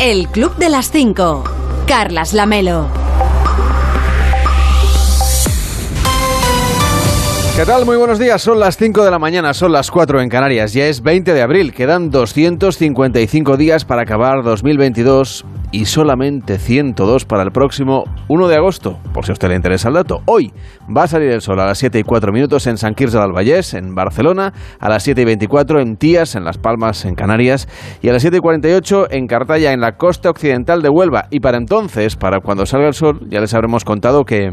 El 0.00 0.28
Club 0.28 0.54
de 0.58 0.68
las 0.68 0.92
5. 0.92 1.42
Carlas 1.88 2.32
Lamelo. 2.32 2.86
¿Qué 7.56 7.64
tal? 7.64 7.84
Muy 7.84 7.96
buenos 7.96 8.20
días. 8.20 8.40
Son 8.40 8.60
las 8.60 8.76
5 8.76 9.04
de 9.04 9.10
la 9.10 9.18
mañana, 9.18 9.52
son 9.54 9.72
las 9.72 9.90
4 9.90 10.20
en 10.20 10.28
Canarias. 10.28 10.72
Ya 10.72 10.86
es 10.86 11.02
20 11.02 11.34
de 11.34 11.42
abril. 11.42 11.72
Quedan 11.74 12.10
255 12.10 13.56
días 13.56 13.84
para 13.84 14.02
acabar 14.02 14.44
2022 14.44 15.44
y 15.70 15.84
solamente 15.84 16.58
102 16.58 17.24
para 17.24 17.42
el 17.42 17.52
próximo 17.52 18.04
1 18.28 18.48
de 18.48 18.56
agosto, 18.56 18.98
por 19.12 19.24
si 19.24 19.32
a 19.32 19.34
usted 19.34 19.48
le 19.48 19.56
interesa 19.56 19.88
el 19.88 19.94
dato. 19.94 20.22
Hoy 20.26 20.52
va 20.94 21.04
a 21.04 21.08
salir 21.08 21.30
el 21.30 21.40
sol 21.40 21.60
a 21.60 21.66
las 21.66 21.78
7 21.78 21.98
y 21.98 22.02
4 22.02 22.32
minutos 22.32 22.66
en 22.66 22.78
San 22.78 22.94
Quirze 22.94 23.18
del 23.18 23.32
Vallés, 23.32 23.74
en 23.74 23.94
Barcelona, 23.94 24.52
a 24.80 24.88
las 24.88 25.02
7 25.02 25.22
y 25.22 25.24
24 25.24 25.80
en 25.80 25.96
Tías, 25.96 26.34
en 26.34 26.44
Las 26.44 26.58
Palmas, 26.58 27.04
en 27.04 27.14
Canarias, 27.14 27.68
y 28.02 28.08
a 28.08 28.12
las 28.12 28.22
7 28.22 28.38
y 28.38 28.40
48 28.40 29.08
en 29.10 29.26
Cartaya, 29.26 29.72
en 29.72 29.80
la 29.80 29.96
costa 29.96 30.30
occidental 30.30 30.82
de 30.82 30.88
Huelva. 30.88 31.26
Y 31.30 31.40
para 31.40 31.58
entonces, 31.58 32.16
para 32.16 32.40
cuando 32.40 32.66
salga 32.66 32.88
el 32.88 32.94
sol, 32.94 33.20
ya 33.28 33.40
les 33.40 33.54
habremos 33.54 33.84
contado 33.84 34.24
que... 34.24 34.52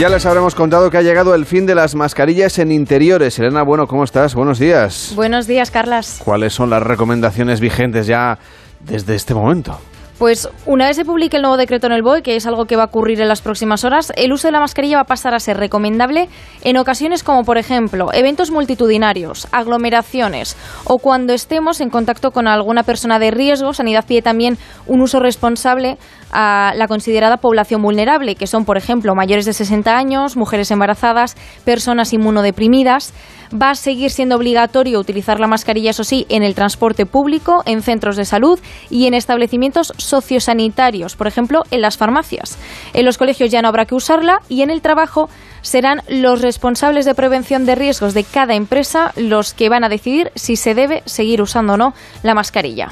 Ya 0.00 0.08
les 0.08 0.26
habremos 0.26 0.56
contado 0.56 0.90
que 0.90 0.98
ha 0.98 1.02
llegado 1.02 1.36
el 1.36 1.46
fin 1.46 1.66
de 1.66 1.76
las 1.76 1.94
mascarillas 1.94 2.58
en 2.58 2.72
interiores. 2.72 3.38
Elena, 3.38 3.62
bueno, 3.62 3.86
¿cómo 3.86 4.02
estás? 4.02 4.34
Buenos 4.34 4.58
días. 4.58 5.12
Buenos 5.14 5.46
días, 5.46 5.70
Carlas. 5.70 6.20
¿Cuáles 6.24 6.52
son 6.52 6.68
las 6.68 6.82
recomendaciones 6.82 7.60
vigentes 7.60 8.08
ya 8.08 8.36
desde 8.80 9.14
este 9.14 9.34
momento? 9.34 9.78
Pues 10.18 10.48
una 10.64 10.86
vez 10.86 10.96
se 10.96 11.04
publique 11.04 11.36
el 11.36 11.42
nuevo 11.42 11.56
decreto 11.56 11.88
en 11.88 11.92
el 11.92 12.02
BOE, 12.02 12.22
que 12.22 12.36
es 12.36 12.46
algo 12.46 12.66
que 12.66 12.76
va 12.76 12.84
a 12.84 12.86
ocurrir 12.86 13.20
en 13.20 13.26
las 13.26 13.40
próximas 13.40 13.84
horas, 13.84 14.12
el 14.16 14.32
uso 14.32 14.46
de 14.46 14.52
la 14.52 14.60
mascarilla 14.60 14.96
va 14.96 15.02
a 15.02 15.06
pasar 15.06 15.34
a 15.34 15.40
ser 15.40 15.56
recomendable 15.56 16.28
en 16.62 16.76
ocasiones 16.76 17.24
como, 17.24 17.42
por 17.44 17.58
ejemplo, 17.58 18.12
eventos 18.12 18.52
multitudinarios, 18.52 19.48
aglomeraciones 19.50 20.56
o 20.84 20.98
cuando 20.98 21.32
estemos 21.32 21.80
en 21.80 21.90
contacto 21.90 22.30
con 22.30 22.46
alguna 22.46 22.84
persona 22.84 23.18
de 23.18 23.32
riesgo. 23.32 23.74
Sanidad 23.74 24.04
pide 24.06 24.22
también 24.22 24.56
un 24.86 25.00
uso 25.00 25.18
responsable 25.18 25.98
a 26.34 26.72
la 26.74 26.88
considerada 26.88 27.38
población 27.38 27.80
vulnerable, 27.80 28.34
que 28.34 28.48
son, 28.48 28.64
por 28.64 28.76
ejemplo, 28.76 29.14
mayores 29.14 29.46
de 29.46 29.52
60 29.52 29.96
años, 29.96 30.36
mujeres 30.36 30.70
embarazadas, 30.70 31.36
personas 31.64 32.12
inmunodeprimidas. 32.12 33.14
Va 33.54 33.70
a 33.70 33.74
seguir 33.76 34.10
siendo 34.10 34.34
obligatorio 34.34 34.98
utilizar 34.98 35.38
la 35.38 35.46
mascarilla, 35.46 35.90
eso 35.90 36.02
sí, 36.02 36.26
en 36.28 36.42
el 36.42 36.56
transporte 36.56 37.06
público, 37.06 37.62
en 37.66 37.82
centros 37.82 38.16
de 38.16 38.24
salud 38.24 38.58
y 38.90 39.06
en 39.06 39.14
establecimientos 39.14 39.92
sociosanitarios, 39.96 41.14
por 41.14 41.28
ejemplo, 41.28 41.62
en 41.70 41.80
las 41.80 41.96
farmacias. 41.96 42.58
En 42.94 43.04
los 43.04 43.16
colegios 43.16 43.50
ya 43.50 43.62
no 43.62 43.68
habrá 43.68 43.84
que 43.86 43.94
usarla 43.94 44.40
y 44.48 44.62
en 44.62 44.70
el 44.70 44.82
trabajo 44.82 45.28
serán 45.62 46.02
los 46.08 46.42
responsables 46.42 47.04
de 47.04 47.14
prevención 47.14 47.64
de 47.64 47.76
riesgos 47.76 48.12
de 48.12 48.24
cada 48.24 48.54
empresa 48.54 49.12
los 49.16 49.54
que 49.54 49.68
van 49.68 49.84
a 49.84 49.88
decidir 49.88 50.32
si 50.34 50.56
se 50.56 50.74
debe 50.74 51.02
seguir 51.06 51.40
usando 51.40 51.74
o 51.74 51.76
no 51.76 51.94
la 52.22 52.34
mascarilla. 52.34 52.90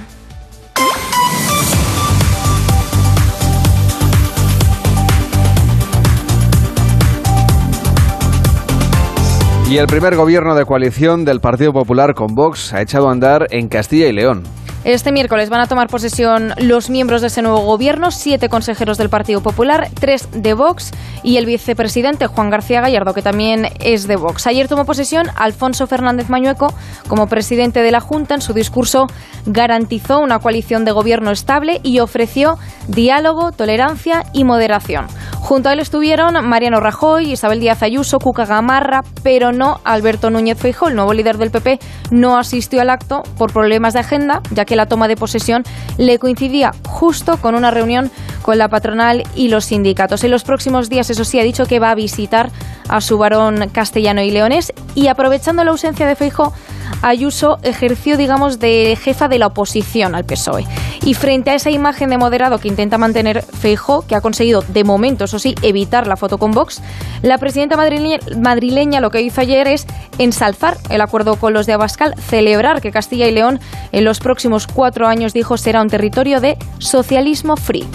Y 9.68 9.78
el 9.78 9.86
primer 9.86 10.16
gobierno 10.16 10.54
de 10.54 10.66
coalición 10.66 11.24
del 11.24 11.40
Partido 11.40 11.72
Popular 11.72 12.14
con 12.14 12.34
Vox 12.34 12.74
ha 12.74 12.82
echado 12.82 13.08
a 13.08 13.12
andar 13.12 13.46
en 13.50 13.68
Castilla 13.68 14.06
y 14.06 14.12
León. 14.12 14.42
Este 14.84 15.12
miércoles 15.12 15.48
van 15.48 15.60
a 15.60 15.68
tomar 15.68 15.86
posesión 15.86 16.54
los 16.58 16.90
miembros 16.90 17.20
de 17.20 17.28
ese 17.28 17.40
nuevo 17.40 17.60
gobierno, 17.60 18.10
siete 18.10 18.48
consejeros 18.48 18.98
del 18.98 19.10
Partido 19.10 19.40
Popular, 19.40 19.88
tres 19.94 20.28
de 20.32 20.54
Vox 20.54 20.90
y 21.22 21.36
el 21.36 21.46
vicepresidente 21.46 22.26
Juan 22.26 22.50
García 22.50 22.80
Gallardo, 22.80 23.14
que 23.14 23.22
también 23.22 23.68
es 23.78 24.08
de 24.08 24.16
Vox. 24.16 24.48
Ayer 24.48 24.66
tomó 24.66 24.84
posesión 24.84 25.28
Alfonso 25.36 25.86
Fernández 25.86 26.28
Mañueco 26.28 26.74
como 27.06 27.28
presidente 27.28 27.80
de 27.80 27.92
la 27.92 28.00
Junta. 28.00 28.34
En 28.34 28.40
su 28.40 28.54
discurso 28.54 29.06
garantizó 29.46 30.18
una 30.18 30.40
coalición 30.40 30.84
de 30.84 30.90
gobierno 30.90 31.30
estable 31.30 31.78
y 31.84 32.00
ofreció 32.00 32.58
diálogo, 32.88 33.52
tolerancia 33.52 34.24
y 34.32 34.42
moderación. 34.42 35.06
Junto 35.42 35.68
a 35.68 35.72
él 35.72 35.80
estuvieron 35.80 36.34
Mariano 36.48 36.78
Rajoy, 36.78 37.32
Isabel 37.32 37.58
Díaz 37.58 37.82
Ayuso, 37.82 38.20
Cuca 38.20 38.46
Gamarra, 38.46 39.02
pero 39.24 39.50
no 39.50 39.80
Alberto 39.82 40.30
Núñez 40.30 40.56
Feijóo. 40.56 40.88
El 40.88 40.94
nuevo 40.94 41.12
líder 41.12 41.36
del 41.36 41.50
PP 41.50 41.80
no 42.12 42.38
asistió 42.38 42.80
al 42.80 42.88
acto 42.88 43.24
por 43.36 43.52
problemas 43.52 43.92
de 43.92 44.00
agenda, 44.00 44.40
ya 44.52 44.64
que 44.64 44.76
la 44.76 44.86
toma 44.86 45.08
de 45.08 45.16
posesión 45.16 45.64
le 45.98 46.20
coincidía 46.20 46.70
justo 46.88 47.38
con 47.38 47.56
una 47.56 47.72
reunión 47.72 48.10
con 48.42 48.56
la 48.56 48.68
patronal 48.68 49.24
y 49.34 49.48
los 49.48 49.66
sindicatos. 49.66 50.22
En 50.22 50.30
los 50.30 50.44
próximos 50.44 50.88
días, 50.88 51.10
eso 51.10 51.24
sí, 51.24 51.40
ha 51.40 51.44
dicho 51.44 51.66
que 51.66 51.80
va 51.80 51.90
a 51.90 51.96
visitar 51.96 52.50
a 52.88 53.00
su 53.00 53.18
varón 53.18 53.68
castellano 53.72 54.22
y 54.22 54.30
leonés 54.30 54.72
y 54.94 55.08
aprovechando 55.08 55.64
la 55.64 55.70
ausencia 55.70 56.06
de 56.06 56.16
Feijóo, 56.16 56.52
Ayuso 57.00 57.58
ejerció, 57.62 58.16
digamos, 58.16 58.58
de 58.58 58.96
jefa 59.00 59.28
de 59.28 59.38
la 59.38 59.48
oposición 59.48 60.14
al 60.14 60.24
PSOE. 60.24 60.66
Y 61.04 61.14
frente 61.14 61.50
a 61.50 61.54
esa 61.54 61.70
imagen 61.70 62.10
de 62.10 62.18
moderado 62.18 62.58
que 62.58 62.68
intenta 62.68 62.98
mantener 62.98 63.42
Feijó, 63.42 64.06
que 64.06 64.14
ha 64.14 64.20
conseguido, 64.20 64.62
de 64.68 64.84
momento, 64.84 65.24
eso 65.24 65.38
sí, 65.38 65.54
evitar 65.62 66.06
la 66.06 66.16
foto 66.16 66.38
con 66.38 66.52
Vox, 66.52 66.80
la 67.22 67.38
presidenta 67.38 67.76
madrileña, 67.76 68.18
madrileña 68.38 69.00
lo 69.00 69.10
que 69.10 69.22
hizo 69.22 69.40
ayer 69.40 69.66
es 69.66 69.86
ensalzar 70.18 70.76
el 70.90 71.00
acuerdo 71.00 71.36
con 71.36 71.52
los 71.52 71.66
de 71.66 71.72
Abascal, 71.72 72.14
celebrar 72.18 72.80
que 72.80 72.92
Castilla 72.92 73.26
y 73.26 73.32
León 73.32 73.58
en 73.90 74.04
los 74.04 74.20
próximos 74.20 74.66
cuatro 74.66 75.08
años, 75.08 75.32
dijo, 75.32 75.56
será 75.56 75.82
un 75.82 75.88
territorio 75.88 76.40
de 76.40 76.56
socialismo 76.78 77.56
free. 77.56 77.88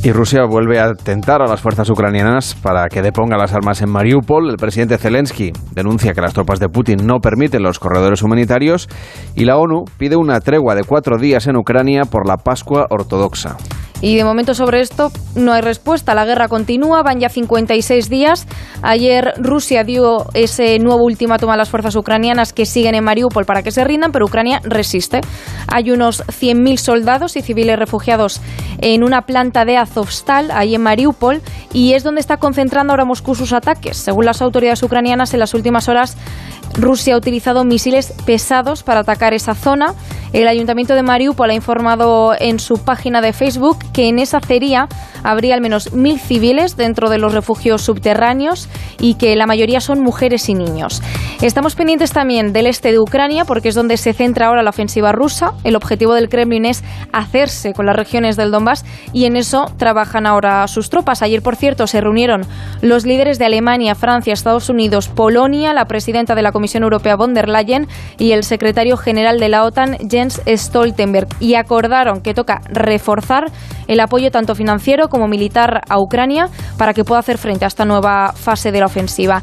Y 0.00 0.12
Rusia 0.12 0.44
vuelve 0.44 0.78
a 0.78 0.94
tentar 0.94 1.42
a 1.42 1.48
las 1.48 1.60
fuerzas 1.60 1.90
ucranianas 1.90 2.54
para 2.62 2.88
que 2.88 3.02
deponga 3.02 3.36
las 3.36 3.52
armas 3.52 3.82
en 3.82 3.90
Mariupol. 3.90 4.48
El 4.48 4.56
presidente 4.56 4.96
Zelensky 4.96 5.52
denuncia 5.72 6.12
que 6.14 6.20
las 6.20 6.32
tropas 6.32 6.60
de 6.60 6.68
Putin 6.68 7.04
no 7.04 7.18
permiten 7.18 7.64
los 7.64 7.80
corredores 7.80 8.22
humanitarios 8.22 8.88
y 9.34 9.44
la 9.44 9.56
ONU 9.56 9.84
pide 9.98 10.16
una 10.16 10.40
tregua 10.40 10.76
de 10.76 10.84
cuatro 10.84 11.18
días 11.18 11.48
en 11.48 11.56
Ucrania 11.56 12.04
por 12.04 12.28
la 12.28 12.36
Pascua 12.36 12.86
Ortodoxa. 12.90 13.56
Y 14.00 14.16
de 14.16 14.24
momento 14.24 14.54
sobre 14.54 14.80
esto 14.80 15.10
no 15.34 15.52
hay 15.52 15.60
respuesta. 15.60 16.14
La 16.14 16.24
guerra 16.24 16.48
continúa, 16.48 17.02
van 17.02 17.18
ya 17.18 17.28
56 17.28 18.08
días. 18.08 18.46
Ayer 18.82 19.32
Rusia 19.38 19.82
dio 19.82 20.26
ese 20.34 20.78
nuevo 20.78 21.02
ultimátum 21.02 21.50
a 21.50 21.56
las 21.56 21.68
fuerzas 21.68 21.96
ucranianas 21.96 22.52
que 22.52 22.64
siguen 22.64 22.94
en 22.94 23.04
Mariupol 23.04 23.44
para 23.44 23.62
que 23.62 23.72
se 23.72 23.82
rindan, 23.84 24.12
pero 24.12 24.26
Ucrania 24.26 24.60
resiste. 24.62 25.20
Hay 25.66 25.90
unos 25.90 26.24
100.000 26.26 26.76
soldados 26.76 27.36
y 27.36 27.42
civiles 27.42 27.78
refugiados 27.78 28.40
en 28.80 29.02
una 29.02 29.22
planta 29.22 29.64
de 29.64 29.76
Azovstal, 29.76 30.50
ahí 30.52 30.76
en 30.76 30.82
Mariupol, 30.82 31.42
y 31.72 31.94
es 31.94 32.04
donde 32.04 32.20
está 32.20 32.36
concentrando 32.36 32.92
ahora 32.92 33.04
Moscú 33.04 33.34
sus 33.34 33.52
ataques. 33.52 33.96
Según 33.96 34.26
las 34.26 34.40
autoridades 34.42 34.82
ucranianas, 34.82 35.34
en 35.34 35.40
las 35.40 35.54
últimas 35.54 35.88
horas 35.88 36.16
Rusia 36.74 37.14
ha 37.14 37.18
utilizado 37.18 37.64
misiles 37.64 38.12
pesados 38.24 38.82
para 38.82 39.00
atacar 39.00 39.34
esa 39.34 39.54
zona. 39.54 39.94
El 40.32 40.46
ayuntamiento 40.46 40.94
de 40.94 41.02
Mariupol 41.02 41.50
ha 41.50 41.54
informado 41.54 42.34
en 42.38 42.58
su 42.58 42.78
página 42.78 43.20
de 43.20 43.32
Facebook 43.32 43.78
que 43.92 44.08
en 44.08 44.18
esa 44.18 44.38
acería 44.38 44.88
habría 45.22 45.54
al 45.54 45.60
menos 45.60 45.92
mil 45.92 46.20
civiles 46.20 46.76
dentro 46.76 47.08
de 47.08 47.18
los 47.18 47.32
refugios 47.32 47.82
subterráneos 47.82 48.68
y 49.00 49.14
que 49.14 49.34
la 49.36 49.46
mayoría 49.46 49.80
son 49.80 50.00
mujeres 50.00 50.48
y 50.48 50.54
niños. 50.54 51.02
Estamos 51.40 51.74
pendientes 51.74 52.12
también 52.12 52.52
del 52.52 52.66
este 52.66 52.90
de 52.90 52.98
Ucrania 52.98 53.44
porque 53.44 53.68
es 53.68 53.74
donde 53.74 53.96
se 53.96 54.12
centra 54.12 54.48
ahora 54.48 54.62
la 54.62 54.70
ofensiva 54.70 55.12
rusa. 55.12 55.54
El 55.64 55.76
objetivo 55.76 56.14
del 56.14 56.28
Kremlin 56.28 56.66
es 56.66 56.82
hacerse 57.12 57.72
con 57.72 57.86
las 57.86 57.96
regiones 57.96 58.36
del 58.36 58.50
Donbass 58.50 58.84
y 59.12 59.24
en 59.24 59.36
eso 59.36 59.70
trabajan 59.76 60.26
ahora 60.26 60.66
sus 60.68 60.90
tropas. 60.90 61.22
Ayer, 61.22 61.42
por 61.42 61.56
cierto, 61.56 61.86
se 61.86 62.00
reunieron 62.00 62.42
los 62.82 63.06
líderes 63.06 63.38
de 63.38 63.46
Alemania, 63.46 63.94
Francia, 63.94 64.32
Estados 64.32 64.68
Unidos, 64.68 65.08
Polonia, 65.08 65.72
la 65.72 65.86
presidenta 65.86 66.34
de 66.34 66.42
la 66.42 66.52
Comisión 66.52 66.82
Europea 66.82 67.16
von 67.16 67.34
der 67.34 67.48
Leyen 67.48 67.86
y 68.18 68.32
el 68.32 68.44
secretario 68.44 68.96
general 68.96 69.38
de 69.38 69.48
la 69.48 69.64
OTAN, 69.64 69.96
Stoltenberg, 70.46 71.28
y 71.40 71.54
acordaron 71.54 72.20
que 72.20 72.34
toca 72.34 72.60
reforzar 72.70 73.44
el 73.86 74.00
apoyo 74.00 74.30
tanto 74.30 74.54
financiero 74.54 75.08
como 75.08 75.28
militar 75.28 75.82
a 75.88 76.00
Ucrania 76.00 76.48
para 76.76 76.94
que 76.94 77.04
pueda 77.04 77.20
hacer 77.20 77.38
frente 77.38 77.64
a 77.64 77.68
esta 77.68 77.84
nueva 77.84 78.32
fase 78.34 78.70
de 78.72 78.80
la 78.80 78.86
ofensiva. 78.86 79.42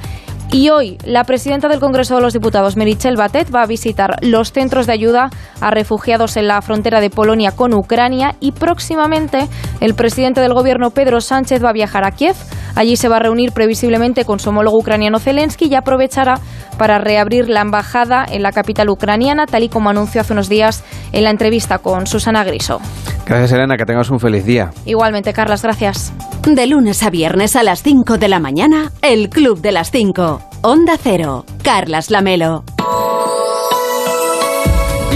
Y 0.52 0.70
hoy 0.70 0.98
la 1.06 1.24
presidenta 1.26 1.68
del 1.68 1.80
Congreso 1.80 2.16
de 2.16 2.22
los 2.22 2.34
Diputados, 2.34 2.78
Merichel 2.78 3.18
Batet, 3.18 3.54
va 3.54 3.64
a 3.64 3.68
visitar 3.68 4.16
los 4.22 4.52
centros 4.52 4.88
de 4.88 4.94
ayuda 4.94 5.30
a 5.60 5.72
refugiados 5.72 6.38
en 6.38 6.48
la 6.48 6.62
frontera 6.62 7.02
de 7.02 7.10
Polonia 7.10 7.52
con 7.52 7.74
Ucrania 7.74 8.36
y 8.40 8.52
próximamente 8.52 9.48
el 9.82 9.96
presidente 9.96 10.42
del 10.42 10.54
gobierno, 10.54 10.92
Pedro 10.92 11.20
Sánchez, 11.20 11.64
va 11.64 11.70
a 11.70 11.74
viajar 11.74 12.06
a 12.06 12.12
Kiev. 12.12 12.36
Allí 12.76 12.96
se 12.96 13.10
va 13.10 13.18
a 13.18 13.20
reunir 13.20 13.52
previsiblemente 13.52 14.26
con 14.26 14.40
su 14.40 14.50
homólogo 14.50 14.78
ucraniano 14.78 15.20
Zelensky 15.20 15.66
y 15.66 15.76
aprovechará 15.76 16.40
para 16.78 17.00
reabrir 17.00 17.50
la 17.50 17.62
embajada 17.62 18.26
en 18.30 18.44
la 18.44 18.52
capital 18.52 18.90
ucraniana, 18.90 19.46
tal 19.46 19.64
y 19.64 19.70
como 19.70 19.90
anunció 19.90 20.22
hace 20.22 20.34
unos 20.34 20.50
días 20.50 20.84
en 21.12 21.24
la 21.24 21.30
entrevista 21.30 21.80
con 21.80 22.06
Susana 22.06 22.44
Griso. 22.44 22.80
Gracias, 23.26 23.54
Elena, 23.54 23.78
que 23.78 23.86
tengas 23.86 24.10
un 24.10 24.20
feliz 24.20 24.46
día. 24.46 24.72
Igualmente, 24.86 25.34
Carlas, 25.34 25.64
gracias. 25.64 26.14
De 26.44 26.68
lunes 26.68 27.02
a 27.02 27.10
viernes 27.10 27.56
a 27.56 27.64
las 27.64 27.82
5 27.82 28.18
de 28.18 28.28
la 28.28 28.40
mañana, 28.40 28.92
el 29.02 29.30
Club 29.30 29.62
de 29.62 29.72
las 29.72 29.90
5. 29.90 30.35
Onda 30.62 30.98
Cero. 31.02 31.46
Carlas 31.64 32.12
Lamelo. 32.12 32.64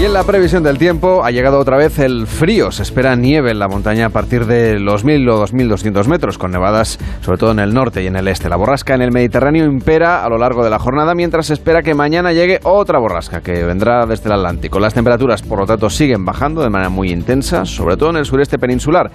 Y 0.00 0.04
en 0.06 0.14
la 0.14 0.24
previsión 0.24 0.62
del 0.62 0.78
tiempo 0.78 1.22
ha 1.26 1.30
llegado 1.30 1.58
otra 1.58 1.76
vez 1.76 1.98
el 1.98 2.26
frío. 2.26 2.72
Se 2.72 2.82
espera 2.82 3.16
nieve 3.16 3.50
en 3.50 3.58
la 3.58 3.68
montaña 3.68 4.06
a 4.06 4.08
partir 4.08 4.46
de 4.46 4.80
los 4.80 5.04
1.000 5.04 5.30
o 5.30 5.44
2.200 5.44 6.06
metros, 6.06 6.38
con 6.38 6.52
nevadas 6.52 6.98
sobre 7.20 7.36
todo 7.36 7.50
en 7.50 7.58
el 7.58 7.74
norte 7.74 8.02
y 8.02 8.06
en 8.06 8.16
el 8.16 8.26
este. 8.26 8.48
La 8.48 8.56
borrasca 8.56 8.94
en 8.94 9.02
el 9.02 9.12
Mediterráneo 9.12 9.66
impera 9.66 10.24
a 10.24 10.28
lo 10.30 10.38
largo 10.38 10.64
de 10.64 10.70
la 10.70 10.78
jornada, 10.78 11.14
mientras 11.14 11.48
se 11.48 11.52
espera 11.52 11.82
que 11.82 11.92
mañana 11.92 12.32
llegue 12.32 12.60
otra 12.64 12.98
borrasca 12.98 13.42
que 13.42 13.62
vendrá 13.62 14.06
desde 14.06 14.30
el 14.30 14.36
Atlántico. 14.36 14.80
Las 14.80 14.94
temperaturas, 14.94 15.42
por 15.42 15.58
lo 15.58 15.66
tanto, 15.66 15.90
siguen 15.90 16.24
bajando 16.24 16.62
de 16.62 16.70
manera 16.70 16.88
muy 16.88 17.10
intensa, 17.10 17.66
sobre 17.66 17.98
todo 17.98 18.08
en 18.08 18.16
el 18.16 18.24
sureste 18.24 18.56
peninsular. 18.56 19.10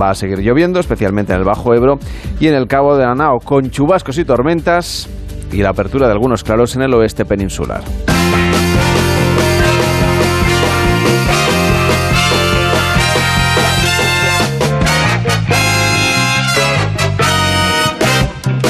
Va 0.00 0.08
a 0.08 0.14
seguir 0.14 0.38
lloviendo, 0.38 0.80
especialmente 0.80 1.34
en 1.34 1.40
el 1.40 1.44
Bajo 1.44 1.74
Ebro 1.74 1.98
y 2.40 2.46
en 2.46 2.54
el 2.54 2.66
Cabo 2.66 2.96
de 2.96 3.04
Anao, 3.04 3.40
con 3.44 3.68
chubascos 3.68 4.16
y 4.16 4.24
tormentas 4.24 5.06
y 5.52 5.58
la 5.62 5.70
apertura 5.70 6.06
de 6.06 6.12
algunos 6.12 6.42
claros 6.44 6.74
en 6.76 6.82
el 6.82 6.94
oeste 6.94 7.24
peninsular. 7.24 7.82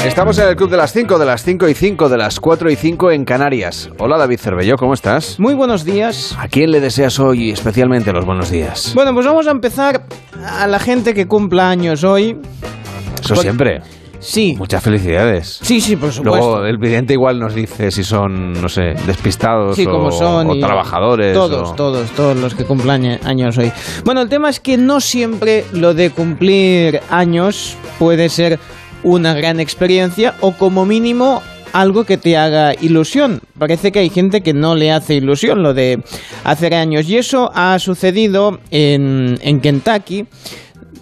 Estamos 0.05 0.37
en 0.37 0.47
el 0.47 0.55
club 0.55 0.69
de 0.69 0.77
las 0.77 0.93
5, 0.93 1.17
de 1.17 1.25
las 1.25 1.43
5 1.43 1.67
y 1.67 1.73
5, 1.73 2.09
de 2.09 2.17
las 2.17 2.39
4 2.39 2.69
y 2.69 2.75
5 2.75 3.11
en 3.11 3.25
Canarias. 3.25 3.89
Hola 3.97 4.17
David 4.17 4.39
Cervelló, 4.39 4.75
¿cómo 4.77 4.93
estás? 4.93 5.39
Muy 5.39 5.55
buenos 5.55 5.83
días. 5.83 6.35
¿A 6.39 6.47
quién 6.47 6.71
le 6.71 6.79
deseas 6.79 7.19
hoy 7.19 7.49
especialmente 7.51 8.13
los 8.13 8.23
buenos 8.25 8.49
días? 8.51 8.91
Bueno, 8.95 9.13
pues 9.13 9.25
vamos 9.25 9.47
a 9.47 9.51
empezar 9.51 10.05
a 10.47 10.67
la 10.67 10.79
gente 10.79 11.13
que 11.13 11.27
cumpla 11.27 11.69
años 11.69 12.03
hoy. 12.03 12.37
Eso 13.19 13.33
Por- 13.33 13.43
siempre. 13.43 13.81
Sí. 14.25 14.55
Muchas 14.57 14.83
felicidades. 14.83 15.59
Sí, 15.61 15.79
sí, 15.81 15.95
por 15.95 16.11
supuesto. 16.11 16.39
Luego 16.39 16.65
el 16.65 16.77
vidente 16.77 17.13
igual 17.13 17.39
nos 17.39 17.53
dice 17.53 17.91
si 17.91 18.03
son, 18.03 18.53
no 18.61 18.67
sé, 18.69 18.95
despistados 19.05 19.75
Sí, 19.75 19.85
o, 19.85 19.91
como 19.91 20.11
son. 20.11 20.49
o 20.49 20.55
y 20.55 20.59
trabajadores. 20.59 21.33
Todos, 21.33 21.69
o- 21.69 21.73
todos, 21.75 22.09
todos 22.11 22.35
los 22.37 22.55
que 22.55 22.63
cumplan 22.65 23.05
años 23.23 23.57
hoy. 23.57 23.71
Bueno, 24.03 24.21
el 24.21 24.29
tema 24.29 24.49
es 24.49 24.59
que 24.59 24.77
no 24.77 24.99
siempre 24.99 25.65
lo 25.73 25.93
de 25.93 26.09
cumplir 26.09 26.99
años 27.09 27.77
puede 27.99 28.29
ser 28.29 28.59
una 29.03 29.33
gran 29.33 29.59
experiencia 29.59 30.33
o 30.41 30.53
como 30.53 30.85
mínimo 30.85 31.41
algo 31.73 32.05
que 32.05 32.17
te 32.17 32.37
haga 32.37 32.73
ilusión. 32.79 33.41
Parece 33.59 33.91
que 33.91 33.99
hay 33.99 34.09
gente 34.09 34.41
que 34.41 34.53
no 34.53 34.75
le 34.75 34.91
hace 34.93 35.15
ilusión 35.15 35.61
lo 35.61 35.73
de 35.73 36.01
hacer 36.45 36.73
años. 36.73 37.07
Y 37.09 37.17
eso 37.17 37.51
ha 37.53 37.77
sucedido 37.79 38.59
en, 38.71 39.37
en 39.41 39.59
Kentucky 39.59 40.25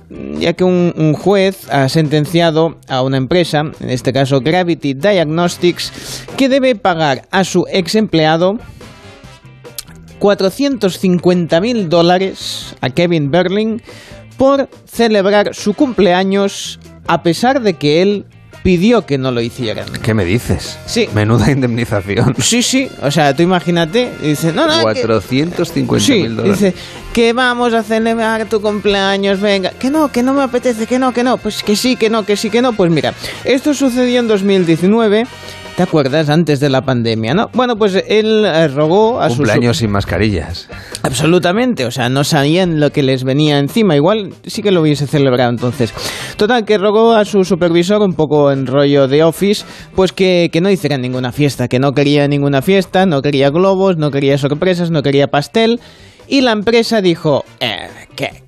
ya 0.09 0.53
que 0.53 0.63
un, 0.63 1.13
juez 1.13 1.69
ha 1.69 1.89
sentenciado 1.89 2.77
a 2.87 3.01
una 3.01 3.17
empresa, 3.17 3.71
en 3.79 3.89
este 3.89 4.13
caso 4.13 4.41
Gravity 4.41 4.93
Diagnostics, 4.93 6.25
que 6.37 6.49
debe 6.49 6.75
pagar 6.75 7.27
a 7.31 7.43
su 7.43 7.65
ex 7.71 7.95
empleado 7.95 8.59
450 10.19 11.59
mil 11.61 11.89
dólares 11.89 12.75
a 12.81 12.89
Kevin 12.89 13.31
Berling 13.31 13.81
por 14.37 14.69
celebrar 14.85 15.53
su 15.53 15.73
cumpleaños 15.73 16.79
a 17.07 17.23
pesar 17.23 17.61
de 17.61 17.73
que 17.73 18.01
él 18.01 18.25
pidió 18.63 19.05
que 19.05 19.17
no 19.17 19.31
lo 19.31 19.41
hicieran. 19.41 19.85
¿Qué 20.01 20.13
me 20.13 20.23
dices? 20.25 20.77
Sí. 20.85 21.07
Menuda 21.13 21.51
indemnización. 21.51 22.35
Sí, 22.41 22.63
sí, 22.63 22.89
o 23.01 23.11
sea, 23.11 23.35
tú 23.35 23.43
imagínate, 23.43 24.11
dice, 24.21 24.53
no, 24.53 24.65
no, 24.67 24.73
que- 24.93 25.01
450 25.01 26.05
Sí, 26.05 26.21
mil 26.23 26.35
dólares. 26.35 26.59
dice 26.59 26.73
que 27.13 27.33
vamos 27.33 27.73
a 27.73 27.83
celebrar 27.83 28.45
tu 28.45 28.61
cumpleaños, 28.61 29.39
venga. 29.41 29.71
Que 29.71 29.89
no, 29.89 30.11
que 30.11 30.23
no 30.23 30.33
me 30.33 30.41
apetece, 30.43 30.87
que 30.87 30.97
no, 30.99 31.13
que 31.13 31.23
no. 31.23 31.37
Pues 31.37 31.61
que 31.63 31.75
sí, 31.75 31.95
que 31.95 32.09
no, 32.09 32.25
que 32.25 32.35
sí, 32.37 32.49
que 32.49 32.61
no. 32.61 32.73
Pues 32.73 32.89
mira, 32.91 33.13
esto 33.43 33.73
sucedió 33.73 34.19
en 34.19 34.27
2019. 34.27 35.25
¿Te 35.75 35.81
acuerdas? 35.81 36.29
Antes 36.29 36.59
de 36.59 36.69
la 36.69 36.83
pandemia, 36.83 37.33
¿no? 37.33 37.49
Bueno, 37.53 37.75
pues 37.77 37.95
él 38.07 38.45
eh, 38.45 38.67
rogó 38.67 39.19
a 39.19 39.29
sus... 39.29 39.37
Cumpleaños 39.37 39.77
sin 39.77 39.89
mascarillas. 39.89 40.69
Absolutamente, 41.01 41.85
o 41.85 41.91
sea, 41.91 42.09
no 42.09 42.23
sabían 42.23 42.79
lo 42.79 42.91
que 42.91 43.01
les 43.01 43.23
venía 43.23 43.57
encima. 43.57 43.95
Igual 43.95 44.35
sí 44.45 44.61
que 44.61 44.69
lo 44.69 44.81
hubiese 44.81 45.07
celebrado 45.07 45.49
entonces. 45.49 45.91
Total, 46.37 46.63
que 46.63 46.77
rogó 46.77 47.13
a 47.13 47.25
su 47.25 47.43
supervisor, 47.43 48.03
un 48.03 48.13
poco 48.13 48.51
en 48.51 48.67
rollo 48.67 49.07
de 49.07 49.23
office, 49.23 49.65
pues 49.95 50.11
que, 50.11 50.49
que 50.53 50.61
no 50.61 50.69
hicieran 50.69 51.01
ninguna 51.01 51.31
fiesta, 51.31 51.67
que 51.67 51.79
no 51.79 51.93
quería 51.93 52.27
ninguna 52.27 52.61
fiesta, 52.61 53.07
no 53.07 53.23
quería 53.23 53.49
globos, 53.49 53.97
no 53.97 54.11
quería 54.11 54.37
sorpresas, 54.37 54.91
no 54.91 55.01
quería 55.01 55.27
pastel. 55.27 55.79
Y 56.27 56.41
la 56.41 56.51
empresa 56.51 57.01
dijo, 57.01 57.45
eh, 57.59 57.87
que, 58.15 58.43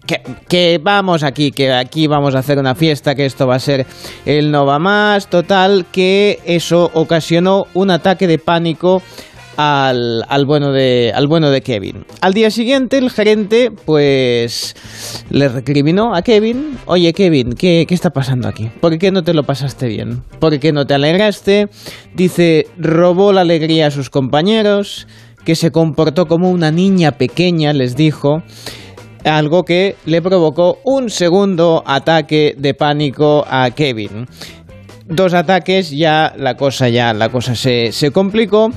que, 0.47 0.79
vamos 0.81 1.23
aquí, 1.23 1.51
que 1.51 1.71
aquí 1.73 2.07
vamos 2.07 2.35
a 2.35 2.39
hacer 2.39 2.57
una 2.57 2.75
fiesta, 2.75 3.15
que 3.15 3.25
esto 3.25 3.47
va 3.47 3.55
a 3.55 3.59
ser 3.59 3.85
el 4.25 4.51
no 4.51 4.65
va 4.65 4.79
más. 4.79 5.27
Total, 5.27 5.85
que 5.91 6.39
eso 6.45 6.91
ocasionó 6.93 7.67
un 7.73 7.91
ataque 7.91 8.27
de 8.27 8.37
pánico 8.37 9.01
al, 9.57 10.25
al 10.27 10.45
bueno 10.45 10.71
de 10.71 11.11
al 11.15 11.27
bueno 11.27 11.49
de 11.49 11.61
Kevin. 11.61 12.05
Al 12.21 12.33
día 12.33 12.51
siguiente 12.51 12.97
el 12.97 13.09
gerente 13.09 13.71
pues 13.71 14.75
le 15.29 15.47
recriminó 15.47 16.13
a 16.13 16.21
Kevin, 16.21 16.77
"Oye 16.85 17.13
Kevin, 17.13 17.53
¿qué, 17.53 17.85
qué 17.87 17.95
está 17.95 18.09
pasando 18.09 18.47
aquí? 18.47 18.69
¿Por 18.81 18.97
qué 18.97 19.11
no 19.11 19.23
te 19.23 19.33
lo 19.33 19.43
pasaste 19.43 19.87
bien? 19.87 20.23
¿Por 20.39 20.59
qué 20.59 20.71
no 20.71 20.85
te 20.85 20.93
alegraste?" 20.93 21.69
Dice, 22.13 22.67
"Robó 22.77 23.31
la 23.31 23.41
alegría 23.41 23.87
a 23.87 23.91
sus 23.91 24.09
compañeros, 24.09 25.07
que 25.45 25.55
se 25.55 25.71
comportó 25.71 26.25
como 26.25 26.49
una 26.49 26.71
niña 26.71 27.13
pequeña", 27.13 27.71
les 27.73 27.95
dijo. 27.95 28.43
Algo 29.23 29.63
que 29.63 29.95
le 30.05 30.21
provocó 30.21 30.77
un 30.83 31.09
segundo 31.09 31.83
ataque 31.87 32.53
de 32.59 32.75
pánico 32.75 33.43
a 33.49 33.71
Kevin. 33.71 34.27
Dos 35.07 35.33
ataques, 35.33 35.89
ya 35.89 36.33
la 36.37 36.55
cosa 36.55 36.89
ya 36.89 37.11
la 37.13 37.29
cosa 37.29 37.55
se, 37.55 37.91
se 37.91 38.11
complicó. 38.11 38.71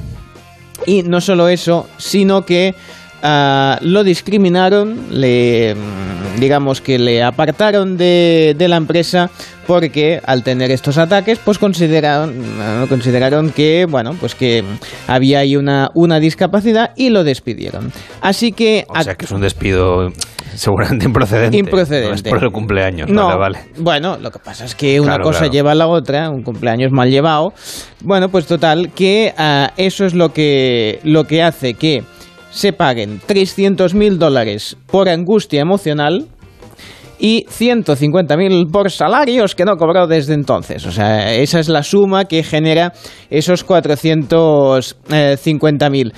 Y 0.87 1.03
no 1.03 1.21
solo 1.21 1.49
eso, 1.49 1.87
sino 1.99 2.47
que 2.47 2.75
ah, 3.23 3.79
lo 3.83 4.05
discriminaron, 4.05 5.07
le, 5.11 5.75
mm, 5.75 6.41
digamos 6.41 6.81
que 6.81 6.99
le 6.99 7.23
apartaron 7.23 7.97
de, 7.97 8.55
de 8.57 8.69
la 8.69 8.77
empresa 8.77 9.31
porque 9.67 10.21
al 10.25 10.43
tener 10.43 10.71
estos 10.71 10.97
ataques, 10.97 11.39
pues 11.45 11.59
consideraron, 11.59 12.43
ah, 12.61 12.87
consideraron 12.89 13.51
que, 13.51 13.87
bueno, 13.89 14.15
pues 14.19 14.35
que 14.35 14.65
había 15.07 15.41
ahí 15.41 15.57
una, 15.57 15.91
una 15.95 16.21
discapacidad 16.21 16.93
y 16.97 17.11
lo 17.11 17.23
despidieron. 17.23 17.93
Así 18.23 18.53
que... 18.53 18.87
O 18.89 19.03
sea 19.03 19.15
que 19.15 19.27
es 19.27 19.31
un 19.31 19.43
despido 19.43 20.09
seguramente 20.55 21.05
improcedente. 21.07 21.59
Improcedente. 21.59 22.09
No 22.09 22.15
es 22.15 22.23
por 22.23 22.43
el 22.43 22.51
cumpleaños. 22.51 23.11
No, 23.11 23.27
Vale, 23.27 23.39
vale. 23.39 23.59
bueno, 23.77 24.17
lo 24.17 24.31
que 24.31 24.39
pasa 24.39 24.65
es 24.65 24.75
que 24.75 25.01
una 25.01 25.17
Claro, 25.17 25.25
cosa 25.25 25.39
claro. 25.41 25.53
lleva 25.53 25.73
a 25.73 25.75
la 25.75 25.87
otra, 25.87 26.31
un 26.31 26.43
cumpleaños 26.43 26.91
mal 26.91 27.11
llevado. 27.11 27.53
Bueno, 28.03 28.31
pues 28.31 28.47
total, 28.47 28.91
que 28.95 29.35
ah, 29.37 29.73
eso 29.77 30.07
es 30.07 30.15
lo 30.15 30.33
que, 30.33 31.01
lo 31.05 31.25
que 31.25 31.43
hace 31.43 31.75
que 31.75 32.05
se 32.51 32.73
paguen 32.73 33.21
300 33.25 33.95
mil 33.95 34.19
dólares 34.19 34.77
por 34.87 35.09
angustia 35.09 35.61
emocional 35.61 36.27
y 37.19 37.47
150 37.49 38.37
mil 38.37 38.67
por 38.71 38.91
salarios 38.91 39.55
que 39.55 39.65
no 39.65 39.77
cobró 39.77 40.07
desde 40.07 40.35
entonces. 40.35 40.85
O 40.87 40.93
sea, 40.93 41.35
esa 41.35 41.59
es 41.59 41.69
la 41.69 41.83
suma 41.83 42.27
que 42.27 42.43
genera 42.43 42.93
esos 43.31 43.65
450 43.65 45.91
mil. 45.91 46.13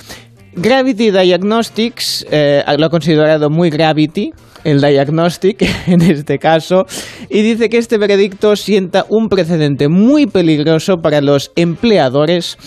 Gravity 0.53 1.13
Diagnostics 1.13 2.27
eh, 2.31 2.65
lo 2.77 2.87
ha 2.87 2.91
considerado 2.91 3.51
muy 3.51 3.71
Gravity, 3.71 4.33
el 4.65 4.81
diagnostic 4.81 5.63
en 5.87 6.03
este 6.03 6.39
caso, 6.39 6.87
y 7.29 7.43
dice 7.43 7.69
que 7.69 7.79
este 7.79 7.99
veredicto 7.99 8.57
sienta 8.57 9.07
un 9.09 9.29
precedente 9.29 9.89
muy 9.89 10.27
peligroso 10.27 10.97
para 10.97 11.21
los 11.21 11.53
empleadores 11.55 12.59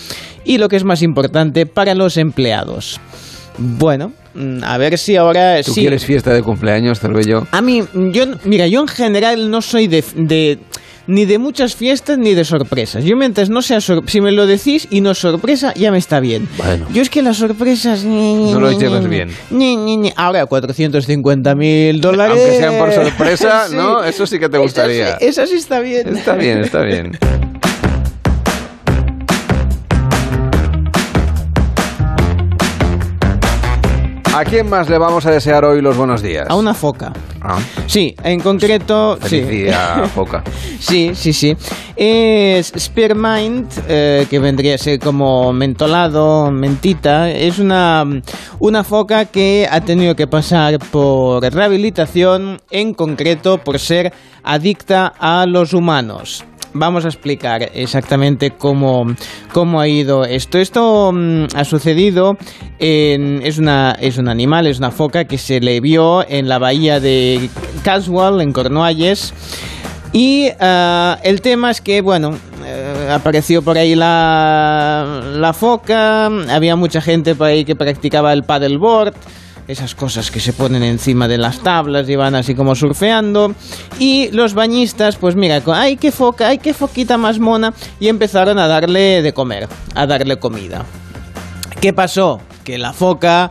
y 0.44 0.56
lo 0.58 0.68
que 0.68 0.76
es 0.76 0.84
más 0.84 1.02
importante, 1.02 1.66
para 1.66 1.94
los 1.94 2.16
empleados. 2.16 3.00
Bueno, 3.58 4.12
mm, 4.34 4.64
a 4.64 4.78
ver 4.78 4.98
si 4.98 5.16
ahora 5.16 5.62
¿Tú 5.62 5.72
sí. 5.74 5.80
quieres 5.82 6.04
fiesta 6.04 6.32
de 6.32 6.42
cumpleaños, 6.42 6.98
Cervello? 7.00 7.46
A 7.52 7.60
mí, 7.62 7.82
yo, 8.12 8.24
mira, 8.44 8.66
yo 8.66 8.80
en 8.80 8.88
general 8.88 9.50
no 9.50 9.62
soy 9.62 9.86
de, 9.86 10.04
de- 10.16 10.58
ni 11.06 11.26
de 11.26 11.38
muchas 11.38 11.76
fiestas 11.76 12.16
ni 12.18 12.32
de 12.34 12.44
sorpresas. 12.44 13.04
Yo 13.04 13.14
mientras 13.16 13.50
no 13.50 13.60
sea 13.62 13.80
sor- 13.82 14.04
si 14.08 14.20
me 14.22 14.32
lo 14.32 14.46
decís 14.46 14.88
y 14.90 15.02
no 15.02 15.10
es 15.10 15.18
sorpresa, 15.18 15.74
ya 15.74 15.92
me 15.92 15.98
está 15.98 16.18
bien. 16.18 16.48
Bueno. 16.56 16.86
Yo 16.94 17.02
es 17.02 17.10
que 17.10 17.20
las 17.22 17.36
sorpresas... 17.36 18.04
No 18.04 18.58
lo 18.58 18.72
llevas 18.72 19.06
bien. 19.06 19.28
Ni, 19.50 19.76
ni, 19.76 19.98
ni. 19.98 20.12
Ahora, 20.16 20.46
450 20.46 21.54
mil 21.54 22.00
dólares... 22.00 22.38
Aunque 22.40 22.56
sean 22.58 22.78
por 22.78 22.90
sorpresa, 22.92 23.66
Sí. 23.68 23.76
¿no? 23.76 24.02
Eso 24.02 24.26
sí 24.26 24.38
que 24.38 24.48
te 24.48 24.56
gustaría. 24.58 25.18
sí- 25.18 25.26
Esa 25.26 25.46
sí 25.46 25.56
está 25.56 25.80
bien. 25.80 26.16
Está 26.16 26.34
bien, 26.36 26.58
está 26.60 26.80
bien. 26.82 27.18
¿A 34.36 34.44
quién 34.44 34.68
más 34.68 34.90
le 34.90 34.98
vamos 34.98 35.24
a 35.26 35.30
desear 35.30 35.64
hoy 35.64 35.80
los 35.80 35.96
buenos 35.96 36.20
días? 36.20 36.46
A 36.50 36.56
una 36.56 36.74
foca. 36.74 37.12
Ah, 37.40 37.56
Sí, 37.86 38.16
en 38.24 38.40
concreto... 38.40 39.16
sí. 39.22 39.28
feliz 39.42 39.48
día, 39.48 40.10
Foca. 40.14 40.42
Sí, 40.80 41.12
sí, 41.14 41.32
sí. 41.32 41.56
Es 41.94 42.72
Spearmint, 42.76 43.70
eh, 43.86 44.26
que 44.28 44.40
vendría 44.40 44.74
a 44.74 44.78
ser 44.78 44.98
como 44.98 45.52
mentolado, 45.52 46.50
mentita. 46.50 47.30
Es 47.30 47.60
una, 47.60 48.04
una 48.58 48.82
foca 48.82 49.26
que 49.26 49.68
ha 49.70 49.80
tenido 49.82 50.16
que 50.16 50.26
pasar 50.26 50.80
por 50.80 51.40
rehabilitación, 51.44 52.60
en 52.72 52.92
concreto 52.92 53.58
por 53.58 53.78
ser 53.78 54.12
adicta 54.42 55.12
a 55.16 55.46
los 55.46 55.74
humanos. 55.74 56.44
Vamos 56.74 57.04
a 57.04 57.08
explicar 57.08 57.70
exactamente 57.74 58.50
cómo, 58.50 59.06
cómo 59.52 59.80
ha 59.80 59.88
ido 59.88 60.24
esto. 60.24 60.58
Esto 60.58 61.12
mm, 61.12 61.46
ha 61.54 61.64
sucedido, 61.64 62.36
en, 62.78 63.40
es, 63.42 63.58
una, 63.58 63.92
es 63.92 64.18
un 64.18 64.28
animal, 64.28 64.66
es 64.66 64.78
una 64.78 64.90
foca 64.90 65.24
que 65.24 65.38
se 65.38 65.60
le 65.60 65.80
vio 65.80 66.28
en 66.28 66.48
la 66.48 66.58
bahía 66.58 67.00
de 67.00 67.48
Caswell, 67.82 68.40
en 68.40 68.52
Cornualles. 68.52 69.32
Y 70.12 70.48
ah, 70.60 71.18
el 71.22 71.40
tema 71.40 71.70
es 71.70 71.80
que, 71.80 72.00
bueno, 72.00 72.36
eh, 72.64 73.08
apareció 73.10 73.62
por 73.62 73.78
ahí 73.78 73.94
la, 73.94 75.22
la 75.34 75.52
foca, 75.52 76.26
había 76.26 76.76
mucha 76.76 77.00
gente 77.00 77.34
por 77.34 77.48
ahí 77.48 77.64
que 77.64 77.74
practicaba 77.74 78.32
el 78.32 78.44
paddleboard 78.44 79.14
esas 79.68 79.94
cosas 79.94 80.30
que 80.30 80.40
se 80.40 80.52
ponen 80.52 80.82
encima 80.82 81.28
de 81.28 81.38
las 81.38 81.60
tablas 81.60 82.08
y 82.08 82.16
van 82.16 82.34
así 82.34 82.54
como 82.54 82.74
surfeando. 82.74 83.54
Y 83.98 84.30
los 84.32 84.54
bañistas, 84.54 85.16
pues 85.16 85.36
mira, 85.36 85.62
ay, 85.66 85.96
qué 85.96 86.12
foca, 86.12 86.48
ay, 86.48 86.58
qué 86.58 86.74
foquita 86.74 87.16
más 87.16 87.38
mona, 87.38 87.72
y 88.00 88.08
empezaron 88.08 88.58
a 88.58 88.66
darle 88.66 89.22
de 89.22 89.32
comer, 89.32 89.68
a 89.94 90.06
darle 90.06 90.38
comida. 90.38 90.84
¿Qué 91.80 91.92
pasó? 91.92 92.40
Que 92.62 92.78
la 92.78 92.92
foca 92.92 93.50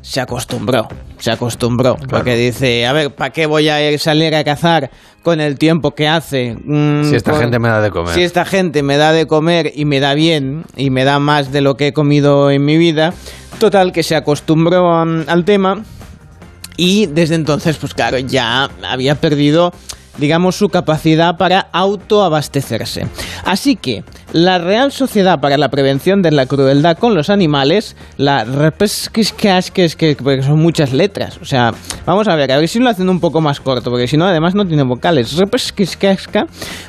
se 0.00 0.20
acostumbró, 0.20 0.86
se 1.18 1.32
acostumbró, 1.32 1.96
porque 2.08 2.36
dice, 2.36 2.86
a 2.86 2.92
ver, 2.92 3.12
¿para 3.12 3.30
qué 3.30 3.46
voy 3.46 3.68
a 3.68 3.98
salir 3.98 4.36
a 4.36 4.44
cazar 4.44 4.90
con 5.24 5.40
el 5.40 5.58
tiempo 5.58 5.96
que 5.96 6.06
hace? 6.06 6.56
Mm, 6.64 7.10
si 7.10 7.16
esta 7.16 7.34
gente 7.34 7.58
me 7.58 7.68
da 7.68 7.80
de 7.80 7.90
comer. 7.90 8.14
Si 8.14 8.22
esta 8.22 8.44
gente 8.44 8.84
me 8.84 8.98
da 8.98 9.10
de 9.10 9.26
comer 9.26 9.72
y 9.74 9.84
me 9.84 9.98
da 9.98 10.14
bien, 10.14 10.64
y 10.76 10.90
me 10.90 11.02
da 11.02 11.18
más 11.18 11.50
de 11.50 11.60
lo 11.60 11.76
que 11.76 11.88
he 11.88 11.92
comido 11.92 12.52
en 12.52 12.64
mi 12.64 12.78
vida, 12.78 13.14
Total, 13.58 13.90
que 13.90 14.02
se 14.02 14.14
acostumbró 14.14 14.98
al 15.00 15.44
tema 15.44 15.82
y 16.76 17.06
desde 17.06 17.36
entonces, 17.36 17.78
pues 17.78 17.94
claro, 17.94 18.18
ya 18.18 18.68
había 18.86 19.14
perdido 19.14 19.72
digamos, 20.18 20.56
su 20.56 20.68
capacidad 20.68 21.36
para 21.36 21.68
autoabastecerse. 21.72 23.06
Así 23.44 23.76
que 23.76 24.04
la 24.32 24.58
Real 24.58 24.92
Sociedad 24.92 25.40
para 25.40 25.56
la 25.56 25.68
Prevención 25.68 26.20
de 26.20 26.30
la 26.30 26.46
Crueldad 26.46 26.98
con 26.98 27.14
los 27.14 27.30
Animales, 27.30 27.96
la 28.16 28.44
que 29.96 30.16
porque 30.16 30.42
son 30.42 30.58
muchas 30.58 30.92
letras, 30.92 31.38
o 31.40 31.44
sea, 31.44 31.72
vamos 32.04 32.28
a 32.28 32.34
ver, 32.34 32.52
a 32.52 32.58
ver 32.58 32.68
si 32.68 32.78
lo 32.78 32.90
hacen 32.90 33.08
un 33.08 33.20
poco 33.20 33.40
más 33.40 33.60
corto, 33.60 33.90
porque 33.90 34.06
si 34.06 34.16
no, 34.16 34.26
además 34.26 34.54
no 34.54 34.66
tiene 34.66 34.82
vocales. 34.82 35.32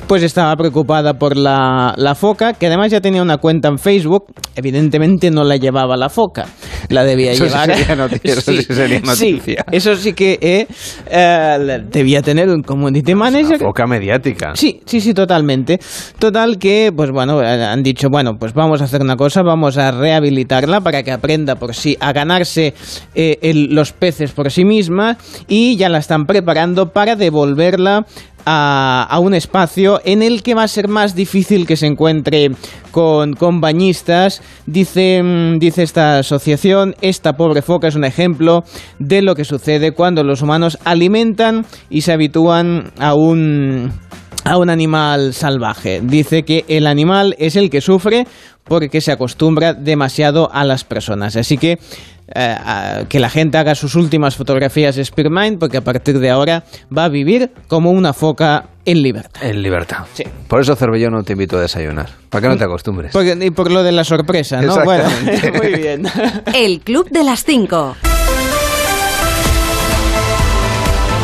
Pues 0.06 0.22
estaba 0.22 0.54
preocupada 0.56 1.14
por 1.14 1.36
la, 1.36 1.94
la 1.96 2.14
foca, 2.14 2.52
que 2.54 2.66
además 2.66 2.90
ya 2.90 3.00
tenía 3.00 3.22
una 3.22 3.38
cuenta 3.38 3.68
en 3.68 3.78
Facebook, 3.78 4.26
evidentemente 4.54 5.30
no 5.30 5.44
la 5.44 5.56
llevaba 5.56 5.96
la 5.96 6.08
foca, 6.08 6.46
la 6.88 7.04
debía 7.04 7.32
llevar. 7.34 7.70
Sí 7.70 7.78
sería 7.78 7.96
noticia, 7.96 8.32
eso 8.32 8.52
sí 8.52 8.62
sería 8.62 9.00
noticia. 9.00 9.64
eso 9.70 9.96
sí 9.96 10.12
que 10.12 10.38
eh, 10.40 10.66
eh, 11.10 11.78
debía 11.90 12.22
tener 12.22 12.48
un 12.48 12.62
community 12.62 13.14
manager. 13.14 13.58
Foca 13.58 13.86
mediática. 13.86 14.52
Sí, 14.54 14.80
sí, 14.84 15.00
sí, 15.00 15.14
totalmente. 15.14 15.78
Total 16.18 16.58
que, 16.58 16.92
pues 16.94 17.10
bueno, 17.10 17.40
han 17.40 17.82
dicho, 17.82 18.08
bueno, 18.10 18.36
pues 18.38 18.54
vamos 18.54 18.80
a 18.80 18.84
hacer 18.84 19.02
una 19.02 19.16
cosa, 19.16 19.42
vamos 19.42 19.78
a 19.78 19.90
rehabilitarla 19.90 20.80
para 20.80 21.02
que 21.02 21.12
aprenda 21.12 21.56
por 21.56 21.74
sí 21.74 21.96
a 22.00 22.12
ganarse 22.12 22.74
eh, 23.14 23.38
los 23.70 23.92
peces 23.92 24.32
por 24.32 24.50
sí 24.50 24.64
misma 24.64 25.18
y 25.46 25.76
ya 25.76 25.88
la 25.88 25.98
están 25.98 26.26
preparando 26.26 26.92
para 26.92 27.16
devolverla 27.16 28.06
a, 28.50 29.18
un 29.20 29.34
espacio 29.34 30.00
en 30.04 30.22
el 30.22 30.42
que 30.42 30.54
va 30.54 30.62
a 30.62 30.68
ser 30.68 30.88
más 30.88 31.14
difícil 31.14 31.66
que 31.66 31.76
se 31.76 31.86
encuentre 31.86 32.50
con, 32.90 33.34
con 33.34 33.60
bañistas. 33.60 34.42
Dice, 34.64 35.22
mm, 35.22 35.58
dice 35.58 35.82
esta 35.82 36.18
asociación, 36.18 36.94
esta 37.02 37.34
pobre 37.34 37.60
foca 37.60 37.88
es 37.88 37.94
un 37.94 38.04
ejemplo 38.04 38.64
de 38.98 39.20
lo 39.20 39.34
que 39.34 39.44
sucede 39.44 39.92
cuando 39.92 40.24
los 40.24 40.40
humanos 40.40 40.78
alimentan 40.84 41.66
y 41.90 42.00
se 42.00 42.12
habitúan 42.12 42.92
a 42.98 43.14
un 43.14 43.92
a 44.48 44.56
un 44.56 44.70
animal 44.70 45.34
salvaje. 45.34 46.00
Dice 46.02 46.42
que 46.42 46.64
el 46.68 46.86
animal 46.86 47.36
es 47.38 47.54
el 47.56 47.68
que 47.68 47.80
sufre 47.80 48.26
porque 48.64 49.00
se 49.00 49.12
acostumbra 49.12 49.74
demasiado 49.74 50.50
a 50.52 50.64
las 50.64 50.84
personas. 50.84 51.36
Así 51.36 51.58
que 51.58 51.78
eh, 52.34 52.56
que 53.08 53.20
la 53.20 53.30
gente 53.30 53.58
haga 53.58 53.74
sus 53.74 53.94
últimas 53.94 54.36
fotografías 54.36 54.96
de 54.96 55.04
Spearmint 55.04 55.58
porque 55.58 55.76
a 55.76 55.82
partir 55.82 56.18
de 56.18 56.30
ahora 56.30 56.64
va 56.96 57.04
a 57.04 57.08
vivir 57.08 57.50
como 57.68 57.90
una 57.90 58.12
foca 58.12 58.66
en 58.84 59.02
libertad. 59.02 59.42
En 59.42 59.62
libertad. 59.62 60.04
Sí. 60.14 60.24
Por 60.46 60.60
eso, 60.60 60.74
Cervellón, 60.76 61.12
no 61.12 61.22
te 61.22 61.32
invito 61.32 61.58
a 61.58 61.60
desayunar. 61.60 62.08
Para 62.30 62.42
que 62.42 62.48
no 62.48 62.56
te 62.56 62.64
acostumbres. 62.64 63.14
y 63.14 63.50
por 63.50 63.70
lo 63.70 63.82
de 63.82 63.92
la 63.92 64.04
sorpresa, 64.04 64.62
¿no? 64.62 64.82
Bueno, 64.84 65.04
muy 65.62 65.74
bien. 65.74 66.06
El 66.54 66.80
Club 66.80 67.10
de 67.10 67.24
las 67.24 67.44
Cinco. 67.44 67.96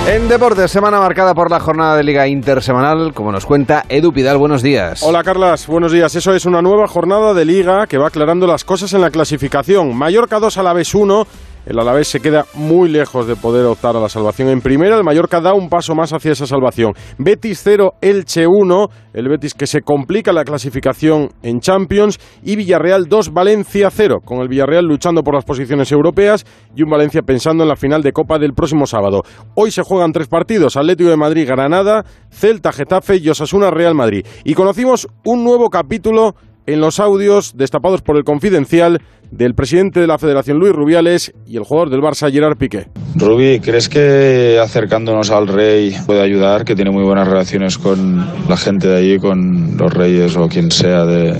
En 0.06 0.28
deportes, 0.28 0.70
semana 0.70 1.00
marcada 1.00 1.34
por 1.34 1.50
la 1.50 1.60
jornada 1.60 1.96
de 1.96 2.04
Liga 2.04 2.28
Intersemanal, 2.28 3.14
como 3.14 3.32
nos 3.32 3.46
cuenta 3.46 3.84
Edu 3.88 4.12
Pidal, 4.12 4.36
buenos 4.36 4.62
días. 4.62 5.02
Hola 5.02 5.24
Carlas, 5.24 5.66
buenos 5.66 5.92
días. 5.92 6.14
Eso 6.14 6.34
es 6.34 6.44
una 6.44 6.60
nueva 6.60 6.86
jornada 6.86 7.32
de 7.32 7.46
Liga 7.46 7.86
que 7.86 7.96
va 7.96 8.08
aclarando 8.08 8.46
las 8.46 8.64
cosas 8.64 8.92
en 8.92 9.00
la 9.00 9.10
clasificación. 9.10 9.96
Mallorca 9.96 10.40
2 10.40 10.58
a 10.58 10.62
la 10.62 10.74
vez 10.74 10.94
1 10.94 11.26
el 11.66 11.78
Alavés 11.78 12.08
se 12.08 12.20
queda 12.20 12.44
muy 12.54 12.88
lejos 12.88 13.26
de 13.26 13.36
poder 13.36 13.64
optar 13.66 13.96
a 13.96 14.00
la 14.00 14.08
salvación 14.08 14.48
en 14.48 14.60
primera. 14.60 14.96
El 14.96 15.04
Mallorca 15.04 15.40
da 15.40 15.54
un 15.54 15.68
paso 15.68 15.94
más 15.94 16.12
hacia 16.12 16.32
esa 16.32 16.46
salvación. 16.46 16.92
Betis 17.18 17.60
0, 17.64 17.94
Elche 18.00 18.46
1. 18.46 18.88
El 19.14 19.28
Betis 19.28 19.54
que 19.54 19.66
se 19.66 19.80
complica 19.80 20.32
la 20.32 20.44
clasificación 20.44 21.30
en 21.42 21.60
Champions. 21.60 22.18
Y 22.42 22.56
Villarreal 22.56 23.06
2, 23.06 23.32
Valencia 23.32 23.90
0. 23.90 24.18
Con 24.24 24.40
el 24.40 24.48
Villarreal 24.48 24.84
luchando 24.84 25.22
por 25.22 25.34
las 25.34 25.44
posiciones 25.44 25.90
europeas 25.90 26.44
y 26.76 26.82
un 26.82 26.90
Valencia 26.90 27.22
pensando 27.22 27.62
en 27.62 27.68
la 27.68 27.76
final 27.76 28.02
de 28.02 28.12
Copa 28.12 28.38
del 28.38 28.52
próximo 28.52 28.86
sábado. 28.86 29.22
Hoy 29.54 29.70
se 29.70 29.82
juegan 29.82 30.12
tres 30.12 30.28
partidos. 30.28 30.76
Atlético 30.76 31.10
de 31.10 31.16
Madrid, 31.16 31.46
Granada, 31.46 32.04
Celta, 32.30 32.72
Getafe 32.72 33.16
y 33.16 33.28
Osasuna, 33.28 33.70
Real 33.70 33.94
Madrid. 33.94 34.26
Y 34.44 34.54
conocimos 34.54 35.08
un 35.24 35.44
nuevo 35.44 35.70
capítulo 35.70 36.34
en 36.66 36.80
los 36.80 37.00
audios 37.00 37.56
destapados 37.56 38.02
por 38.02 38.16
el 38.16 38.24
Confidencial 38.24 39.00
del 39.30 39.54
presidente 39.54 40.00
de 40.00 40.06
la 40.06 40.18
Federación 40.18 40.58
Luis 40.58 40.72
Rubiales 40.72 41.32
y 41.46 41.56
el 41.56 41.64
jugador 41.64 41.90
del 41.90 42.00
Barça 42.00 42.30
Gerard 42.30 42.56
Piqué. 42.56 42.86
Rubí, 43.16 43.60
¿crees 43.60 43.88
que 43.88 44.58
acercándonos 44.62 45.30
al 45.30 45.48
rey 45.48 45.96
puede 46.06 46.22
ayudar? 46.22 46.64
Que 46.64 46.74
tiene 46.74 46.90
muy 46.90 47.04
buenas 47.04 47.26
relaciones 47.26 47.78
con 47.78 48.26
la 48.48 48.56
gente 48.56 48.88
de 48.88 48.96
allí, 48.96 49.18
con 49.18 49.76
los 49.76 49.92
reyes 49.92 50.36
o 50.36 50.48
quien 50.48 50.70
sea 50.70 51.04
de, 51.04 51.36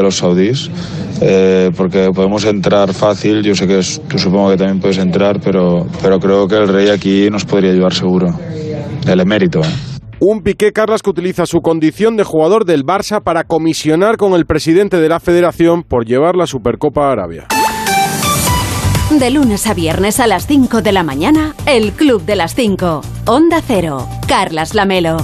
los 0.00 0.16
saudíes. 0.16 0.70
Eh, 1.20 1.70
porque 1.76 2.10
podemos 2.12 2.44
entrar 2.44 2.92
fácil, 2.92 3.42
yo 3.42 3.54
sé 3.54 3.68
que 3.68 3.80
tú 4.08 4.18
supongo 4.18 4.50
que 4.50 4.56
también 4.56 4.80
puedes 4.80 4.98
entrar, 4.98 5.40
pero, 5.40 5.86
pero 6.02 6.18
creo 6.18 6.48
que 6.48 6.56
el 6.56 6.68
rey 6.68 6.88
aquí 6.88 7.28
nos 7.30 7.44
podría 7.44 7.70
ayudar 7.70 7.94
seguro. 7.94 8.34
El 9.06 9.20
emérito. 9.20 9.60
¿eh? 9.60 9.93
Un 10.20 10.42
Piqué 10.42 10.72
Carlas 10.72 11.02
que 11.02 11.10
utiliza 11.10 11.46
su 11.46 11.60
condición 11.60 12.16
de 12.16 12.24
jugador 12.24 12.64
del 12.64 12.84
Barça 12.84 13.22
para 13.22 13.44
comisionar 13.44 14.16
con 14.16 14.34
el 14.34 14.46
presidente 14.46 14.98
de 14.98 15.08
la 15.08 15.20
federación 15.20 15.82
por 15.82 16.06
llevar 16.06 16.36
la 16.36 16.46
Supercopa 16.46 17.08
a 17.08 17.12
Arabia. 17.12 17.46
De 19.10 19.30
lunes 19.30 19.66
a 19.66 19.74
viernes 19.74 20.18
a 20.20 20.26
las 20.26 20.46
5 20.46 20.82
de 20.82 20.92
la 20.92 21.02
mañana, 21.02 21.54
el 21.66 21.92
Club 21.92 22.24
de 22.24 22.36
las 22.36 22.54
5. 22.54 23.02
Onda 23.26 23.60
Cero. 23.66 24.08
Carlas 24.26 24.74
Lamelo. 24.74 25.18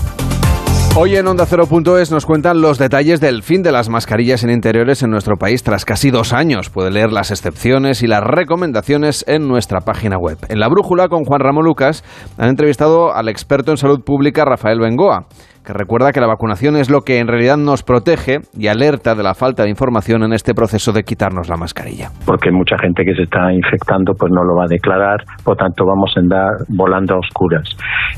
Hoy 0.97 1.14
en 1.14 1.28
Onda 1.28 1.47
Cero.es 1.47 2.11
nos 2.11 2.26
cuentan 2.26 2.61
los 2.61 2.76
detalles 2.76 3.20
del 3.20 3.44
fin 3.44 3.62
de 3.62 3.70
las 3.70 3.88
mascarillas 3.88 4.42
en 4.42 4.50
interiores 4.50 5.02
en 5.04 5.11
nuestro 5.11 5.37
país 5.37 5.62
tras 5.62 5.85
casi 5.85 6.11
dos 6.11 6.32
años. 6.32 6.68
Puede 6.68 6.90
leer 6.90 7.12
las 7.12 7.30
excepciones 7.30 8.02
y 8.02 8.09
las 8.09 8.23
recomendaciones 8.23 9.25
en 9.28 9.47
nuestra 9.47 9.80
página 9.82 10.18
web. 10.18 10.38
En 10.49 10.59
la 10.59 10.68
brújula 10.68 11.09
con 11.09 11.25
Juan 11.25 11.40
Ramón 11.40 11.64
Lucas 11.64 12.02
han 12.38 12.49
entrevistado 12.49 13.14
al 13.14 13.28
experto 13.28 13.70
en 13.70 13.76
salud 13.76 14.00
pública 14.04 14.44
Rafael 14.44 14.80
Bengoa 14.80 15.26
que 15.64 15.73
recuerda 15.73 16.12
que 16.12 16.21
la 16.21 16.26
vacunación 16.26 16.76
es 16.76 16.90
lo 16.90 17.02
que 17.02 17.19
en 17.19 17.29
realidad 17.29 17.57
nos 17.57 17.83
protege 17.83 18.40
y 18.57 18.69
alerta 18.69 19.14
de 19.14 19.23
la 19.23 19.35
falta 19.35 19.64
de 19.64 19.71
información 19.71 20.23
en 20.23 20.33
este 20.33 20.55
proceso 20.55 20.93
de 20.93 21.02
quitarnos 21.02 21.49
la 21.49 21.57
mascarilla. 21.57 22.09
Porque 22.25 22.50
mucha 22.50 22.79
gente 22.79 23.05
que 23.05 23.14
se 23.14 23.23
está 23.23 23.52
infectando 23.52 24.14
pues 24.14 24.33
no 24.33 24.43
lo 24.43 24.57
va 24.57 24.64
a 24.64 24.69
declarar, 24.69 25.19
por 25.45 25.57
tanto 25.57 25.85
vamos 25.85 26.12
a 26.17 26.21
andar 26.21 26.50
volando 26.69 27.14
a 27.14 27.19
oscuras. 27.19 27.69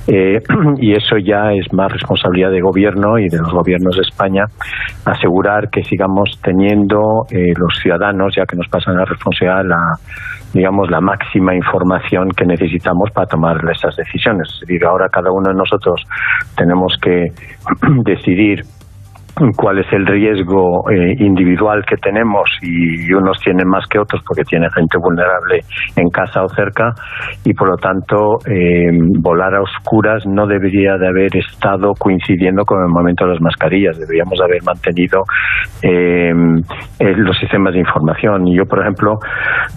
Eh, 0.06 0.38
y 0.78 0.92
eso 0.92 1.16
ya 1.18 1.52
es 1.52 1.72
más 1.72 1.92
responsabilidad 1.92 2.50
de 2.50 2.60
gobierno 2.60 3.18
y 3.18 3.28
de 3.28 3.38
los 3.38 3.52
gobiernos 3.52 3.96
de 3.96 4.02
España 4.02 4.44
asegurar 5.04 5.68
que 5.70 5.82
sigamos 5.84 6.38
teniendo 6.42 7.26
eh, 7.30 7.52
los 7.56 7.78
ciudadanos, 7.82 8.34
ya 8.36 8.44
que 8.46 8.56
nos 8.56 8.68
pasan 8.68 8.96
la 8.96 9.04
responsabilidad, 9.04 9.64
la, 9.64 9.98
digamos, 10.52 10.90
la 10.90 11.00
máxima 11.00 11.54
información 11.54 12.30
que 12.30 12.44
necesitamos 12.44 13.10
para 13.10 13.26
tomar 13.26 13.56
esas 13.70 13.96
decisiones. 13.96 14.48
Es 14.54 14.60
decir, 14.60 14.84
ahora 14.84 15.08
cada 15.08 15.30
uno 15.30 15.48
de 15.48 15.54
nosotros 15.54 16.02
tenemos 16.56 16.96
que 17.00 17.32
decidir 18.04 18.64
cuál 19.56 19.78
es 19.78 19.86
el 19.92 20.06
riesgo 20.06 20.88
eh, 20.90 21.14
individual 21.18 21.82
que 21.88 21.96
tenemos 21.96 22.42
y 22.60 23.12
unos 23.12 23.38
tienen 23.40 23.66
más 23.68 23.86
que 23.88 23.98
otros 23.98 24.22
porque 24.26 24.42
tiene 24.42 24.66
gente 24.74 24.98
vulnerable 24.98 25.60
en 25.96 26.08
casa 26.10 26.42
o 26.42 26.48
cerca 26.48 26.92
y 27.44 27.54
por 27.54 27.68
lo 27.68 27.76
tanto 27.76 28.38
eh, 28.46 28.90
volar 29.20 29.54
a 29.54 29.62
oscuras 29.62 30.24
no 30.26 30.46
debería 30.46 30.96
de 30.98 31.08
haber 31.08 31.36
estado 31.36 31.92
coincidiendo 31.98 32.64
con 32.64 32.82
el 32.82 32.88
momento 32.88 33.24
de 33.24 33.32
las 33.32 33.40
mascarillas. 33.40 33.98
Deberíamos 33.98 34.38
haber 34.40 34.62
mantenido 34.64 35.20
eh, 35.82 36.32
los 37.16 37.38
sistemas 37.38 37.72
de 37.72 37.80
información. 37.80 38.46
Y 38.48 38.56
yo 38.56 38.64
por 38.64 38.80
ejemplo 38.80 39.14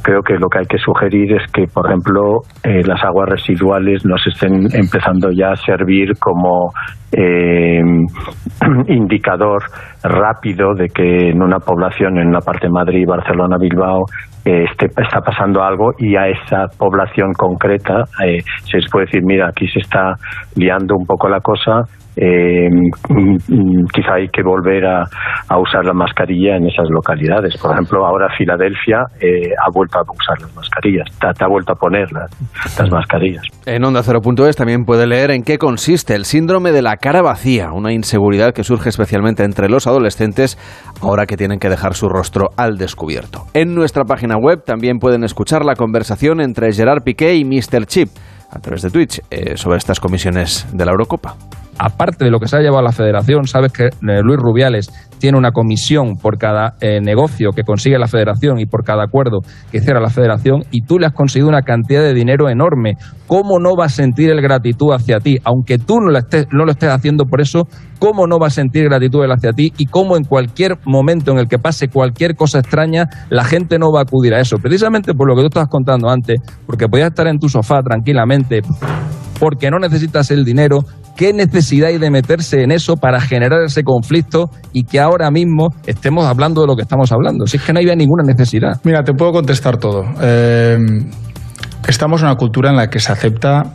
creo 0.04 0.22
que 0.22 0.34
lo 0.34 0.50
que 0.50 0.60
hay 0.60 0.66
que 0.66 0.78
sugerir 0.78 1.34
es 1.34 1.52
que 1.52 1.66
por 1.74 1.88
ejemplo 1.88 2.42
las 2.64 3.04
aguas 3.04 3.30
residuales 3.30 4.06
no 4.06 4.18
se 4.18 4.30
estén 4.30 4.68
empezando 4.74 5.30
ya 5.32 5.52
a 5.52 5.56
servir 5.56 6.12
como 6.20 6.72
eh, 7.18 7.82
indicador 8.88 9.64
rápido 10.04 10.74
de 10.76 10.88
que 10.88 11.30
en 11.30 11.42
una 11.42 11.60
población, 11.60 12.18
en 12.18 12.28
una 12.28 12.40
parte 12.40 12.68
de 12.68 12.74
Madrid, 12.74 13.06
Barcelona, 13.08 13.58
Bilbao, 13.58 14.06
eh, 14.44 14.66
este, 14.70 14.88
está 14.88 15.22
pasando 15.22 15.64
algo 15.64 15.92
y 15.98 16.16
a 16.16 16.28
esa 16.28 16.68
población 16.78 17.34
concreta 17.34 18.04
eh, 18.24 18.40
se 18.70 18.78
les 18.78 18.92
puede 18.92 19.06
decir, 19.06 19.22
mira, 19.24 19.48
aquí 19.48 19.68
se 19.68 19.80
está 19.80 20.14
liando 20.56 20.96
un 20.96 21.06
poco 21.06 21.28
la 21.30 21.40
cosa, 21.40 21.84
eh, 22.16 22.70
mm, 22.70 23.86
quizá 23.94 24.16
hay 24.16 24.28
que 24.30 24.42
volver 24.44 24.86
a, 24.86 25.04
usar 25.58 25.86
la 25.86 25.94
mascarilla 25.94 26.58
en 26.58 26.68
esas 26.68 26.88
localidades. 26.90 27.58
Por 27.58 27.72
ejemplo, 27.72 28.06
ahora 28.06 28.28
Filadelfia 28.38 29.06
eh, 29.20 29.52
ha 29.58 29.70
vuelto 29.74 30.00
a 30.00 30.02
usar 30.02 30.42
las 30.42 30.54
mascarillas, 30.56 31.08
te, 31.20 31.44
ha 31.44 31.48
vuelto 31.48 31.74
a 31.74 31.76
poner 31.76 32.12
las, 32.12 32.30
las 32.80 32.92
mascarillas. 32.92 33.44
En 33.66 33.84
Onda 33.84 34.02
0.es 34.02 34.56
también 34.56 34.86
puede 34.86 35.08
leer 35.08 35.32
en 35.32 35.44
qué 35.44 35.58
consiste 35.58 36.16
el 36.16 36.26
síndrome 36.26 36.72
de 36.72 36.82
la 36.82 36.98
cara 36.98 37.22
vacía, 37.22 37.72
una 37.72 37.94
inseguridad 37.94 38.54
que 38.54 38.64
surge 38.64 38.90
especialmente 38.90 39.44
entre 39.44 39.70
los 39.70 39.88
adolescentes 39.88 40.58
ahora 41.02 41.26
que 41.26 41.38
tienen 41.38 41.60
que 41.60 41.70
dejar 41.70 41.94
su 41.94 42.10
rostro 42.10 42.50
al 42.58 42.78
descubierto. 42.78 43.44
En 43.54 43.76
nuestra 43.76 44.04
página 44.04 44.38
web 44.38 44.64
también 44.64 45.00
pueden 45.00 45.24
escuchar 45.24 45.66
la 45.66 45.76
conversación 45.76 46.42
entre 46.42 46.72
Gerard 46.74 47.04
Piqué 47.04 47.36
y 47.36 47.46
Mr. 47.46 47.86
Chip 47.86 48.10
a 48.52 48.60
través 48.60 48.82
de 48.84 48.90
Twitch 48.90 49.22
eh, 49.32 49.58
sobre 49.58 49.78
estas 49.78 50.00
comisiones 50.00 50.68
de 50.72 50.86
la 50.86 50.92
Eurocopa 50.92 51.36
aparte 51.78 52.26
de 52.26 52.32
lo 52.32 52.40
que 52.40 52.48
se 52.48 52.58
ha 52.58 52.60
llevado 52.60 52.80
a 52.80 52.84
la 52.84 52.92
federación, 52.92 53.48
sabes 53.48 53.72
que 53.72 53.86
eh, 53.86 54.22
Luis 54.24 54.38
Rubiales 54.38 54.90
tiene 55.20 55.38
una 55.38 55.52
comisión 55.52 56.18
por 56.22 56.38
cada 56.38 56.76
eh, 56.82 57.00
negocio 57.02 57.52
que 57.52 57.64
consigue 57.64 57.98
la 57.98 58.08
federación 58.08 58.60
y 58.60 58.66
por 58.66 58.84
cada 58.84 59.04
acuerdo 59.04 59.40
que 59.72 59.80
cierra 59.80 60.00
la 60.00 60.10
federación 60.10 60.64
y 60.72 60.82
tú 60.82 61.00
le 61.00 61.08
has 61.08 61.14
conseguido 61.14 61.50
una 61.50 61.62
cantidad 61.62 62.02
de 62.02 62.14
dinero 62.14 62.50
enorme. 62.50 62.94
¿Cómo 63.28 63.60
no 63.60 63.76
va 63.76 63.86
a 63.86 63.90
sentir 63.90 64.30
el 64.30 64.42
gratitud 64.42 64.94
hacia 64.94 65.20
ti? 65.20 65.38
Aunque 65.44 65.78
tú 65.78 66.00
no 66.00 66.12
lo, 66.12 66.20
estés, 66.20 66.48
no 66.52 66.66
lo 66.66 66.72
estés 66.72 66.90
haciendo 66.90 67.26
por 67.26 67.42
eso, 67.42 67.64
¿cómo 68.00 68.28
no 68.28 68.38
va 68.38 68.48
a 68.48 68.52
sentir 68.52 68.86
gratitud 68.86 69.26
hacia 69.30 69.52
ti? 69.52 69.74
Y 69.78 69.88
cómo 69.88 70.16
en 70.16 70.26
cualquier 70.26 70.78
momento 70.86 71.32
en 71.32 71.40
el 71.40 71.48
que 71.48 71.58
pase 71.58 71.88
cualquier 71.88 72.36
cosa 72.36 72.60
extraña, 72.60 73.06
la 73.30 73.44
gente 73.44 73.80
no 73.80 73.92
va 73.92 74.02
a 74.02 74.04
acudir 74.04 74.34
a 74.34 74.40
eso. 74.40 74.58
Precisamente 74.58 75.14
por 75.14 75.28
lo 75.28 75.36
que 75.36 75.42
tú 75.42 75.48
estabas 75.48 75.70
contando 75.70 76.10
antes, 76.10 76.40
porque 76.66 76.88
podías 76.88 77.10
estar 77.10 77.28
en 77.28 77.40
tu 77.40 77.50
sofá 77.50 77.82
tranquilamente 77.82 78.62
porque 79.40 79.70
no 79.70 79.80
necesitas 79.80 80.32
el 80.32 80.44
dinero, 80.44 80.80
¿Qué 81.16 81.32
necesidad 81.32 81.88
hay 81.88 81.98
de 81.98 82.12
meterse 82.12 82.62
en 82.62 82.72
eso 82.72 82.98
para 82.98 83.22
generar 83.22 83.64
ese 83.64 83.84
conflicto 83.84 84.50
y 84.74 84.84
que 84.84 85.00
ahora 85.00 85.32
mismo 85.32 85.70
estemos 85.86 86.26
hablando 86.26 86.60
de 86.60 86.68
lo 86.68 86.76
que 86.76 86.82
estamos 86.82 87.10
hablando? 87.14 87.48
Si 87.48 87.56
es 87.56 87.64
que 87.64 87.72
no 87.72 87.80
había 87.80 87.96
ninguna 87.96 88.24
necesidad. 88.24 88.82
Mira, 88.84 89.02
te 89.02 89.14
puedo 89.14 89.32
contestar 89.32 89.78
todo. 89.78 90.04
Eh, 90.22 90.78
estamos 91.88 92.20
en 92.20 92.28
una 92.28 92.36
cultura 92.36 92.70
en 92.70 92.76
la 92.76 92.90
que 92.90 93.00
se 93.00 93.14
acepta 93.14 93.72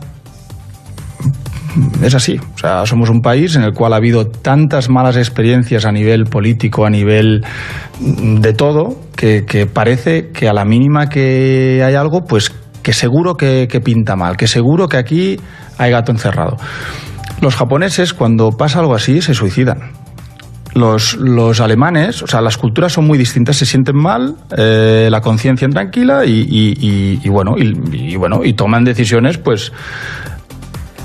es 2.03 2.13
así. 2.13 2.39
O 2.53 2.57
sea, 2.57 2.85
somos 2.85 3.09
un 3.09 3.21
país 3.21 3.55
en 3.55 3.63
el 3.63 3.73
cual 3.73 3.93
ha 3.93 3.95
habido 3.95 4.27
tantas 4.27 4.89
malas 4.89 5.17
experiencias 5.17 5.85
a 5.85 5.91
nivel 5.91 6.25
político, 6.25 6.85
a 6.85 6.89
nivel 6.89 7.43
de 7.99 8.53
todo, 8.53 8.97
que, 9.15 9.67
parece 9.71 10.29
que 10.29 10.47
a 10.47 10.53
la 10.53 10.65
mínima 10.65 11.07
que 11.09 11.81
hay 11.83 11.95
algo, 11.95 12.25
pues 12.25 12.51
que 12.81 12.93
seguro 12.93 13.35
que 13.35 13.81
pinta 13.83 14.15
mal, 14.15 14.37
que 14.37 14.47
seguro 14.47 14.87
que 14.87 14.97
aquí 14.97 15.39
hay 15.77 15.91
gato 15.91 16.11
encerrado. 16.11 16.57
Los 17.41 17.55
japoneses, 17.55 18.13
cuando 18.13 18.51
pasa 18.51 18.79
algo 18.79 18.93
así, 18.93 19.19
se 19.21 19.33
suicidan. 19.33 19.91
Los, 20.73 21.15
los, 21.15 21.59
alemanes, 21.59 22.21
o 22.23 22.27
sea, 22.27 22.39
las 22.39 22.55
culturas 22.55 22.93
son 22.93 23.05
muy 23.05 23.17
distintas, 23.17 23.57
se 23.57 23.65
sienten 23.65 23.97
mal, 23.97 24.35
eh, 24.55 25.09
la 25.11 25.19
conciencia 25.19 25.67
tranquila 25.67 26.23
y, 26.23 26.45
y, 27.21 27.29
bueno, 27.29 27.55
y, 27.57 28.15
bueno, 28.15 28.41
y 28.45 28.53
toman 28.53 28.85
decisiones, 28.85 29.37
pues. 29.37 29.73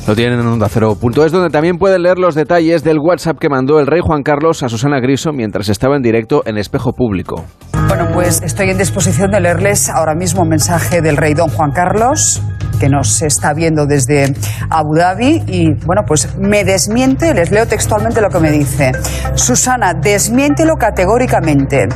Lo 0.06 0.14
tienen 0.14 0.38
en 0.38 0.46
Onda 0.46 0.68
Cero. 0.70 0.96
es 1.24 1.32
donde 1.32 1.50
también 1.50 1.78
pueden 1.78 2.02
leer 2.02 2.18
los 2.18 2.36
detalles 2.36 2.84
del 2.84 2.98
WhatsApp 3.00 3.38
que 3.40 3.48
mandó 3.48 3.80
el 3.80 3.88
rey 3.88 4.00
Juan 4.00 4.22
Carlos 4.22 4.62
a 4.62 4.68
Susana 4.68 5.00
Griso 5.00 5.32
mientras 5.32 5.68
estaba 5.68 5.96
en 5.96 6.02
directo 6.02 6.44
en 6.46 6.58
Espejo 6.58 6.92
Público. 6.92 7.44
Bueno, 7.88 8.06
pues 8.14 8.40
estoy 8.42 8.70
en 8.70 8.78
disposición 8.78 9.32
de 9.32 9.40
leerles 9.40 9.88
ahora 9.88 10.14
mismo 10.14 10.42
un 10.42 10.48
mensaje 10.48 11.02
del 11.02 11.16
rey 11.16 11.34
don 11.34 11.48
Juan 11.48 11.72
Carlos 11.72 12.40
que 12.78 12.88
nos 12.88 13.22
está 13.22 13.52
viendo 13.52 13.86
desde 13.86 14.34
Abu 14.70 14.94
Dhabi 14.94 15.44
y 15.46 15.74
bueno, 15.84 16.04
pues 16.06 16.36
me 16.38 16.64
desmiente, 16.64 17.34
les 17.34 17.50
leo 17.50 17.66
textualmente 17.66 18.20
lo 18.20 18.30
que 18.30 18.38
me 18.40 18.50
dice. 18.50 18.92
Susana, 19.34 19.94
desmiéntelo 19.94 20.76
categóricamente. 20.76 21.88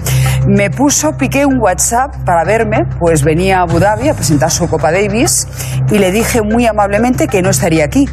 Me 0.46 0.70
puso, 0.70 1.16
piqué 1.16 1.44
un 1.46 1.58
WhatsApp 1.60 2.14
para 2.24 2.44
verme, 2.44 2.86
pues 2.98 3.22
venía 3.22 3.58
a 3.58 3.62
Abu 3.62 3.78
Dhabi 3.78 4.08
a 4.08 4.14
presentar 4.14 4.50
su 4.50 4.68
Copa 4.68 4.90
Davis 4.90 5.46
y 5.90 5.98
le 5.98 6.10
dije 6.12 6.42
muy 6.42 6.66
amablemente 6.66 7.28
que 7.28 7.42
no 7.42 7.50
estaría 7.50 7.84
aquí, 7.84 8.08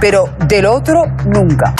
pero 0.00 0.28
del 0.46 0.66
otro 0.66 1.04
nunca. 1.26 1.74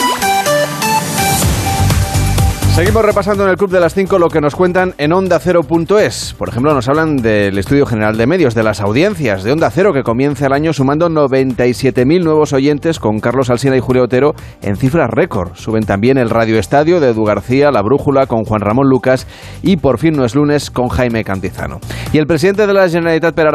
Seguimos 2.80 3.04
repasando 3.04 3.44
en 3.44 3.50
el 3.50 3.58
Club 3.58 3.70
de 3.70 3.78
las 3.78 3.92
5 3.92 4.18
lo 4.18 4.30
que 4.30 4.40
nos 4.40 4.56
cuentan 4.56 4.94
en 4.96 5.12
Onda 5.12 5.38
Cero.es. 5.38 6.34
Por 6.38 6.48
ejemplo, 6.48 6.72
nos 6.72 6.88
hablan 6.88 7.16
del 7.16 7.58
Estudio 7.58 7.84
General 7.84 8.16
de 8.16 8.26
Medios, 8.26 8.54
de 8.54 8.62
las 8.62 8.80
audiencias 8.80 9.44
de 9.44 9.52
Onda 9.52 9.70
Cero, 9.70 9.92
que 9.92 10.02
comienza 10.02 10.46
el 10.46 10.54
año 10.54 10.72
sumando 10.72 11.10
97.000 11.10 12.24
nuevos 12.24 12.54
oyentes 12.54 12.98
con 12.98 13.20
Carlos 13.20 13.50
Alsina 13.50 13.76
y 13.76 13.80
Julio 13.80 14.04
Otero 14.04 14.32
en 14.62 14.76
cifras 14.76 15.10
récord. 15.10 15.56
Suben 15.56 15.84
también 15.84 16.16
el 16.16 16.30
Radio 16.30 16.58
Estadio 16.58 17.00
de 17.00 17.10
Edu 17.10 17.22
García, 17.22 17.70
La 17.70 17.82
Brújula 17.82 18.26
con 18.26 18.44
Juan 18.44 18.62
Ramón 18.62 18.88
Lucas 18.88 19.26
y 19.60 19.76
Por 19.76 19.98
fin 19.98 20.14
no 20.16 20.24
es 20.24 20.34
lunes 20.34 20.70
con 20.70 20.88
Jaime 20.88 21.22
Cantizano. 21.22 21.80
Y 22.14 22.16
el 22.16 22.26
presidente 22.26 22.66
de 22.66 22.72
la 22.72 22.88
Generalitat, 22.88 23.34
Per 23.34 23.46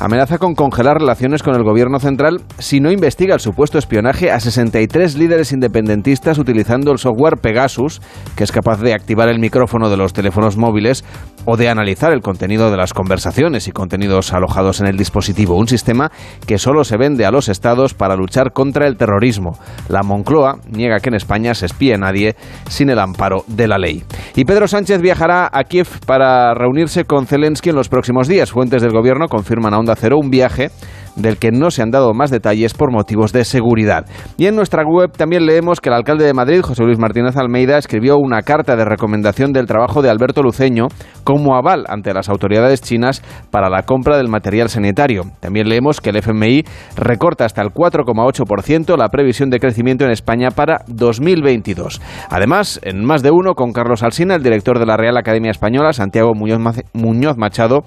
amenaza 0.00 0.36
con 0.36 0.54
congelar 0.54 0.98
relaciones 0.98 1.42
con 1.42 1.54
el 1.54 1.62
gobierno 1.62 1.98
central 1.98 2.42
si 2.58 2.80
no 2.80 2.92
investiga 2.92 3.32
el 3.32 3.40
supuesto 3.40 3.78
espionaje 3.78 4.30
a 4.30 4.38
63 4.38 5.16
líderes 5.16 5.50
independentistas 5.52 6.36
utilizando 6.36 6.92
el 6.92 6.98
software 6.98 7.38
Pegasus 7.38 8.02
que 8.36 8.44
es 8.44 8.52
capaz 8.52 8.80
de 8.80 8.94
activar 8.94 9.28
el 9.28 9.38
micrófono 9.38 9.90
de 9.90 9.96
los 9.96 10.12
teléfonos 10.12 10.56
móviles 10.56 11.04
o 11.44 11.56
de 11.56 11.68
analizar 11.68 12.12
el 12.12 12.20
contenido 12.20 12.70
de 12.70 12.76
las 12.76 12.92
conversaciones 12.92 13.68
y 13.68 13.72
contenidos 13.72 14.32
alojados 14.32 14.80
en 14.80 14.86
el 14.86 14.96
dispositivo, 14.96 15.56
un 15.56 15.68
sistema 15.68 16.10
que 16.46 16.58
solo 16.58 16.84
se 16.84 16.96
vende 16.96 17.26
a 17.26 17.30
los 17.30 17.48
estados 17.48 17.94
para 17.94 18.16
luchar 18.16 18.52
contra 18.52 18.86
el 18.86 18.96
terrorismo. 18.96 19.58
La 19.88 20.02
Moncloa 20.02 20.58
niega 20.70 21.00
que 21.00 21.10
en 21.10 21.16
España 21.16 21.54
se 21.54 21.66
espíe 21.66 21.94
a 21.94 21.98
nadie 21.98 22.36
sin 22.68 22.90
el 22.90 22.98
amparo 22.98 23.44
de 23.46 23.68
la 23.68 23.78
ley. 23.78 24.04
Y 24.34 24.44
Pedro 24.44 24.68
Sánchez 24.68 25.00
viajará 25.00 25.48
a 25.52 25.64
Kiev 25.64 25.88
para 26.06 26.54
reunirse 26.54 27.04
con 27.04 27.26
Zelensky 27.26 27.70
en 27.70 27.76
los 27.76 27.88
próximos 27.88 28.28
días. 28.28 28.50
Fuentes 28.50 28.82
del 28.82 28.92
gobierno 28.92 29.28
confirman 29.28 29.74
a 29.74 29.78
Onda 29.78 29.96
Cero 29.96 30.16
un 30.20 30.30
viaje 30.30 30.70
del 31.16 31.38
que 31.38 31.52
no 31.52 31.70
se 31.70 31.82
han 31.82 31.90
dado 31.90 32.12
más 32.12 32.30
detalles 32.30 32.74
por 32.74 32.90
motivos 32.90 33.32
de 33.32 33.44
seguridad. 33.44 34.06
Y 34.36 34.46
en 34.46 34.56
nuestra 34.56 34.82
web 34.84 35.12
también 35.12 35.46
leemos 35.46 35.80
que 35.80 35.88
el 35.88 35.94
alcalde 35.94 36.24
de 36.24 36.34
Madrid, 36.34 36.62
José 36.62 36.82
Luis 36.84 36.98
Martínez 36.98 37.36
Almeida, 37.36 37.78
escribió 37.78 38.16
una 38.16 38.42
carta 38.42 38.76
de 38.76 38.84
recomendación 38.84 39.52
del 39.52 39.66
trabajo 39.66 40.02
de 40.02 40.10
Alberto 40.10 40.42
Luceño 40.42 40.88
como 41.34 41.56
aval 41.56 41.84
ante 41.88 42.14
las 42.14 42.28
autoridades 42.28 42.80
chinas 42.80 43.20
para 43.50 43.68
la 43.68 43.82
compra 43.82 44.16
del 44.16 44.28
material 44.28 44.68
sanitario. 44.68 45.22
También 45.40 45.68
leemos 45.68 46.00
que 46.00 46.10
el 46.10 46.16
FMI 46.18 46.62
recorta 46.94 47.44
hasta 47.44 47.60
el 47.60 47.70
4,8% 47.70 48.96
la 48.96 49.08
previsión 49.08 49.50
de 49.50 49.58
crecimiento 49.58 50.04
en 50.04 50.12
España 50.12 50.50
para 50.54 50.84
2022. 50.86 52.00
Además, 52.30 52.78
en 52.84 53.04
más 53.04 53.24
de 53.24 53.32
uno, 53.32 53.54
con 53.54 53.72
Carlos 53.72 54.04
Alsina, 54.04 54.36
el 54.36 54.44
director 54.44 54.78
de 54.78 54.86
la 54.86 54.96
Real 54.96 55.16
Academia 55.16 55.50
Española, 55.50 55.92
Santiago 55.92 56.34
Muñoz 56.34 57.36
Machado, 57.36 57.80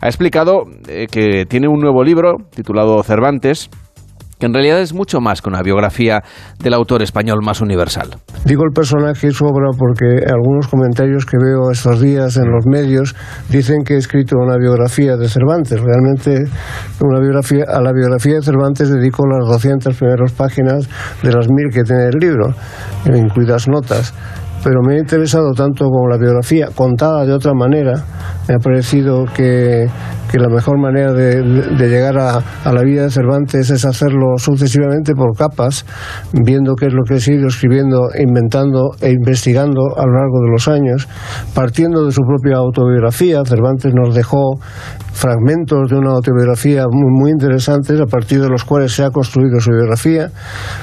ha 0.00 0.06
explicado 0.06 0.62
eh, 0.88 1.06
que 1.06 1.44
tiene 1.44 1.68
un 1.68 1.80
nuevo 1.80 2.02
libro 2.02 2.36
titulado 2.54 3.02
Cervantes, 3.02 3.68
que 4.38 4.46
en 4.46 4.54
realidad 4.54 4.80
es 4.80 4.92
mucho 4.92 5.20
más 5.20 5.42
que 5.42 5.48
una 5.48 5.62
biografía 5.62 6.22
del 6.58 6.74
autor 6.74 7.02
español 7.02 7.40
más 7.42 7.60
universal. 7.60 8.16
Digo 8.44 8.64
el 8.64 8.72
personaje 8.72 9.28
y 9.28 9.30
su 9.32 9.44
obra 9.44 9.70
porque 9.78 10.24
algunos 10.26 10.68
comentarios 10.68 11.24
que 11.26 11.38
veo 11.40 11.70
estos 11.70 12.00
días 12.00 12.36
en 12.36 12.50
los 12.50 12.66
medios 12.66 13.14
dicen 13.50 13.84
que 13.84 13.94
he 13.94 13.98
escrito 13.98 14.36
una 14.38 14.56
biografía 14.56 15.16
de 15.16 15.28
Cervantes. 15.28 15.80
Realmente 15.80 16.44
una 17.00 17.20
biografía, 17.20 17.64
a 17.68 17.80
la 17.80 17.92
biografía 17.92 18.34
de 18.34 18.42
Cervantes 18.42 18.90
dedico 18.90 19.24
las 19.26 19.48
200 19.48 19.96
primeras 19.96 20.32
páginas 20.32 20.88
de 21.22 21.32
las 21.32 21.48
mil 21.48 21.70
que 21.72 21.82
tiene 21.82 22.04
el 22.04 22.18
libro, 22.18 22.54
incluidas 23.06 23.68
notas 23.68 24.14
pero 24.64 24.80
me 24.80 24.94
ha 24.94 24.98
interesado 24.98 25.52
tanto 25.52 25.84
como 25.84 26.08
la 26.08 26.16
biografía 26.16 26.68
contada 26.74 27.26
de 27.26 27.34
otra 27.34 27.52
manera. 27.52 28.02
Me 28.48 28.54
ha 28.54 28.58
parecido 28.58 29.26
que, 29.26 29.86
la 30.38 30.48
mejor 30.48 30.78
manera 30.78 31.12
de, 31.12 31.42
llegar 31.76 32.18
a, 32.18 32.72
la 32.72 32.82
vida 32.82 33.04
de 33.04 33.10
Cervantes 33.10 33.70
es 33.70 33.84
hacerlo 33.84 34.36
sucesivamente 34.36 35.14
por 35.14 35.36
capas, 35.36 35.84
viendo 36.32 36.74
qué 36.74 36.86
es 36.86 36.92
lo 36.92 37.04
que 37.04 37.14
he 37.14 37.34
ido 37.34 37.48
escribiendo, 37.48 38.08
inventando 38.18 38.90
e 39.00 39.10
investigando 39.10 39.80
a 39.96 40.06
lo 40.06 40.12
largo 40.12 40.40
de 40.44 40.50
los 40.50 40.68
años, 40.68 41.08
partiendo 41.54 42.04
de 42.04 42.12
su 42.12 42.22
propia 42.22 42.56
autobiografía. 42.56 43.44
Cervantes 43.44 43.92
nos 43.94 44.14
dejó 44.14 44.58
fragmentos 45.14 45.88
de 45.88 45.96
una 45.96 46.10
autobiografía 46.10 46.84
muy, 46.90 47.10
muy 47.10 47.30
interesantes 47.30 48.00
a 48.00 48.06
partir 48.06 48.42
de 48.42 48.48
los 48.48 48.64
cuales 48.64 48.92
se 48.92 49.04
ha 49.04 49.10
construido 49.10 49.60
su 49.60 49.70
biografía. 49.70 50.28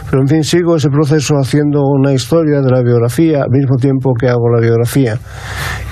Pero 0.09 0.21
en 0.21 0.27
fin, 0.27 0.43
sigo 0.43 0.75
ese 0.77 0.89
proceso 0.89 1.35
haciendo 1.35 1.81
una 1.83 2.13
historia 2.13 2.61
de 2.61 2.71
la 2.71 2.81
biografía 2.81 3.43
al 3.43 3.49
mismo 3.51 3.75
tiempo 3.75 4.13
que 4.19 4.29
hago 4.29 4.49
la 4.49 4.61
biografía. 4.61 5.19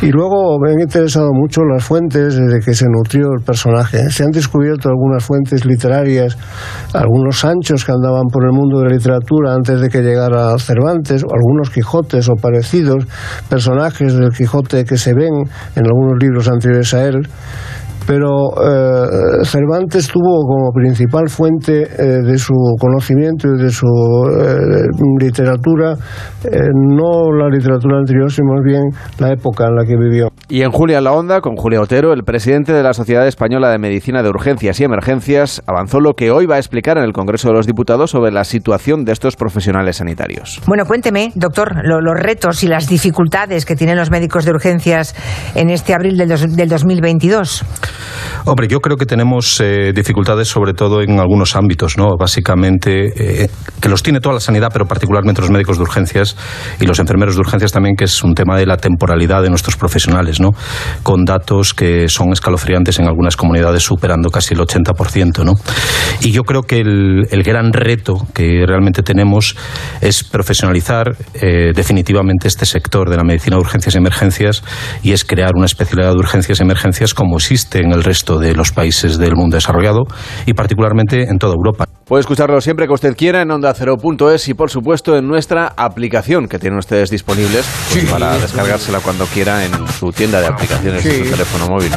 Y 0.02 0.12
luego 0.12 0.58
me 0.60 0.72
han 0.72 0.80
interesado 0.80 1.32
mucho 1.34 1.62
las 1.66 1.84
fuentes 1.84 2.36
de 2.36 2.60
que 2.60 2.74
se 2.74 2.86
nutrió 2.88 3.34
el 3.38 3.44
personaje. 3.44 4.10
Se 4.10 4.24
han 4.24 4.32
descubierto 4.32 4.88
algunas 4.88 5.24
fuentes 5.24 5.66
literarias, 5.66 6.38
algunos 6.94 7.40
Sanchos 7.40 7.84
que 7.84 7.92
andaban 7.92 8.28
por 8.32 8.46
el 8.46 8.54
mundo 8.54 8.80
de 8.80 8.86
la 8.86 8.96
literatura 8.96 9.54
antes 9.54 9.82
de 9.82 9.90
que 9.90 10.02
llegara 10.02 10.58
Cervantes, 10.58 11.24
o 11.24 11.28
algunos 11.34 11.70
Quijotes 11.70 12.30
o 12.30 12.36
parecidos, 12.36 13.06
personajes 13.50 14.14
del 14.14 14.30
Quijote 14.30 14.86
que 14.86 14.98
se 14.98 15.14
ven 15.14 15.34
en 15.76 15.86
algunos 15.86 16.18
libros 16.22 16.48
anteriores 16.48 16.94
a 16.94 17.06
él 17.06 17.28
pero 18.10 18.50
eh, 18.58 19.46
Cervantes 19.46 20.08
tuvo 20.08 20.42
como 20.42 20.72
principal 20.74 21.30
fuente 21.30 21.84
eh, 21.84 22.24
de 22.24 22.40
su 22.40 22.56
conocimiento 22.80 23.48
y 23.48 23.62
de 23.62 23.70
su 23.70 23.86
eh, 23.86 24.88
literatura 25.20 25.94
no 26.74 27.32
la 27.32 27.50
literatura 27.50 28.00
anterior, 28.00 28.32
sino 28.32 28.54
más 28.54 28.64
bien 28.64 28.82
la 29.20 29.32
época 29.34 29.66
en 29.68 29.76
la 29.76 29.86
que 29.86 29.96
vivió. 29.96 30.30
Y 30.48 30.64
en 30.64 30.72
Julia 30.72 31.02
la 31.02 31.12
Onda, 31.12 31.42
con 31.42 31.56
Julia 31.56 31.82
Otero, 31.82 32.12
el 32.14 32.24
presidente 32.24 32.74
de 32.74 32.82
la 32.82 32.94
Sociedad 32.94 33.28
Española 33.28 33.70
de 33.70 33.78
Medicina 33.78 34.24
de 34.24 34.30
Urgencias 34.30 34.80
y 34.80 34.86
Emergencias, 34.86 35.62
avanzó 35.68 36.00
lo 36.00 36.16
que 36.16 36.32
hoy 36.32 36.48
va 36.48 36.56
a 36.56 36.58
explicar 36.58 36.98
en 36.98 37.04
el 37.04 37.14
Congreso 37.14 37.50
de 37.50 37.56
los 37.56 37.68
Diputados 37.68 38.10
sobre 38.10 38.32
la 38.32 38.44
situación 38.44 39.06
de 39.06 39.12
estos 39.12 39.36
profesionales 39.36 39.98
sanitarios. 39.98 40.62
Bueno, 40.66 40.86
cuénteme, 40.86 41.32
doctor, 41.36 41.74
los 41.84 42.20
retos 42.20 42.64
y 42.64 42.68
las 42.68 42.88
dificultades 42.88 43.66
que 43.66 43.76
tienen 43.76 43.98
los 43.98 44.10
médicos 44.10 44.46
de 44.46 44.52
urgencias 44.52 45.14
en 45.54 45.70
este 45.70 45.94
abril 45.94 46.18
del, 46.18 46.30
del 46.30 46.70
2022. 46.70 47.66
Hombre, 48.46 48.68
yo 48.68 48.80
creo 48.80 48.98
que 48.98 49.06
tenemos 49.06 49.60
eh, 49.62 49.92
dificultades 49.94 50.48
sobre 50.48 50.74
todo 50.74 51.02
en 51.02 51.20
algunos 51.20 51.56
ámbitos, 51.56 51.98
¿no? 51.98 52.18
Básicamente, 52.18 53.44
eh, 53.44 53.50
que 53.82 53.90
los 53.90 54.04
tiene 54.04 54.20
toda 54.20 54.36
la 54.36 54.42
sanidad, 54.42 54.70
pero 54.72 54.86
particularmente 54.86 55.42
los 55.42 55.50
médicos 55.50 55.78
de 55.78 55.84
urgencias 55.84 56.36
y 56.80 56.86
los 56.86 57.00
enfermeros 57.00 57.36
de 57.36 57.42
urgencias 57.42 57.72
también, 57.72 57.96
que 57.96 58.06
es 58.06 58.24
un 58.24 58.34
tema 58.36 58.58
de 58.58 58.66
la 58.66 58.78
temporalidad 58.78 59.42
de 59.42 59.50
nuestros 59.50 59.76
profesionales, 59.78 60.40
¿no? 60.40 60.50
Con 61.04 61.26
datos 61.26 61.74
que 61.74 62.08
son 62.10 62.32
escalofriantes 62.32 63.00
en 63.00 63.08
algunas 63.08 63.36
comunidades, 63.36 63.84
superando 63.84 64.30
casi 64.30 64.54
el 64.54 64.62
80%, 64.62 65.44
¿no? 65.44 65.54
Y 66.22 66.32
yo 66.32 66.44
creo 66.44 66.64
que 66.64 66.80
el, 66.80 67.44
gran 67.44 67.74
reto 67.74 68.28
que 68.34 68.64
realmente 68.68 69.02
tenemos 69.02 69.56
es 70.02 70.24
profesionalizar 70.24 71.16
eh, 71.34 71.72
definitivamente 71.74 72.48
este 72.48 72.66
sector 72.66 73.10
de 73.10 73.18
la 73.18 73.24
medicina 73.24 73.56
de 73.56 73.62
urgencias 73.62 73.96
y 73.96 73.98
emergencias 73.98 74.64
y 75.02 75.14
es 75.14 75.24
crear 75.24 75.52
una 75.56 75.66
especialidad 75.66 76.12
de 76.12 76.20
urgencias 76.20 76.60
y 76.60 76.64
emergencias 76.64 77.14
como 77.14 77.38
existe 77.38 77.82
en 77.90 77.96
el 77.96 78.04
resto 78.04 78.38
de 78.38 78.54
los 78.56 78.72
países 78.72 79.18
del 79.18 79.36
mundo 79.36 79.56
desarrollado 79.56 80.04
y 80.46 80.54
particularmente 80.54 81.24
en 81.24 81.40
toda 81.40 81.56
Europa. 81.56 81.86
Puede 82.10 82.22
escucharlo 82.22 82.60
siempre 82.60 82.88
que 82.88 82.94
usted 82.94 83.16
quiera 83.16 83.44
en 83.44 83.52
ondacero.es 83.52 84.50
y 84.50 84.56
por 84.56 84.72
supuesto 84.72 85.16
en 85.16 85.28
nuestra 85.28 85.72
aplicación 85.78 86.48
que 86.48 86.58
tienen 86.58 86.80
ustedes 86.80 87.12
disponibles 87.12 87.70
pues, 87.94 88.06
para 88.06 88.36
descargársela 88.36 89.00
cuando 89.00 89.26
quiera 89.26 89.64
en 89.64 89.72
su 89.90 90.12
tienda 90.12 90.42
de 90.42 90.48
aplicaciones 90.48 91.06
en 91.06 91.26
su 91.26 91.30
teléfono 91.30 91.68
móvil. 91.70 91.92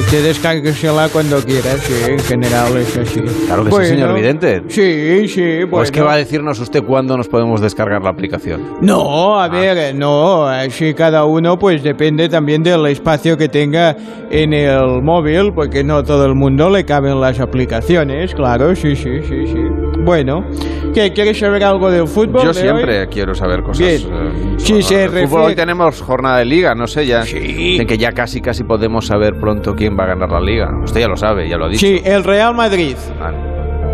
Usted 0.00 0.24
descárguesela 0.24 1.08
cuando 1.10 1.40
quiera, 1.44 1.78
sí, 1.78 1.92
en 2.08 2.18
general 2.18 2.76
es 2.76 2.98
así. 2.98 3.20
Claro 3.46 3.64
que 3.64 3.70
sí, 3.70 3.86
señor 3.86 4.14
Vidente. 4.14 4.62
Sí, 4.66 5.28
sí. 5.28 5.58
Bueno. 5.58 5.70
Pues 5.70 5.92
que 5.92 6.02
va 6.02 6.14
a 6.14 6.16
decirnos 6.16 6.58
usted 6.58 6.82
cuándo 6.82 7.16
nos 7.16 7.28
podemos 7.28 7.60
descargar 7.60 8.02
la 8.02 8.10
aplicación. 8.10 8.78
No, 8.80 9.40
a 9.40 9.46
ver, 9.46 9.94
no, 9.94 10.44
así 10.44 10.92
cada 10.92 11.24
uno 11.24 11.56
pues 11.56 11.84
depende 11.84 12.28
también 12.28 12.64
del 12.64 12.84
espacio 12.86 13.36
que 13.36 13.48
tenga 13.48 13.96
en 14.28 14.54
el 14.54 15.02
móvil, 15.02 15.52
porque 15.54 15.84
no 15.84 16.02
todo 16.02 16.26
el 16.26 16.34
mundo 16.34 16.68
le 16.68 16.84
caben 16.84 17.20
las 17.20 17.38
aplicaciones, 17.38 18.34
claro, 18.34 18.74
sí, 18.74 18.96
sí, 18.96 19.20
sí. 19.28 19.51
Sí. 19.52 19.58
Bueno, 20.04 20.44
¿qué, 20.94 21.12
¿quieres 21.12 21.38
saber 21.38 21.62
algo 21.64 21.90
del 21.90 22.06
fútbol? 22.08 22.42
Yo 22.44 22.52
siempre 22.54 23.06
quiero 23.08 23.34
saber 23.34 23.62
cosas. 23.62 23.86
Bien. 23.86 24.02
Eh, 24.12 24.54
Sí, 24.58 24.82
se 24.82 25.08
fútbol 25.08 25.42
hoy 25.42 25.54
tenemos 25.54 26.00
jornada 26.00 26.38
de 26.38 26.44
liga, 26.44 26.74
no 26.74 26.86
sé 26.86 27.06
ya. 27.06 27.22
Dicen 27.24 27.86
que 27.86 27.98
ya 27.98 28.12
casi 28.12 28.40
casi 28.40 28.64
podemos 28.64 29.06
saber 29.06 29.34
pronto 29.34 29.74
quién 29.74 29.98
va 29.98 30.04
a 30.04 30.08
ganar 30.08 30.30
la 30.30 30.40
liga. 30.40 30.70
Usted 30.82 31.00
ya 31.00 31.08
lo 31.08 31.16
sabe, 31.16 31.48
ya 31.48 31.56
lo 31.56 31.66
ha 31.66 31.68
dicho. 31.68 31.80
Sí, 31.86 32.00
el 32.04 32.22
Real 32.24 32.54
Madrid. 32.54 32.96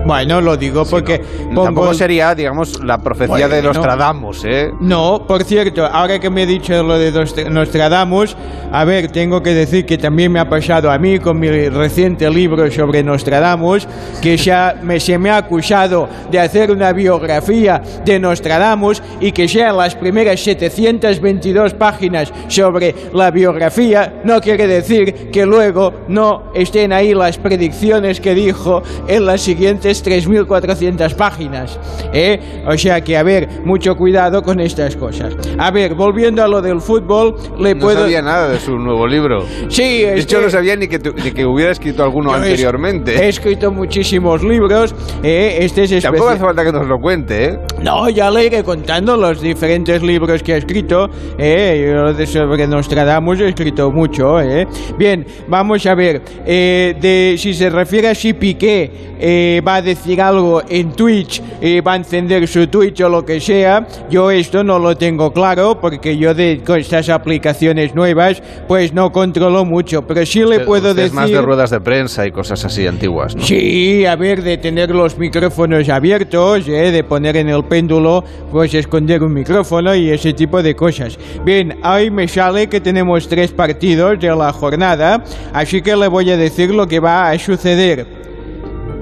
Bueno, 0.09 0.41
lo 0.41 0.57
digo 0.57 0.87
porque... 0.87 1.19
pongo 1.19 1.65
Tampoco 1.65 1.91
el- 1.91 1.97
sería, 1.97 2.35
digamos, 2.35 2.83
la 2.83 2.97
profecía 2.97 3.47
de. 3.47 3.61
Nostradamus, 3.61 4.43
¿eh? 4.47 4.71
No, 4.81 5.27
por 5.29 5.45
cierto, 5.45 5.85
ahora 5.85 6.19
que 6.19 6.31
me 6.31 6.45
he 6.45 6.47
dicho 6.47 6.83
lo 6.83 6.99
de 6.99 7.13
Nostradamus, 7.51 8.35
a 8.73 8.85
ver, 8.87 9.13
tengo 9.13 9.43
que 9.43 9.53
decir 9.53 9.85
que 9.85 9.99
también 9.99 10.33
me 10.33 10.41
ha 10.41 10.49
pasado 10.49 10.91
a 10.91 10.97
mí 10.99 11.19
con 11.19 11.39
mi 11.39 11.51
reciente 11.69 12.31
libro 12.31 12.71
sobre 12.71 13.03
Nostradamus, 13.03 13.87
que 14.23 14.39
me, 14.83 14.99
se 14.99 15.19
me 15.19 15.29
ha 15.29 15.37
acusado 15.37 16.09
de 16.31 16.41
hacer 16.41 16.71
una 16.71 16.91
biografía 16.95 17.83
de 18.03 18.19
Nostradamus 18.19 19.03
y 19.21 19.33
que 19.33 19.47
sean 19.47 19.77
las 19.77 19.95
primeras 19.95 20.41
722 20.41 21.75
páginas 21.75 22.33
sobre 22.49 22.95
la 23.13 23.31
biografía, 23.31 24.21
no 24.25 24.41
quiere 24.41 24.67
decir 24.67 25.31
que 25.31 25.45
luego 25.45 25.93
no 26.09 26.45
estén 26.55 26.95
ahí 26.95 27.13
las 27.13 27.37
predicciones 27.37 28.23
que 28.23 28.35
dijo 28.35 28.83
en 29.07 29.27
las 29.27 29.43
siguientes 29.43 29.98
3.400 30.05 31.15
páginas. 31.15 31.79
¿eh? 32.13 32.63
O 32.67 32.77
sea 32.77 33.01
que, 33.01 33.17
a 33.17 33.23
ver, 33.23 33.49
mucho 33.65 33.95
cuidado 33.97 34.43
con 34.43 34.61
estas 34.61 34.97
cosas. 34.97 35.35
A 35.59 35.71
ver, 35.71 35.95
volviendo 35.95 36.43
a 36.43 36.49
lo 36.49 36.61
del 36.63 36.81
fútbol, 36.81 37.35
le 37.59 37.75
No 37.75 37.81
puedo... 37.81 38.01
sabía 38.01 38.23
nada 38.23 38.49
de 38.49 38.59
su 38.59 38.77
nuevo 38.79 39.07
libro. 39.07 39.45
Sí, 39.69 40.03
De 40.03 40.15
es 40.19 40.25
hecho, 40.25 40.39
que- 40.39 40.45
no 40.45 40.51
sabía 40.51 40.77
ni 40.77 40.89
que, 40.89 40.99
tu- 40.99 41.13
ni 41.15 41.31
que 41.33 41.45
hubiera 41.45 41.73
escrito 41.73 42.03
alguno 42.03 42.31
Yo 42.31 42.37
anteriormente. 42.37 43.15
He 43.17 43.29
escrito 43.29 43.71
muchísimos 43.71 44.43
libros. 44.43 44.95
¿eh? 45.23 45.59
Este 45.61 45.85
es 45.85 46.03
Tampoco 46.03 46.27
especi- 46.27 46.33
hace 46.35 46.41
falta 46.45 46.65
que 46.65 46.73
nos 46.73 46.87
lo 46.87 46.99
cuente, 46.99 47.45
¿eh? 47.45 47.59
No, 47.83 48.09
ya 48.09 48.31
le 48.31 48.47
iré 48.47 48.63
contando 48.63 49.17
los 49.17 49.41
diferentes 49.41 50.03
libros 50.03 50.43
que 50.43 50.53
he 50.55 50.57
escrito. 50.59 51.09
¿eh? 51.39 51.93
Yo 51.95 52.13
de 52.13 52.27
sobre 52.27 52.67
Nostradamus 52.67 53.41
he 53.41 53.49
escrito 53.49 53.91
mucho. 53.91 54.41
¿eh? 54.41 54.67
Bien, 54.99 55.27
vamos 55.49 55.85
a 55.87 55.95
ver. 55.95 56.23
eh, 56.47 56.95
de, 57.01 57.35
si 57.39 57.55
se 57.55 57.71
refiere 57.71 58.09
a 58.09 58.15
si 58.15 58.33
Piqué 58.33 59.61
va 59.67 59.77
a 59.77 59.83
decir 59.89 60.21
algo 60.21 60.63
en 60.69 60.93
Twitch, 60.93 61.43
eh, 61.61 61.81
va 61.81 61.95
a 61.95 61.97
encender 61.97 62.47
su 62.47 62.67
Twitch 62.69 63.01
o 63.01 63.09
lo 63.09 63.25
que 63.25 63.41
sea, 63.41 63.87
yo 64.11 64.31
esto 64.31 64.63
no 64.63 64.79
lo 64.79 64.97
tengo 64.97 65.33
claro 65.33 65.79
porque 65.81 66.17
yo 66.17 66.35
de 66.35 66.61
con 66.65 66.79
estas 66.79 67.09
aplicaciones 67.09 67.95
nuevas 67.95 68.43
pues 68.69 68.93
no 68.93 69.11
controlo 69.11 69.65
mucho. 69.65 70.03
Pero 70.07 70.25
sí 70.27 70.41
le 70.41 70.45
Usted- 70.59 70.65
puedo 70.67 70.91
usted 70.91 70.97
decir... 71.03 71.07
es 71.09 71.15
más 71.15 71.31
de 71.31 71.43
ruedas 71.43 71.71
de 71.71 71.81
prensa 71.81 72.27
y 72.27 72.31
cosas 72.31 72.65
así 72.65 72.87
antiguas, 72.87 73.35
¿no? 73.35 73.43
Sí, 73.43 74.05
a 74.07 74.15
ver, 74.17 74.43
de 74.43 74.59
tener 74.59 74.91
los 74.91 75.17
micrófonos 75.19 75.89
abiertos, 75.89 76.69
¿eh? 76.69 76.91
de 76.91 77.03
poner 77.05 77.37
en 77.39 77.49
el 77.49 77.65
péndulo, 77.65 78.23
pues 78.53 78.75
esconder 78.75 79.23
un 79.23 79.33
micrófono 79.33 79.95
y 79.95 80.11
ese 80.11 80.33
tipo 80.35 80.63
de 80.63 80.75
cosas. 80.77 81.19
Bien, 81.45 81.79
hoy 81.85 82.11
me 82.11 82.29
sale 82.29 82.69
que 82.69 82.81
tenemos 82.81 83.27
tres 83.29 83.53
partidos 83.53 84.19
de 84.21 84.29
la 84.29 84.53
jornada, 84.53 85.25
así 85.53 85.81
que 85.83 85.97
le 85.97 86.09
voy 86.09 86.31
a 86.31 86.37
decir 86.37 86.71
lo 86.75 86.87
que 86.87 87.01
va 87.01 87.31
a 87.31 87.39
suceder. 87.39 88.28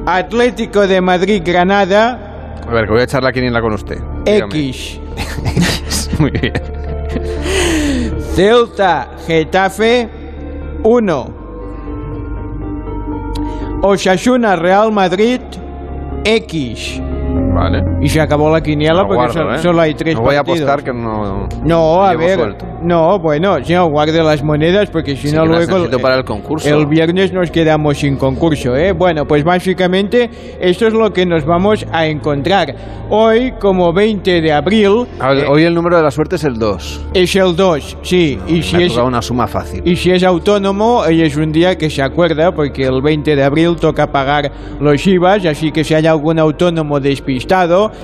Atlético 0.07 0.87
de 0.87 1.01
Madrid-Granada, 1.01 2.55
A 2.69 2.73
ver, 2.73 2.87
que 2.87 2.93
voy 2.93 3.01
a 3.01 3.05
echar 3.05 3.23
la 3.23 3.33
quiniela 3.33 3.61
con 3.61 3.73
usted. 3.73 3.99
X. 4.25 5.01
Muy 6.19 6.31
bien. 6.31 6.53
Celta-Getafe, 8.35 10.09
1. 10.83 11.35
Osasuna-Real 13.83 14.93
Madrid, 14.93 15.41
X. 16.25 17.01
Vale. 17.57 17.83
Y 18.03 18.09
se 18.11 18.21
acabó 18.21 18.51
la 18.53 18.61
quiniela 18.61 19.03
Lo 19.03 19.09
porque 19.09 19.33
guardo, 19.33 19.55
¿eh? 19.55 19.59
solo 19.59 19.81
hay 19.81 19.95
tres 19.95 20.15
No 20.15 20.21
voy 20.21 20.35
a 20.35 20.45
partidos. 20.45 20.69
apostar 20.69 20.85
que 20.85 20.93
no... 20.93 21.49
No, 21.65 22.03
a 22.03 22.15
ver, 22.15 22.39
suelto. 22.39 22.67
no, 22.83 23.19
bueno, 23.19 23.65
si 23.65 23.73
no, 23.73 23.89
guarde 23.89 24.23
las 24.23 24.43
monedas 24.43 24.91
porque 24.91 25.17
si 25.17 25.29
Sí, 25.31 25.35
no 25.35 25.47
luego 25.47 25.61
necesito 25.79 25.99
para 25.99 26.17
el 26.17 26.25
concurso. 26.25 26.69
el 26.69 26.85
viernes 26.87 27.33
nos 27.33 27.51
quedamos 27.51 27.97
sin 27.97 28.17
concurso, 28.17 28.77
¿eh? 28.77 28.93
Bueno, 28.93 29.25
pues 29.27 29.43
básicamente 29.43 30.29
esto 30.61 30.87
es 30.87 30.93
lo 30.93 31.13
que 31.15 31.25
nos 31.25 31.47
vamos 31.47 31.87
a 31.91 32.07
encontrar. 32.07 32.75
Hoy, 33.09 33.53
como 33.59 33.93
20 33.93 34.41
de 34.43 34.53
abril, 34.53 35.07
A 35.19 35.31
ver, 35.33 35.47
hoy 35.49 35.63
el 35.63 35.75
número 35.75 35.97
de 35.97 36.03
la 36.03 36.11
suerte 36.11 36.37
es 36.37 36.45
el 36.45 36.59
2. 36.59 37.07
es 37.15 37.37
el 37.37 37.57
2, 37.57 37.99
sí, 38.03 38.39
y 38.49 38.63
si 38.63 38.77
Me 38.77 38.83
ha 38.83 38.87
es... 38.87 38.97
una 38.99 39.23
suma 39.23 39.47
fácil. 39.47 39.81
Y 39.85 39.97
si 39.97 40.11
es 40.11 40.23
autónomo, 40.25 40.99
hoy 40.99 41.23
es 41.23 41.37
un 41.37 41.53
día 41.53 41.79
que 41.79 41.89
se 41.89 42.03
acuerda 42.03 42.53
porque 42.53 42.83
el 42.85 43.01
20 43.01 43.35
de 43.35 43.43
abril 43.45 43.77
toca 43.81 44.09
pagar 44.13 44.51
los 44.81 45.07
IVAs, 45.07 45.47
así 45.47 45.71
que 45.73 45.85
si 45.85 45.95
hay 45.95 46.07
algún 46.07 46.39
autónomo 46.39 46.99
despistado, 47.01 47.46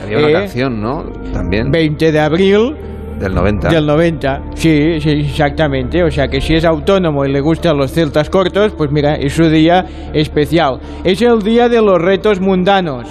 Había 0.02 0.18
una 0.18 0.28
eh, 0.28 0.32
canción, 0.32 0.80
¿no? 0.80 1.04
También. 1.32 1.70
20 1.70 2.12
de 2.12 2.20
abril 2.20 2.76
Del 3.18 3.34
90. 3.34 3.68
del 3.68 3.86
90, 3.86 4.42
sí, 4.54 5.00
sí, 5.00 5.10
exactamente. 5.10 6.02
O 6.02 6.10
sea 6.10 6.28
que 6.28 6.40
si 6.40 6.54
es 6.54 6.64
autónomo 6.64 7.24
y 7.24 7.32
le 7.32 7.40
gustan 7.40 7.76
los 7.76 7.92
celtas 7.92 8.28
cortos, 8.30 8.72
pues 8.76 8.90
mira, 8.90 9.14
es 9.16 9.32
su 9.34 9.48
día 9.48 9.84
especial. 10.12 10.80
Es 11.04 11.20
el 11.22 11.40
día 11.40 11.68
de 11.68 11.80
los 11.82 12.00
retos 12.00 12.40
mundanos. 12.40 13.06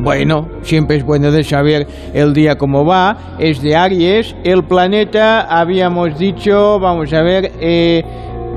Bueno, 0.00 0.48
siempre 0.62 0.96
es 0.98 1.04
bueno 1.04 1.32
de 1.32 1.42
saber 1.42 1.86
el 2.14 2.32
día 2.32 2.56
cómo 2.56 2.84
va. 2.84 3.34
Es 3.38 3.60
de 3.60 3.74
Aries. 3.74 4.36
El 4.44 4.62
planeta, 4.64 5.40
habíamos 5.42 6.16
dicho, 6.18 6.78
vamos 6.78 7.12
a 7.12 7.22
ver, 7.22 7.50
eh, 7.60 8.04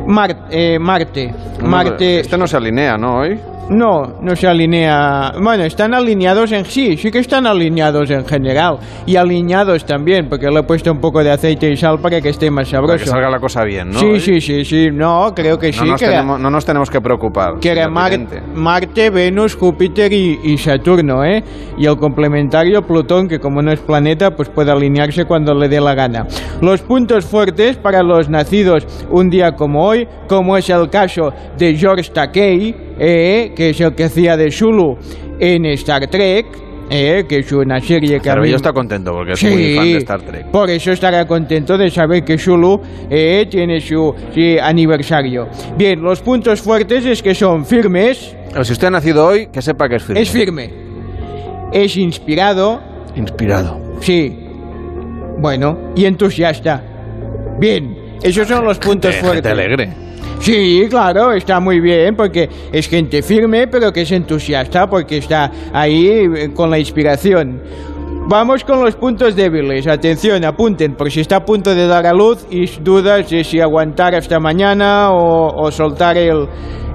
Mar- 0.05 0.45
eh, 0.51 0.77
Marte. 0.79 1.33
Marte. 1.63 2.19
Este 2.19 2.37
no 2.37 2.45
se 2.45 2.57
alinea, 2.57 2.95
¿no? 2.97 3.19
Hoy. 3.21 3.39
No, 3.71 4.17
no 4.21 4.35
se 4.35 4.47
alinea. 4.47 5.31
Bueno, 5.41 5.63
están 5.63 5.93
alineados 5.93 6.51
en 6.51 6.65
sí, 6.65 6.97
sí 6.97 7.09
que 7.09 7.19
están 7.19 7.47
alineados 7.47 8.09
en 8.11 8.25
general. 8.25 8.77
Y 9.05 9.15
alineados 9.15 9.85
también, 9.85 10.27
porque 10.27 10.47
le 10.51 10.59
he 10.59 10.63
puesto 10.63 10.91
un 10.91 10.99
poco 10.99 11.23
de 11.23 11.31
aceite 11.31 11.71
y 11.71 11.77
sal 11.77 11.97
para 11.99 12.19
que 12.19 12.27
esté 12.29 12.51
más 12.51 12.69
Para 12.69 12.81
sabroso. 12.81 13.03
que 13.05 13.09
salga 13.09 13.29
la 13.29 13.39
cosa 13.39 13.63
bien, 13.63 13.91
¿no? 13.91 13.99
Sí, 13.99 14.19
sí, 14.19 14.41
sí, 14.41 14.65
sí. 14.65 14.89
No, 14.91 15.31
creo 15.33 15.57
que 15.57 15.67
No, 15.67 15.73
sí. 15.83 15.89
nos 15.89 15.99
que 16.01 16.07
tenemos, 16.07 16.37
no 16.39 16.49
nos 16.49 16.65
tenemos 16.65 16.89
que 16.89 16.99
preocupar. 16.99 17.59
que 17.61 17.69
era 17.69 17.87
Mar-. 17.87 18.11
Marte, 18.53 19.09
Venus, 19.09 19.55
Júpiter 19.55 20.11
y, 20.11 20.37
y 20.43 20.57
Saturno, 20.57 21.23
¿eh? 21.23 21.41
Y 21.77 21.85
el 21.85 21.95
complementario 21.95 22.81
Plutón, 22.81 23.29
que 23.29 23.39
como 23.39 23.61
no 23.61 23.71
es 23.71 23.79
planeta, 23.79 24.31
pues 24.35 24.49
puede 24.49 24.71
alinearse 24.71 25.23
cuando 25.23 25.53
le 25.53 25.69
dé 25.69 25.79
la 25.79 25.95
gana. 25.95 26.27
Los 26.61 26.81
puntos 26.81 27.23
fuertes 27.25 27.77
para 27.77 28.03
los 28.03 28.27
nacidos 28.27 28.85
un 29.09 29.29
día 29.29 29.53
como 29.55 29.85
hoy, 29.85 30.05
como 30.27 30.57
es 30.57 30.69
el 30.69 30.89
caso 30.89 31.31
de 31.57 31.73
George 31.77 32.11
Takei, 32.11 32.90
eh, 33.03 33.51
que 33.55 33.71
es 33.71 33.81
el 33.81 33.95
que 33.95 34.03
hacía 34.03 34.37
de 34.37 34.51
Zulu 34.51 34.95
en 35.39 35.65
Star 35.65 36.05
Trek, 36.07 36.45
eh, 36.93 37.23
que 37.27 37.39
es 37.39 37.51
una 37.51 37.79
serie 37.81 38.19
que 38.19 38.29
Pero 38.29 38.41
mí- 38.43 38.49
yo 38.49 38.57
está 38.57 38.71
contento 38.73 39.11
porque 39.11 39.31
es 39.31 39.39
Sí, 39.39 39.47
muy 39.47 39.75
fan 39.75 39.85
de 39.85 39.97
Star 39.97 40.21
Trek. 40.21 40.45
Por 40.51 40.69
eso 40.69 40.91
estará 40.91 41.25
contento 41.25 41.77
de 41.77 41.89
saber 41.89 42.23
que 42.23 42.37
Zulu 42.37 42.79
eh, 43.09 43.47
tiene 43.49 43.81
su 43.81 44.13
sí, 44.35 44.57
aniversario. 44.59 45.47
Bien, 45.77 46.01
los 46.01 46.21
puntos 46.21 46.61
fuertes 46.61 47.05
es 47.05 47.23
que 47.23 47.33
son 47.33 47.65
firmes, 47.65 48.35
Pero 48.51 48.63
si 48.65 48.73
usted 48.73 48.87
ha 48.87 48.91
nacido 48.91 49.25
hoy, 49.25 49.47
que 49.47 49.61
sepa 49.61 49.87
que 49.89 49.95
es 49.95 50.03
firme. 50.03 50.21
es 50.21 50.29
firme, 50.29 50.69
es 51.73 51.95
inspirado, 51.97 52.81
Inspirado. 53.15 53.79
sí, 54.01 54.37
bueno, 55.39 55.93
y 55.95 56.05
entusiasta. 56.05 56.83
Bien, 57.59 57.97
esos 58.21 58.47
son 58.47 58.65
los 58.65 58.77
puntos 58.77 59.11
Gente- 59.15 59.25
fuertes. 59.27 59.49
gente 59.51 59.61
alegre. 59.63 59.89
Sí, 60.41 60.87
claro, 60.89 61.33
está 61.33 61.59
muy 61.59 61.79
bien 61.79 62.15
porque 62.15 62.49
es 62.71 62.87
gente 62.89 63.21
firme, 63.21 63.67
pero 63.67 63.93
que 63.93 64.01
es 64.01 64.11
entusiasta 64.11 64.87
porque 64.87 65.17
está 65.17 65.51
ahí 65.71 66.07
eh, 66.07 66.51
con 66.51 66.71
la 66.71 66.79
inspiración. 66.79 67.61
Vamos 68.27 68.63
con 68.63 68.83
los 68.83 68.95
puntos 68.95 69.35
débiles. 69.35 69.85
Atención, 69.85 70.43
apunten, 70.43 70.95
por 70.95 71.11
si 71.11 71.19
está 71.21 71.37
a 71.37 71.45
punto 71.45 71.75
de 71.75 71.85
dar 71.85 72.07
a 72.07 72.13
luz 72.13 72.47
y 72.49 72.65
dudas 72.81 73.29
de 73.29 73.43
si 73.43 73.59
aguantar 73.59 74.15
hasta 74.15 74.39
mañana 74.39 75.11
o, 75.11 75.63
o 75.63 75.71
soltar 75.71 76.17
el, 76.17 76.47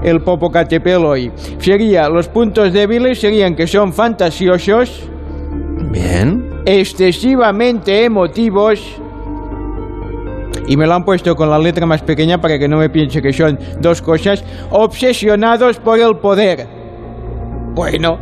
el 0.02 0.20
Popocatépetl 0.22 1.04
hoy. 1.04 1.30
Sería, 1.58 2.08
los 2.08 2.26
puntos 2.28 2.72
débiles 2.72 3.20
serían 3.20 3.54
que 3.54 3.68
son 3.68 3.92
fantasiosos, 3.92 5.08
Bien. 5.92 6.62
excesivamente 6.64 8.04
emotivos 8.04 9.00
y 10.66 10.76
me 10.76 10.86
lo 10.86 10.94
han 10.94 11.04
puesto 11.04 11.34
con 11.36 11.50
la 11.50 11.58
letra 11.58 11.86
más 11.86 12.02
pequeña 12.02 12.40
para 12.40 12.58
que 12.58 12.68
no 12.68 12.78
me 12.78 12.90
piense 12.90 13.22
que 13.22 13.32
son 13.32 13.58
dos 13.80 14.02
cosas, 14.02 14.44
obsesionados 14.70 15.78
por 15.78 15.98
el 15.98 16.16
poder. 16.16 16.66
Bueno, 17.74 18.18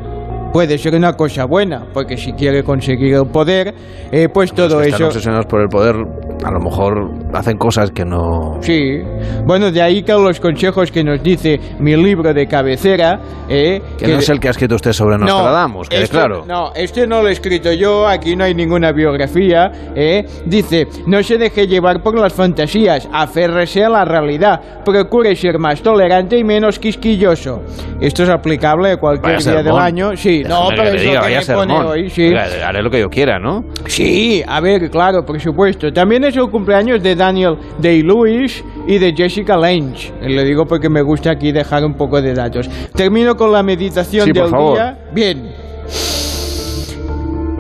puede 0.52 0.78
ser 0.78 0.94
una 0.94 1.14
cosa 1.14 1.44
buena, 1.44 1.86
porque 1.92 2.16
si 2.16 2.32
quiere 2.32 2.62
conseguir 2.62 3.14
el 3.14 3.26
poder, 3.26 3.74
eh, 4.10 4.28
pues 4.32 4.52
todo 4.52 4.80
Están 4.82 4.94
eso... 4.94 5.06
obsesionados 5.06 5.46
por 5.46 5.60
el 5.62 5.68
poder, 5.68 5.96
a 6.44 6.50
lo 6.50 6.60
mejor 6.60 7.10
hacen 7.32 7.56
cosas 7.56 7.90
que 7.90 8.04
no... 8.04 8.58
Sí, 8.60 8.98
bueno, 9.46 9.70
de 9.70 9.80
ahí 9.80 10.02
que 10.02 10.12
los 10.12 10.38
consejos 10.40 10.92
que 10.92 11.02
nos 11.02 11.22
dice 11.22 11.58
mi 11.80 11.96
libro 11.96 12.34
de 12.34 12.46
cabecera, 12.46 13.18
eh, 13.48 13.80
Que 13.98 14.08
no 14.08 14.18
es 14.18 14.28
el 14.28 14.38
que 14.38 14.48
ha 14.48 14.50
escrito 14.50 14.74
usted 14.74 14.92
sobre 14.92 15.16
Nostradamus, 15.16 15.88
que 15.88 16.02
este- 16.02 16.16
claro. 16.16 16.44
No, 16.46 16.72
este 16.74 17.06
no 17.06 17.22
lo 17.22 17.28
he 17.28 17.32
escrito 17.32 17.72
yo, 17.72 18.06
aquí 18.06 18.36
no 18.36 18.44
hay 18.44 18.54
ninguna 18.54 18.92
biografía. 18.92 19.70
¿eh? 19.96 20.24
Dice, 20.44 20.86
no 21.06 21.22
se 21.22 21.38
deje 21.38 21.66
llevar 21.66 22.02
por 22.02 22.18
las 22.18 22.32
fantasías, 22.34 23.08
aférrese 23.12 23.84
a 23.84 23.88
la 23.88 24.04
realidad, 24.04 24.82
procure 24.84 25.34
ser 25.36 25.58
más 25.58 25.80
tolerante 25.82 26.36
y 26.38 26.44
menos 26.44 26.78
quisquilloso. 26.78 27.62
Esto 28.00 28.22
es 28.24 28.28
aplicable 28.28 28.92
a 28.92 28.96
cualquier 28.98 29.36
Vaya 29.36 29.50
día 29.50 29.56
del 29.62 29.64
sermón. 29.64 29.82
año. 29.82 30.16
Sí, 30.16 30.42
no, 30.46 30.68
Déjame 30.70 30.76
pero 30.76 30.90
que 30.90 30.96
es 30.96 31.14
lo 31.14 31.22
que 31.22 31.52
me 31.52 31.54
pone 31.74 31.84
hoy, 31.88 32.10
sí. 32.10 32.32
Haré 32.34 32.82
lo 32.82 32.90
que 32.90 33.00
yo 33.00 33.08
quiera, 33.08 33.38
¿no? 33.38 33.62
Sí, 33.86 34.42
a 34.46 34.60
ver, 34.60 34.90
claro, 34.90 35.24
por 35.24 35.40
supuesto. 35.40 35.90
También 35.92 36.24
es 36.24 36.33
el 36.42 36.50
cumpleaños 36.50 37.02
de 37.02 37.14
Daniel 37.14 37.56
Day-Lewis 37.78 38.64
y 38.86 38.98
de 38.98 39.14
Jessica 39.14 39.56
Lange. 39.56 40.12
Le 40.20 40.44
digo 40.44 40.66
porque 40.66 40.88
me 40.88 41.02
gusta 41.02 41.30
aquí 41.32 41.52
dejar 41.52 41.84
un 41.84 41.94
poco 41.94 42.20
de 42.20 42.34
datos. 42.34 42.68
Termino 42.94 43.36
con 43.36 43.52
la 43.52 43.62
meditación 43.62 44.26
Sí, 44.26 44.32
del 44.32 44.50
día. 44.50 44.98
Bien. 45.12 45.52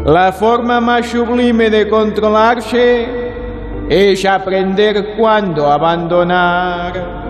La 0.04 0.32
forma 0.32 0.80
más 0.80 1.06
sublime 1.06 1.70
de 1.70 1.88
controlarse 1.88 3.06
es 3.88 4.24
aprender 4.24 5.14
cuándo 5.16 5.70
abandonar. 5.70 7.23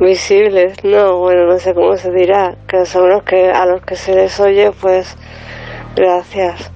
visibles, 0.00 0.82
no, 0.84 1.18
bueno, 1.18 1.46
no 1.46 1.58
sé 1.58 1.74
cómo 1.74 1.96
se 1.96 2.12
dirá, 2.12 2.56
que 2.68 2.86
son 2.86 3.08
los 3.08 3.24
que 3.24 3.50
a 3.50 3.66
los 3.66 3.82
que 3.82 3.96
se 3.96 4.14
les 4.14 4.38
oye, 4.38 4.70
pues 4.72 5.16
gracias 5.96 6.70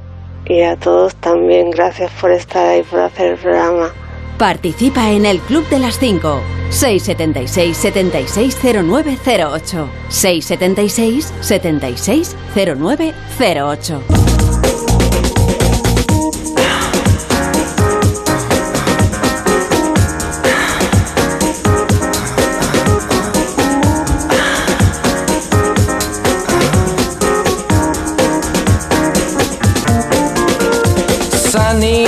y 0.44 0.62
a 0.62 0.76
todos 0.76 1.14
también 1.16 1.70
gracias 1.70 2.10
por 2.20 2.32
estar 2.32 2.66
ahí 2.66 2.82
por 2.82 3.00
hacer 3.00 3.32
el 3.32 3.38
programa. 3.38 3.92
Participa 4.38 5.10
en 5.10 5.26
el 5.26 5.40
Club 5.40 5.68
de 5.68 5.78
las 5.78 5.98
5. 5.98 6.40
676 6.70 7.76
760908. 11.40 14.31
Sunny, 31.52 32.01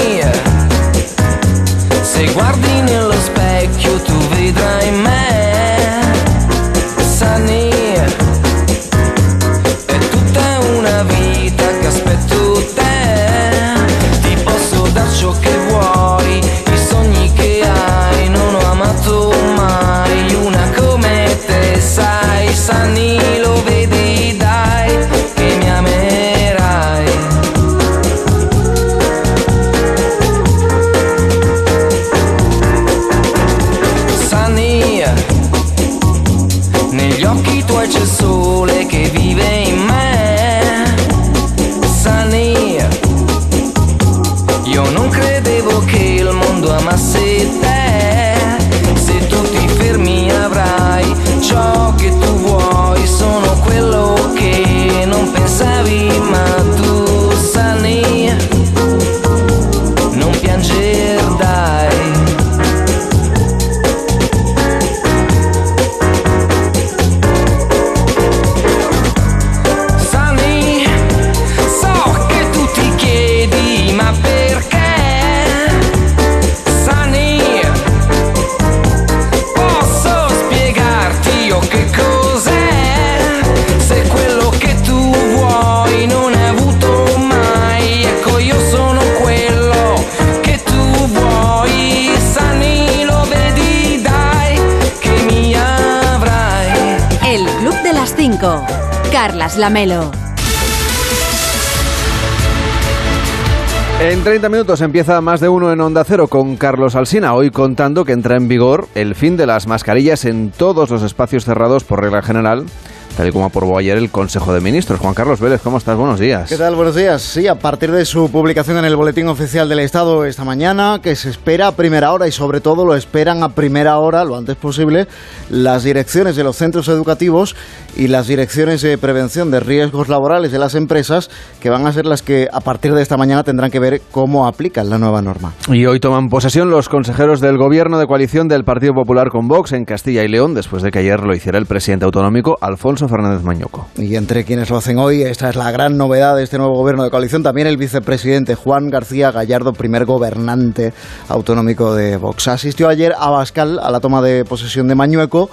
En 104.00 104.22
30 104.22 104.48
minutos 104.48 104.80
empieza 104.82 105.20
más 105.20 105.40
de 105.40 105.48
uno 105.48 105.72
en 105.72 105.80
Onda 105.80 106.04
Cero 106.04 106.28
con 106.28 106.54
Carlos 106.56 106.94
Alsina, 106.94 107.34
hoy 107.34 107.50
contando 107.50 108.04
que 108.04 108.12
entra 108.12 108.36
en 108.36 108.46
vigor 108.46 108.86
el 108.94 109.16
fin 109.16 109.36
de 109.36 109.46
las 109.46 109.66
mascarillas 109.66 110.26
en 110.26 110.52
todos 110.52 110.90
los 110.90 111.02
espacios 111.02 111.44
cerrados 111.44 111.82
por 111.82 112.00
regla 112.00 112.22
general 112.22 112.66
tal 113.14 113.28
y 113.28 113.32
como 113.32 113.44
aprobó 113.44 113.78
ayer 113.78 113.96
el 113.96 114.10
Consejo 114.10 114.52
de 114.52 114.60
Ministros. 114.60 114.98
Juan 114.98 115.14
Carlos 115.14 115.40
Vélez, 115.40 115.60
¿cómo 115.62 115.78
estás? 115.78 115.96
Buenos 115.96 116.18
días. 116.18 116.48
¿Qué 116.48 116.56
tal? 116.56 116.74
Buenos 116.74 116.94
días. 116.94 117.22
Sí, 117.22 117.46
a 117.46 117.54
partir 117.54 117.90
de 117.92 118.04
su 118.04 118.30
publicación 118.30 118.78
en 118.78 118.84
el 118.84 118.96
Boletín 118.96 119.28
Oficial 119.28 119.68
del 119.68 119.80
Estado 119.80 120.24
esta 120.24 120.44
mañana, 120.44 120.98
que 121.02 121.14
se 121.14 121.30
espera 121.30 121.68
a 121.68 121.72
primera 121.72 122.12
hora 122.12 122.26
y 122.26 122.32
sobre 122.32 122.60
todo 122.60 122.84
lo 122.84 122.94
esperan 122.94 123.42
a 123.42 123.50
primera 123.50 123.98
hora, 123.98 124.24
lo 124.24 124.36
antes 124.36 124.56
posible, 124.56 125.06
las 125.50 125.84
direcciones 125.84 126.36
de 126.36 126.44
los 126.44 126.56
centros 126.56 126.88
educativos 126.88 127.54
y 127.96 128.08
las 128.08 128.26
direcciones 128.26 128.82
de 128.82 128.98
prevención 128.98 129.50
de 129.50 129.60
riesgos 129.60 130.08
laborales 130.08 130.50
de 130.50 130.58
las 130.58 130.74
empresas, 130.74 131.30
que 131.60 131.70
van 131.70 131.86
a 131.86 131.92
ser 131.92 132.06
las 132.06 132.22
que 132.22 132.48
a 132.52 132.60
partir 132.60 132.94
de 132.94 133.02
esta 133.02 133.16
mañana 133.16 133.44
tendrán 133.44 133.70
que 133.70 133.78
ver 133.78 134.02
cómo 134.10 134.46
aplican 134.46 134.90
la 134.90 134.98
nueva 134.98 135.22
norma. 135.22 135.52
Y 135.68 135.86
hoy 135.86 136.00
toman 136.00 136.28
posesión 136.28 136.70
los 136.70 136.88
consejeros 136.88 137.40
del 137.40 137.58
Gobierno 137.58 137.98
de 137.98 138.06
coalición 138.06 138.48
del 138.48 138.64
Partido 138.64 138.92
Popular 138.94 139.28
con 139.30 139.46
Vox 139.46 139.72
en 139.72 139.84
Castilla 139.84 140.24
y 140.24 140.28
León, 140.28 140.54
después 140.54 140.82
de 140.82 140.90
que 140.90 140.98
ayer 140.98 141.20
lo 141.20 141.34
hiciera 141.34 141.58
el 141.58 141.66
presidente 141.66 142.04
autonómico 142.04 142.56
Alfonso 142.60 143.03
Fernández 143.08 143.42
Mañoco. 143.42 143.88
Y 143.96 144.16
entre 144.16 144.44
quienes 144.44 144.70
lo 144.70 144.76
hacen 144.76 144.98
hoy, 144.98 145.22
esta 145.22 145.48
es 145.48 145.56
la 145.56 145.70
gran 145.70 145.96
novedad 145.96 146.36
de 146.36 146.42
este 146.42 146.58
nuevo 146.58 146.74
gobierno 146.74 147.04
de 147.04 147.10
coalición, 147.10 147.42
también 147.42 147.66
el 147.66 147.76
vicepresidente 147.76 148.54
Juan 148.54 148.90
García 148.90 149.30
Gallardo, 149.30 149.72
primer 149.72 150.04
gobernante 150.04 150.92
autonómico 151.28 151.94
de 151.94 152.16
Vox. 152.16 152.48
Asistió 152.48 152.88
ayer 152.88 153.14
a 153.18 153.30
Bascal 153.30 153.78
a 153.82 153.90
la 153.90 154.00
toma 154.00 154.22
de 154.22 154.44
posesión 154.44 154.88
de 154.88 154.94
Mañueco 154.94 155.50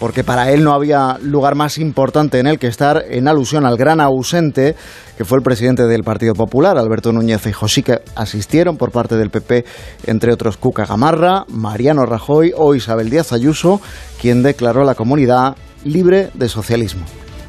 porque 0.00 0.24
para 0.24 0.50
él 0.50 0.64
no 0.64 0.72
había 0.72 1.18
lugar 1.20 1.54
más 1.54 1.76
importante 1.76 2.40
en 2.40 2.46
el 2.46 2.58
que 2.58 2.66
estar 2.66 3.04
en 3.08 3.28
alusión 3.28 3.66
al 3.66 3.76
gran 3.76 4.00
ausente 4.00 4.74
que 5.16 5.26
fue 5.26 5.36
el 5.36 5.44
presidente 5.44 5.84
del 5.84 6.02
Partido 6.02 6.32
Popular, 6.32 6.78
Alberto 6.78 7.12
Núñez 7.12 7.46
y 7.46 7.52
Sí 7.68 7.82
que 7.82 8.00
asistieron 8.16 8.78
por 8.78 8.90
parte 8.90 9.16
del 9.16 9.28
PP, 9.28 9.66
entre 10.06 10.32
otros 10.32 10.56
Cuca 10.56 10.86
Gamarra, 10.86 11.44
Mariano 11.48 12.06
Rajoy 12.06 12.52
o 12.56 12.74
Isabel 12.74 13.10
Díaz 13.10 13.32
Ayuso, 13.32 13.82
quien 14.18 14.42
declaró 14.42 14.84
la 14.84 14.94
comunidad 14.94 15.56
libre 15.84 16.30
de 16.34 16.48
socialismo. 16.48 17.04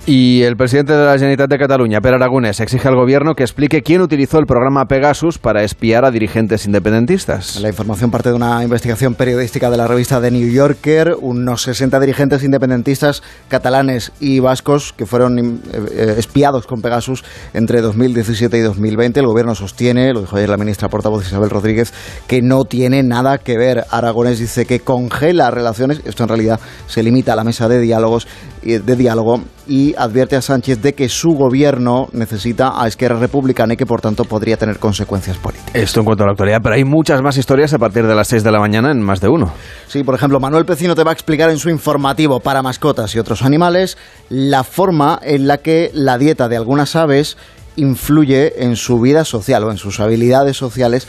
Y 0.08 0.42
el 0.42 0.58
presidente 0.58 0.94
de 0.94 1.06
la 1.06 1.14
Generalitat 1.14 1.48
de 1.48 1.60
Cataluña, 1.60 2.02
Per 2.02 2.16
Aragonés, 2.16 2.60
exige 2.60 2.88
al 2.88 2.96
gobierno 2.96 3.36
que 3.36 3.44
explique 3.44 3.84
quién 3.84 4.02
utilizó 4.02 4.40
el 4.40 4.48
programa 4.48 4.86
Pegasus 4.86 5.38
para 5.38 5.62
espiar 5.64 6.06
a 6.06 6.10
dirigentes 6.10 6.66
independentistas. 6.66 7.62
La 7.62 7.70
información 7.70 8.10
parte 8.10 8.30
de 8.30 8.36
una 8.36 8.64
investigación 8.64 9.14
periodística 9.14 9.70
de 9.70 9.78
la 9.78 9.86
revista 9.86 10.20
The 10.20 10.32
New 10.32 10.52
Yorker. 10.52 11.14
Unos 11.22 11.62
60 11.62 12.00
dirigentes 12.00 12.44
independentistas 12.44 13.22
catalanes 13.48 14.12
y 14.20 14.40
vascos 14.40 14.92
que 14.92 15.06
fueron 15.06 15.62
eh, 15.72 16.16
espiados 16.18 16.66
con 16.66 16.82
Pegasus 16.82 17.24
entre 17.54 17.82
2017 17.82 18.58
y 18.58 18.62
2020. 18.62 19.20
El 19.20 19.28
gobierno 19.28 19.54
sostiene, 19.54 20.14
lo 20.14 20.22
dijo 20.22 20.36
ayer 20.36 20.50
la 20.50 20.58
ministra 20.58 20.90
portavoz 20.90 21.28
Isabel 21.28 21.52
Rodríguez, 21.52 21.94
que 22.26 22.42
no 22.42 22.64
tiene 22.64 23.04
nada 23.04 23.38
que 23.38 23.56
ver. 23.56 23.86
Aragonés 23.92 24.40
dice 24.40 24.66
que 24.66 24.80
congela 24.80 25.52
relaciones. 25.52 26.02
Esto 26.06 26.24
en 26.24 26.30
realidad 26.30 26.60
se 26.88 27.04
limita 27.04 27.34
a 27.34 27.36
la 27.36 27.44
mesa 27.44 27.68
de 27.68 27.80
diálogos 27.80 28.28
de 28.62 28.96
diálogo 28.96 29.42
y 29.68 29.96
advierte 29.98 30.36
a 30.36 30.42
Sánchez 30.42 30.82
de 30.82 30.94
que 30.94 31.10
su 31.10 31.32
gobierno 31.32 32.08
necesita 32.12 32.82
a 32.82 32.88
Esquerra 32.88 33.20
Republicana 33.20 33.74
y 33.74 33.78
que 33.78 33.86
por 33.86 34.02
tanto 34.02 34.26
podría 34.26 34.58
tener 34.58 34.80
consecuencias 34.80 35.38
políticas. 35.38 35.74
Esto 35.74 36.02
en 36.02 36.06
cuanto 36.06 36.24
a 36.24 36.28
la 36.28 36.32
actualidad, 36.34 36.60
pero 36.62 36.76
hay 36.76 36.84
muchas 36.84 37.22
más 37.22 37.38
historias 37.38 37.74
a 37.74 37.80
partir 37.80 38.06
de 38.06 38.16
las 38.16 38.28
6 38.28 38.44
de 38.44 38.52
la 38.52 38.60
mañana 38.60 38.92
en 38.92 39.02
más 39.02 39.22
de 39.22 39.30
uno. 39.30 39.52
Sí, 39.88 40.04
por 40.04 40.16
ejemplo, 40.16 40.40
Manuel 40.40 40.66
Pecino 40.66 40.96
te 40.96 41.04
va 41.04 41.12
a 41.12 41.14
explicar 41.14 41.50
en 41.50 41.58
su 41.58 41.70
informativo 41.70 42.40
para 42.40 42.62
mascotas 42.62 43.16
y 43.16 43.20
otros 43.20 43.44
animales 43.44 43.98
la 44.30 44.64
forma 44.64 45.20
en 45.24 45.48
la 45.48 45.58
que 45.58 45.92
la 45.94 46.18
dieta 46.18 46.48
de 46.48 46.58
algunas 46.58 46.96
aves 46.96 47.38
influye 47.76 48.64
en 48.64 48.76
su 48.76 49.00
vida 49.00 49.24
social 49.26 49.64
o 49.64 49.72
en 49.72 49.78
sus 49.78 50.00
habilidades 50.00 50.58
sociales 50.58 51.08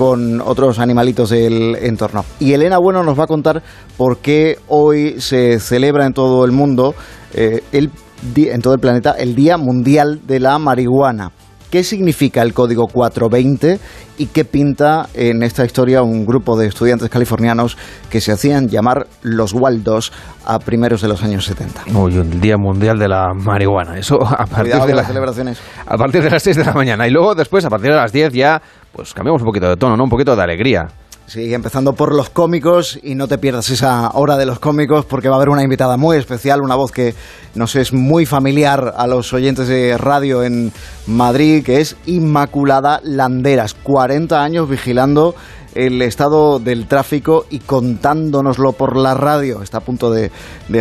con 0.00 0.40
otros 0.40 0.78
animalitos 0.78 1.28
del 1.28 1.76
entorno. 1.76 2.24
Y 2.38 2.54
Elena 2.54 2.78
Bueno 2.78 3.02
nos 3.02 3.20
va 3.20 3.24
a 3.24 3.26
contar 3.26 3.62
por 3.98 4.16
qué 4.16 4.56
hoy 4.66 5.20
se 5.20 5.60
celebra 5.60 6.06
en 6.06 6.14
todo 6.14 6.46
el 6.46 6.52
mundo, 6.52 6.94
eh, 7.34 7.62
el, 7.70 7.90
en 8.34 8.62
todo 8.62 8.72
el 8.72 8.80
planeta, 8.80 9.10
el 9.18 9.34
Día 9.34 9.58
Mundial 9.58 10.22
de 10.26 10.40
la 10.40 10.58
Marihuana. 10.58 11.32
¿Qué 11.70 11.84
significa 11.84 12.40
el 12.40 12.54
código 12.54 12.88
420 12.88 13.78
y 14.16 14.26
qué 14.26 14.46
pinta 14.46 15.08
en 15.12 15.42
esta 15.42 15.66
historia 15.66 16.02
un 16.02 16.24
grupo 16.24 16.58
de 16.58 16.66
estudiantes 16.66 17.10
californianos 17.10 17.76
que 18.08 18.22
se 18.22 18.32
hacían 18.32 18.68
llamar 18.68 19.06
los 19.22 19.52
Waldos 19.52 20.12
a 20.46 20.58
primeros 20.60 21.02
de 21.02 21.08
los 21.08 21.22
años 21.22 21.44
70? 21.44 21.82
Uy, 21.94 22.16
el 22.16 22.40
Día 22.40 22.56
Mundial 22.56 22.98
de 22.98 23.06
la 23.06 23.34
Marihuana. 23.34 23.98
Eso 23.98 24.16
a 24.20 24.46
partir 24.46 24.74
de, 24.74 24.94
las 24.94 25.06
celebraciones. 25.06 25.60
A 25.86 25.96
partir 25.98 26.22
de 26.22 26.30
las 26.30 26.42
6 26.42 26.56
de 26.56 26.64
la 26.64 26.72
mañana. 26.72 27.06
Y 27.06 27.10
luego 27.10 27.34
después, 27.34 27.64
a 27.66 27.68
partir 27.68 27.90
de 27.90 27.96
las 27.96 28.12
10 28.12 28.32
ya 28.32 28.60
pues 28.92 29.14
cambiamos 29.14 29.42
un 29.42 29.46
poquito 29.46 29.68
de 29.68 29.76
tono, 29.76 29.96
¿no? 29.96 30.04
Un 30.04 30.10
poquito 30.10 30.34
de 30.36 30.42
alegría. 30.42 30.88
Sí, 31.30 31.54
empezando 31.54 31.92
por 31.92 32.12
los 32.12 32.28
cómicos 32.28 32.98
y 33.04 33.14
no 33.14 33.28
te 33.28 33.38
pierdas 33.38 33.70
esa 33.70 34.10
hora 34.14 34.36
de 34.36 34.46
los 34.46 34.58
cómicos 34.58 35.04
porque 35.04 35.28
va 35.28 35.34
a 35.34 35.36
haber 35.36 35.50
una 35.50 35.62
invitada 35.62 35.96
muy 35.96 36.16
especial, 36.16 36.60
una 36.60 36.74
voz 36.74 36.90
que 36.90 37.14
nos 37.54 37.76
es 37.76 37.92
muy 37.92 38.26
familiar 38.26 38.94
a 38.96 39.06
los 39.06 39.32
oyentes 39.32 39.68
de 39.68 39.96
radio 39.96 40.42
en 40.42 40.72
Madrid, 41.06 41.62
que 41.64 41.80
es 41.80 41.96
Inmaculada 42.06 43.00
Landeras, 43.04 43.74
40 43.74 44.42
años 44.42 44.68
vigilando 44.68 45.36
el 45.74 46.02
estado 46.02 46.58
del 46.58 46.86
tráfico 46.86 47.46
y 47.50 47.60
contándonoslo 47.60 48.72
por 48.72 48.96
la 48.96 49.14
radio. 49.14 49.62
Está 49.62 49.78
a 49.78 49.80
punto 49.80 50.10
de, 50.10 50.30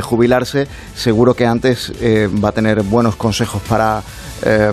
jubilarse. 0.01 0.67
Seguro 0.95 1.33
que 1.33 1.45
antes 1.45 1.91
eh, 2.01 2.27
va 2.43 2.49
a 2.49 2.51
tener 2.51 2.83
buenos 2.83 3.15
consejos 3.15 3.61
para 3.67 4.01
eh, 4.43 4.71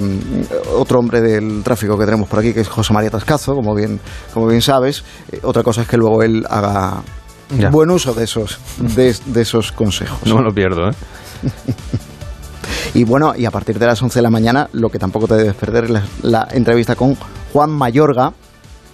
otro 0.75 0.99
hombre 0.99 1.21
del 1.21 1.63
tráfico 1.63 1.99
que 1.99 2.05
tenemos 2.05 2.29
por 2.29 2.39
aquí, 2.39 2.53
que 2.53 2.61
es 2.61 2.69
José 2.69 2.93
María 2.93 3.11
Tascazo, 3.11 3.55
como 3.55 3.75
bien, 3.75 4.01
como 4.33 4.47
bien 4.47 4.63
sabes. 4.63 5.05
Eh, 5.33 5.41
otra 5.43 5.63
cosa 5.63 5.83
es 5.83 5.89
que 5.89 5.97
luego 5.97 6.23
él 6.23 6.47
haga 6.49 7.03
buen 7.71 7.91
uso 7.91 8.13
de 8.15 8.25
esos, 8.25 8.59
de, 8.79 9.41
esos 9.41 9.73
consejos. 9.73 10.27
No 10.27 10.37
me 10.37 10.43
lo 10.43 10.53
pierdo, 10.53 10.89
¿eh? 10.89 10.95
Y 12.95 13.05
bueno, 13.05 13.35
y 13.37 13.45
a 13.45 13.51
partir 13.51 13.79
de 13.79 13.87
las 13.87 14.03
11 14.03 14.19
de 14.19 14.23
la 14.23 14.31
mañana, 14.31 14.69
lo 14.73 14.89
que 14.89 14.99
tampoco 14.99 15.29
te 15.29 15.35
debes 15.35 15.55
perder 15.55 15.85
es 15.85 15.91
la 16.23 16.49
entrevista 16.51 16.97
con 16.97 17.15
Juan 17.53 17.71
Mayorga, 17.71 18.33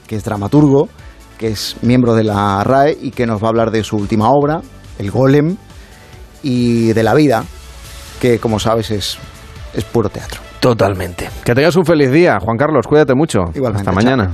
que 0.08 0.16
es 0.16 0.24
dramaturgo, 0.24 0.88
que 1.42 1.48
es 1.48 1.74
miembro 1.82 2.14
de 2.14 2.22
la 2.22 2.62
RAE 2.62 2.96
y 3.02 3.10
que 3.10 3.26
nos 3.26 3.42
va 3.42 3.46
a 3.46 3.48
hablar 3.48 3.72
de 3.72 3.82
su 3.82 3.96
última 3.96 4.30
obra, 4.30 4.60
El 5.00 5.10
Golem, 5.10 5.56
y 6.40 6.92
de 6.92 7.02
la 7.02 7.14
vida, 7.14 7.42
que 8.20 8.38
como 8.38 8.60
sabes 8.60 8.92
es, 8.92 9.18
es 9.74 9.82
puro 9.82 10.08
teatro. 10.08 10.40
Totalmente. 10.60 11.30
Que 11.42 11.52
tengas 11.52 11.74
un 11.74 11.84
feliz 11.84 12.12
día, 12.12 12.38
Juan 12.40 12.56
Carlos, 12.56 12.86
cuídate 12.86 13.16
mucho. 13.16 13.40
Igualmente. 13.56 13.90
Hasta 13.90 13.90
mañana. 13.90 14.30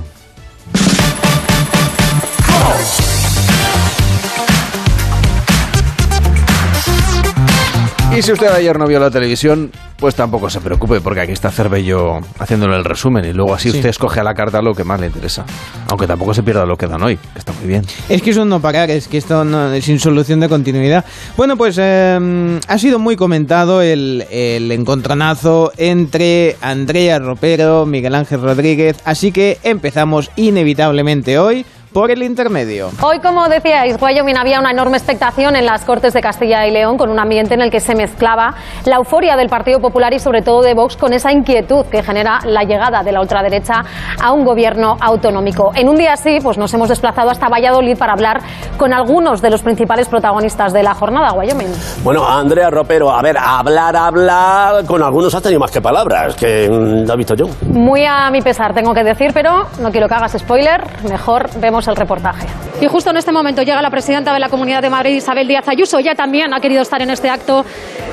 Y 8.19 8.21
si 8.21 8.33
usted 8.33 8.49
ayer 8.49 8.77
no 8.77 8.85
vio 8.85 8.99
la 8.99 9.09
televisión, 9.09 9.71
pues 9.97 10.13
tampoco 10.13 10.49
se 10.49 10.59
preocupe, 10.59 10.99
porque 10.99 11.21
aquí 11.21 11.31
está 11.31 11.51
Cervello 11.51 12.19
haciéndole 12.37 12.75
el 12.75 12.83
resumen 12.83 13.23
y 13.23 13.31
luego 13.31 13.53
así 13.53 13.69
usted 13.69 13.85
escoge 13.85 14.19
a 14.19 14.25
la 14.25 14.33
carta 14.33 14.61
lo 14.61 14.75
que 14.75 14.83
más 14.83 14.99
le 14.99 15.07
interesa. 15.07 15.45
Aunque 15.87 16.05
tampoco 16.05 16.33
se 16.33 16.43
pierda 16.43 16.65
lo 16.65 16.75
que 16.75 16.85
dan 16.85 17.01
hoy, 17.01 17.15
que 17.15 17.39
está 17.39 17.53
muy 17.53 17.65
bien. 17.65 17.85
Es 18.09 18.21
que 18.21 18.31
eso 18.31 18.43
no 18.43 18.59
parar, 18.59 18.91
es 18.91 19.07
que 19.07 19.17
esto 19.17 19.45
no, 19.45 19.71
es 19.71 19.85
sin 19.85 19.99
solución 19.99 20.41
de 20.41 20.49
continuidad. 20.49 21.05
Bueno, 21.37 21.55
pues 21.55 21.77
em, 21.77 22.59
ha 22.67 22.77
sido 22.77 22.99
muy 22.99 23.15
comentado 23.15 23.81
el, 23.81 24.25
el 24.29 24.69
encontronazo 24.73 25.71
entre 25.77 26.57
Andrea 26.59 27.19
Ropero, 27.19 27.85
Miguel 27.85 28.15
Ángel 28.15 28.41
Rodríguez, 28.41 28.97
así 29.05 29.31
que 29.31 29.59
empezamos 29.63 30.29
inevitablemente 30.35 31.39
hoy 31.39 31.65
por 31.93 32.11
el 32.11 32.21
intermedio. 32.21 32.91
Hoy, 33.01 33.19
como 33.19 33.47
decíais, 33.49 33.97
Wyoming 33.99 34.37
había 34.37 34.59
una 34.59 34.71
enorme 34.71 34.97
expectación 34.97 35.55
en 35.55 35.65
las 35.65 35.85
Cortes 35.85 36.13
de 36.13 36.21
Castilla 36.21 36.67
y 36.67 36.71
León, 36.71 36.97
con 36.97 37.09
un 37.09 37.19
ambiente 37.19 37.55
en 37.55 37.61
el 37.61 37.71
que 37.71 37.79
se 37.79 37.95
mezclaba 37.95 38.53
la 38.85 38.97
euforia 38.97 39.35
del 39.35 39.49
Partido 39.49 39.79
Popular 39.79 40.13
y 40.13 40.19
sobre 40.19 40.41
todo 40.41 40.61
de 40.61 40.73
Vox 40.75 40.97
con 40.97 41.13
esa 41.13 41.31
inquietud 41.31 41.85
que 41.85 42.03
genera 42.03 42.39
la 42.45 42.63
llegada 42.63 43.01
de 43.03 43.11
la 43.11 43.21
ultraderecha 43.21 43.83
a 44.21 44.31
un 44.31 44.45
gobierno 44.45 44.97
autonómico. 44.99 45.71
En 45.75 45.89
un 45.89 45.95
día 45.95 46.13
así, 46.13 46.39
pues 46.41 46.57
nos 46.57 46.73
hemos 46.73 46.89
desplazado 46.89 47.31
hasta 47.31 47.49
Valladolid 47.49 47.97
para 47.97 48.13
hablar 48.13 48.41
con 48.77 48.93
algunos 48.93 49.41
de 49.41 49.49
los 49.49 49.63
principales 49.63 50.07
protagonistas 50.07 50.73
de 50.73 50.83
la 50.83 50.93
jornada, 50.93 51.33
Wyoming. 51.33 51.73
Bueno, 52.03 52.27
Andrea 52.27 52.69
Ropero, 52.69 53.11
a 53.11 53.21
ver, 53.21 53.37
hablar, 53.37 53.95
hablar, 53.95 54.85
con 54.85 55.01
algunos 55.01 55.33
has 55.33 55.41
tenido 55.41 55.59
más 55.59 55.71
que 55.71 55.81
palabras, 55.81 56.35
que 56.35 56.69
mm, 56.69 57.07
lo 57.07 57.13
he 57.13 57.17
visto 57.17 57.33
yo. 57.33 57.47
Muy 57.67 58.05
a 58.05 58.29
mi 58.29 58.41
pesar, 58.41 58.73
tengo 58.73 58.93
que 58.93 59.03
decir, 59.03 59.31
pero 59.33 59.65
no 59.79 59.91
quiero 59.91 60.07
que 60.07 60.13
hagas 60.13 60.33
spoiler, 60.37 60.83
mejor 61.09 61.49
vemos 61.59 61.78
El 61.87 61.95
reportaje. 61.95 62.45
Y 62.81 62.87
justo 62.87 63.09
en 63.09 63.17
este 63.17 63.31
momento 63.31 63.61
llega 63.61 63.81
la 63.81 63.89
presidenta 63.89 64.33
de 64.33 64.39
la 64.39 64.49
Comunidad 64.49 64.81
de 64.81 64.89
Madrid, 64.89 65.15
Isabel 65.15 65.47
Díaz 65.47 65.67
Ayuso. 65.67 65.97
Ella 65.99 66.13
también 66.15 66.53
ha 66.53 66.59
querido 66.59 66.81
estar 66.81 67.01
en 67.01 67.09
este 67.09 67.29
acto 67.29 67.65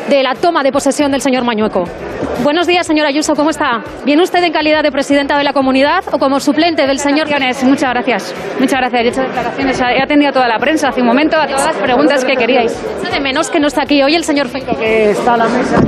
de 0.09 0.23
la 0.23 0.35
toma 0.35 0.63
de 0.63 0.73
posesión 0.73 1.11
del 1.13 1.21
señor 1.21 1.45
Mañueco. 1.45 1.85
Buenos 2.43 2.67
días, 2.67 2.87
señora 2.87 3.09
Ayuso, 3.09 3.35
¿cómo 3.35 3.51
está? 3.51 3.83
¿Viene 4.05 4.23
usted 4.23 4.43
en 4.45 4.53
calidad 4.53 4.83
de 4.83 4.93
presidenta 4.93 5.37
de 5.37 5.45
la 5.45 5.53
comunidad 5.53 6.05
o 6.13 6.19
como 6.19 6.39
suplente 6.41 6.87
del 6.87 6.99
señor 6.99 7.27
Muchas 7.65 7.91
gracias. 7.93 8.35
Muchas 8.61 8.79
gracias. 8.81 9.03
He 9.05 9.09
hecho 9.09 9.21
declaraciones. 9.23 9.81
He 9.81 10.03
atendido 10.03 10.31
a 10.31 10.33
toda 10.33 10.49
la 10.49 10.59
prensa 10.59 10.89
hace 10.89 11.01
un 11.01 11.07
momento, 11.09 11.37
a 11.37 11.47
todas 11.47 11.67
las 11.67 11.77
preguntas 11.77 12.25
que 12.25 12.37
queríais. 12.37 12.73
Echa 13.03 13.11
de 13.11 13.21
menos 13.21 13.51
que 13.51 13.59
no 13.61 13.67
está 13.69 13.83
aquí 13.83 14.03
hoy 14.03 14.15
el 14.15 14.25
señor 14.25 14.49
Feijóo. 14.49 14.77
Que 14.79 15.11
está 15.11 15.35
a 15.35 15.37
la 15.39 15.45
mesa. 15.49 15.81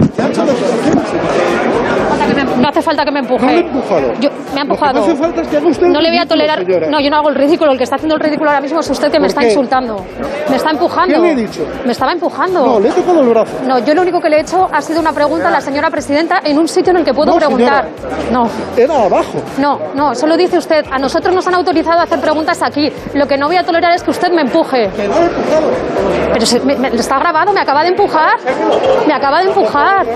No 2.58 2.68
hace 2.68 2.82
falta 2.82 3.04
que 3.04 3.10
me 3.12 3.20
empuje. 3.20 3.44
No 3.46 3.52
le 3.52 3.58
he 3.58 3.60
empujado. 3.60 4.12
Yo- 4.20 4.30
me 4.52 4.60
ha 4.60 4.62
empujado. 4.62 5.04
Que 5.04 5.10
hace 5.12 5.16
falta 5.22 5.40
es 5.42 5.48
que 5.48 5.56
haga 5.56 5.66
usted 5.68 5.86
no 5.86 6.00
le 6.00 6.08
voy 6.10 6.18
a 6.18 6.26
tolerar. 6.26 6.64
señora. 6.64 6.88
No, 6.88 7.00
yo 7.00 7.10
no 7.10 7.16
hago 7.16 7.28
el 7.30 7.34
ridículo. 7.36 7.67
El 7.70 7.78
que 7.78 7.84
está 7.84 7.96
haciendo 7.96 8.14
el 8.16 8.20
ridículo 8.20 8.50
ahora 8.50 8.60
mismo 8.60 8.80
es 8.80 8.90
usted 8.90 9.08
que 9.10 9.18
me 9.18 9.24
¿Por 9.24 9.28
está 9.28 9.40
qué? 9.42 9.48
insultando. 9.48 10.04
Me 10.48 10.56
está 10.56 10.70
empujando. 10.70 11.14
¿Qué 11.14 11.20
le 11.20 11.32
he 11.32 11.36
dicho? 11.36 11.66
Me 11.84 11.92
estaba 11.92 12.12
empujando. 12.12 12.64
No, 12.66 12.80
le 12.80 12.88
he 12.88 12.92
tocado 12.92 13.20
el 13.20 13.28
brazo. 13.28 13.52
No, 13.66 13.78
yo 13.80 13.94
lo 13.94 14.02
único 14.02 14.20
que 14.20 14.28
le 14.30 14.36
he 14.38 14.40
hecho 14.40 14.68
ha 14.72 14.80
sido 14.80 15.00
una 15.00 15.12
pregunta 15.12 15.48
a 15.48 15.50
la 15.50 15.60
señora 15.60 15.90
presidenta 15.90 16.40
en 16.44 16.58
un 16.58 16.68
sitio 16.68 16.90
en 16.90 16.98
el 16.98 17.04
que 17.04 17.12
puedo 17.14 17.32
No, 17.32 17.36
preguntar. 17.36 17.88
No. 18.32 18.48
Era 18.76 19.04
abajo. 19.04 19.38
No, 19.58 19.78
no, 19.94 20.12
eso 20.12 20.26
lo 20.26 20.36
dice 20.36 20.58
usted. 20.58 20.84
A 20.90 20.98
nosotros 20.98 21.34
nos 21.34 21.46
han 21.46 21.54
autorizado 21.54 22.00
a 22.00 22.02
hacer 22.04 22.20
preguntas 22.20 22.62
aquí. 22.62 22.90
Lo 23.14 23.26
que 23.26 23.36
no 23.36 23.46
voy 23.48 23.56
a 23.56 23.64
tolerar 23.64 23.92
es 23.94 24.02
que 24.02 24.10
usted 24.10 24.30
me 24.32 24.42
empuje. 24.42 24.90
Pero 26.32 26.46
se- 26.46 26.60
me- 26.60 26.76
me- 26.76 26.88
está 26.88 27.18
grabado, 27.18 27.52
me 27.52 27.60
acaba 27.60 27.82
de 27.82 27.88
empujar. 27.88 28.36
Me 29.06 29.12
acaba 29.14 29.40
de 29.40 29.48
empujar. 29.48 30.06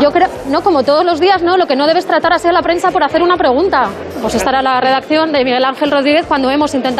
Yo 0.00 0.10
creo, 0.12 0.28
no, 0.48 0.62
como 0.62 0.82
todos 0.82 1.04
los 1.04 1.20
días, 1.20 1.42
no, 1.42 1.56
lo 1.56 1.66
que 1.66 1.76
no 1.76 1.86
debes 1.86 2.06
tratar 2.06 2.32
así 2.32 2.48
a 2.48 2.52
la 2.52 2.62
prensa 2.62 2.90
por 2.90 3.02
hacer 3.02 3.22
una 3.22 3.36
pregunta. 3.36 3.88
Pues 4.22 4.34
estará 4.34 4.62
la 4.62 4.80
redacción 4.80 5.32
de 5.32 5.44
Miguel 5.44 5.64
Ángel 5.64 5.90
Rodríguez 5.90 6.24
cuando 6.26 6.50
hemos 6.50 6.74
intentado 6.74 6.95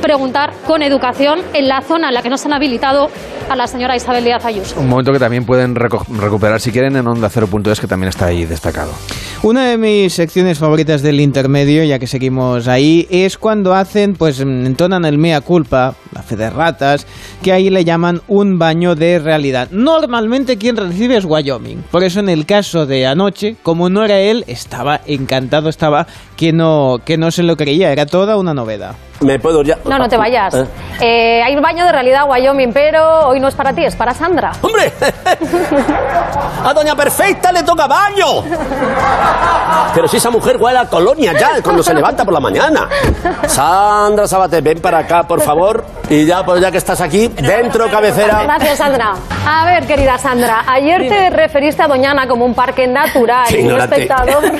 preguntar 0.00 0.52
con 0.66 0.82
educación 0.82 1.40
en 1.52 1.68
la 1.68 1.82
zona 1.82 2.08
en 2.08 2.14
la 2.14 2.22
que 2.22 2.30
nos 2.30 2.44
han 2.46 2.52
habilitado 2.52 3.10
a 3.48 3.56
la 3.56 3.66
señora 3.66 3.96
Isabel 3.96 4.24
Díaz 4.24 4.44
Ayuso. 4.44 4.80
Un 4.80 4.88
momento 4.88 5.12
que 5.12 5.18
también 5.18 5.44
pueden 5.44 5.74
recuperar 5.74 6.60
si 6.60 6.72
quieren 6.72 6.96
en 6.96 7.06
Onda 7.06 7.28
0.es 7.28 7.80
que 7.80 7.86
también 7.86 8.08
está 8.08 8.26
ahí 8.26 8.44
destacado. 8.44 8.92
Una 9.42 9.66
de 9.66 9.78
mis 9.78 10.14
secciones 10.14 10.58
favoritas 10.58 11.02
del 11.02 11.20
intermedio, 11.20 11.84
ya 11.84 11.98
que 11.98 12.06
seguimos 12.06 12.66
ahí, 12.68 13.06
es 13.10 13.38
cuando 13.38 13.74
hacen, 13.74 14.14
pues 14.14 14.40
entonan 14.40 15.04
el 15.04 15.18
mea 15.18 15.40
culpa, 15.40 15.94
la 16.12 16.22
fe 16.22 16.36
de 16.36 16.50
ratas, 16.50 17.06
que 17.42 17.52
ahí 17.52 17.70
le 17.70 17.84
llaman 17.84 18.22
un 18.28 18.58
baño 18.58 18.94
de 18.94 19.18
realidad. 19.18 19.68
Normalmente 19.70 20.56
quien 20.56 20.76
recibe 20.76 21.16
es 21.16 21.24
Wyoming. 21.24 21.84
Por 21.90 22.02
eso 22.02 22.20
en 22.20 22.28
el 22.28 22.46
caso 22.46 22.86
de 22.86 23.06
anoche, 23.06 23.56
como 23.62 23.88
no 23.88 24.04
era 24.04 24.18
él, 24.18 24.44
estaba 24.48 25.00
encantado, 25.06 25.68
estaba 25.68 26.06
que 26.36 26.52
no, 26.52 26.98
que 27.04 27.16
no 27.16 27.30
se 27.30 27.42
lo 27.42 27.56
creía, 27.56 27.92
era 27.92 28.06
toda 28.06 28.36
una 28.36 28.54
novedad. 28.54 28.96
Me 29.20 29.38
puedo 29.38 29.62
ya. 29.62 29.78
No, 29.84 29.98
no 29.98 30.08
te 30.08 30.16
vayas. 30.16 30.54
¿Eh? 30.54 30.66
Eh, 31.00 31.42
hay 31.42 31.56
baño 31.56 31.86
de 31.86 31.92
realidad 31.92 32.28
Wyoming, 32.28 32.72
pero 32.72 33.34
hoy 33.36 33.40
no 33.40 33.48
es 33.48 33.54
para 33.54 33.72
ti, 33.72 33.84
es 33.84 33.94
para 33.94 34.14
Sandra. 34.14 34.52
¡Hombre! 34.62 34.92
A 36.64 36.72
Doña 36.72 36.96
Perfecta 36.96 37.52
le 37.52 37.62
toca 37.62 37.86
baño. 37.86 38.42
Pero 39.94 40.08
si 40.08 40.16
esa 40.16 40.30
mujer 40.30 40.56
huele 40.56 40.78
a 40.78 40.86
colonia 40.86 41.34
ya 41.38 41.62
cuando 41.62 41.82
se 41.82 41.92
levanta 41.92 42.24
por 42.24 42.32
la 42.32 42.40
mañana. 42.40 42.88
Sandra 43.46 44.26
Sabater, 44.26 44.62
ven 44.62 44.80
para 44.80 44.98
acá, 44.98 45.24
por 45.24 45.42
favor. 45.42 45.84
Y 46.08 46.24
ya, 46.24 46.44
pues 46.44 46.62
ya 46.62 46.70
que 46.70 46.78
estás 46.78 47.00
aquí, 47.00 47.28
dentro 47.28 47.90
cabecera. 47.90 48.42
Gracias, 48.44 48.78
Sandra. 48.78 49.14
A 49.46 49.66
ver, 49.66 49.86
querida 49.86 50.18
Sandra, 50.18 50.64
ayer 50.66 51.08
te 51.08 51.30
referiste 51.30 51.82
a 51.82 51.88
Doñana 51.88 52.26
como 52.26 52.44
un 52.44 52.54
parque 52.54 52.86
natural 52.86 53.54
y 53.54 53.66
un 53.66 53.80
espectador. 53.80 54.44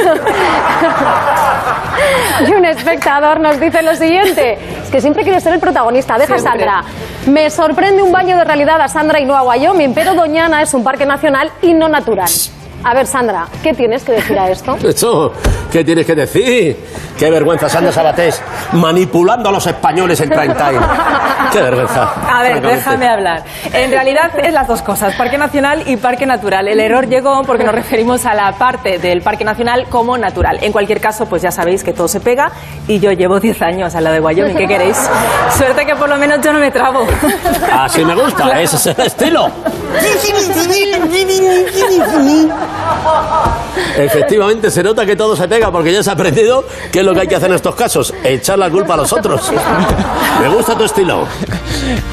y 2.47 2.53
un 2.53 2.65
espectador 2.65 3.41
nos 3.41 3.59
dice 3.59 3.83
lo 3.83 3.97
siguiente: 3.97 4.59
que 4.91 5.01
siempre 5.01 5.23
quieres 5.23 5.43
ser 5.43 5.55
el 5.55 5.61
protagonista. 5.61 6.19
Deja, 6.19 6.39
Siempre. 6.39 6.65
Sandra. 6.65 6.85
Me 7.27 7.51
sorprende 7.51 8.03
un 8.03 8.13
baño 8.13 8.37
de 8.37 8.45
realidad 8.45 8.81
a 8.81 8.89
Sandra 8.89 9.21
y 9.21 9.25
no 9.25 9.37
a 9.37 9.43
Wyoming, 9.43 9.95
pero 9.95 10.15
Doñana 10.15 10.63
es 10.63 10.73
un 10.75 10.83
parque 10.85 11.07
nacional 11.07 11.51
y 11.63 11.75
no 11.75 11.89
natural. 11.89 12.29
A 12.85 12.95
ver, 12.95 13.07
Sandra, 13.07 13.47
¿qué 13.63 13.75
tienes 13.75 14.05
que 14.05 14.13
decir 14.13 14.39
a 14.39 14.49
esto? 14.49 14.77
Eso, 14.85 15.33
¿qué 15.73 15.83
tienes 15.83 16.07
que 16.07 16.15
decir? 16.15 16.77
Qué 17.19 17.31
vergüenza, 17.31 17.69
Sandra 17.69 17.91
Sabatés, 17.91 18.41
manipulando 18.73 19.49
a 19.49 19.53
los 19.53 19.67
españoles 19.67 20.21
en 20.21 20.29
prime 20.29 20.55
time. 20.55 20.79
Qué 21.57 21.63
vergüenza. 21.63 22.13
A 22.29 22.43
ver, 22.43 22.61
déjame 22.61 23.09
hablar. 23.09 23.43
En 23.73 23.91
realidad 23.91 24.31
es 24.39 24.53
las 24.53 24.69
dos 24.69 24.83
cosas, 24.83 25.15
parque 25.15 25.39
nacional 25.39 25.85
y 25.87 25.97
parque 25.97 26.27
natural. 26.27 26.69
El 26.69 26.81
error 26.81 27.09
llegó 27.09 27.43
porque 27.45 27.65
nos 27.65 27.75
referimos 27.75 28.27
a 28.27 28.35
la 28.35 28.53
parte 28.53 28.99
del 28.99 29.23
parque 29.23 29.45
nacional 29.45 29.87
como 29.89 30.19
natural. 30.19 30.59
En 30.61 30.73
cualquier 30.73 31.01
caso, 31.01 31.27
pues 31.27 31.41
ya 31.41 31.51
sabéis 31.51 31.83
que 31.83 31.95
todo 31.95 32.09
se 32.09 32.21
pega 32.21 32.51
y 32.87 33.01
yo 33.01 33.11
llevo 33.13 33.41
10 33.41 33.63
años 33.63 33.95
al 33.95 34.05
lado 34.05 34.15
de 34.15 34.21
Wyoming. 34.21 34.57
¿Qué 34.57 34.67
queréis? 34.67 34.99
Suerte 35.57 35.87
que 35.87 35.97
por 35.97 36.11
lo 36.11 36.17
menos 36.17 36.41
yo 36.43 36.53
no 36.53 36.59
me 36.59 36.71
trabo. 36.71 37.07
Así 37.73 38.05
me 38.05 38.15
gusta, 38.15 38.61
ese 38.61 38.77
es 38.77 38.87
el 38.87 39.07
estilo. 39.07 39.51
Efectivamente, 43.99 44.71
se 44.71 44.83
nota 44.83 45.07
que 45.07 45.17
todo 45.17 45.37
se 45.37 45.49
pega 45.49 45.71
porque 45.71 45.93
ya 45.93 46.03
se 46.03 46.11
ha 46.11 46.13
aprendido 46.13 46.65
qué 46.93 47.01
es 47.01 47.05
lo 47.05 47.15
que 47.15 47.21
hay 47.21 47.27
que 47.27 47.37
hacer 47.37 47.51
en 47.51 47.57
estos 47.57 47.75
casos, 47.75 48.15
echar 48.25 48.59
la 48.59 48.71
culpa 48.71 48.95
a 48.95 48.99
los 48.99 49.13
otros. 49.13 49.51
Me 50.41 50.49
gusta 50.49 50.77
tu 50.77 50.85
estilo. 50.85 51.27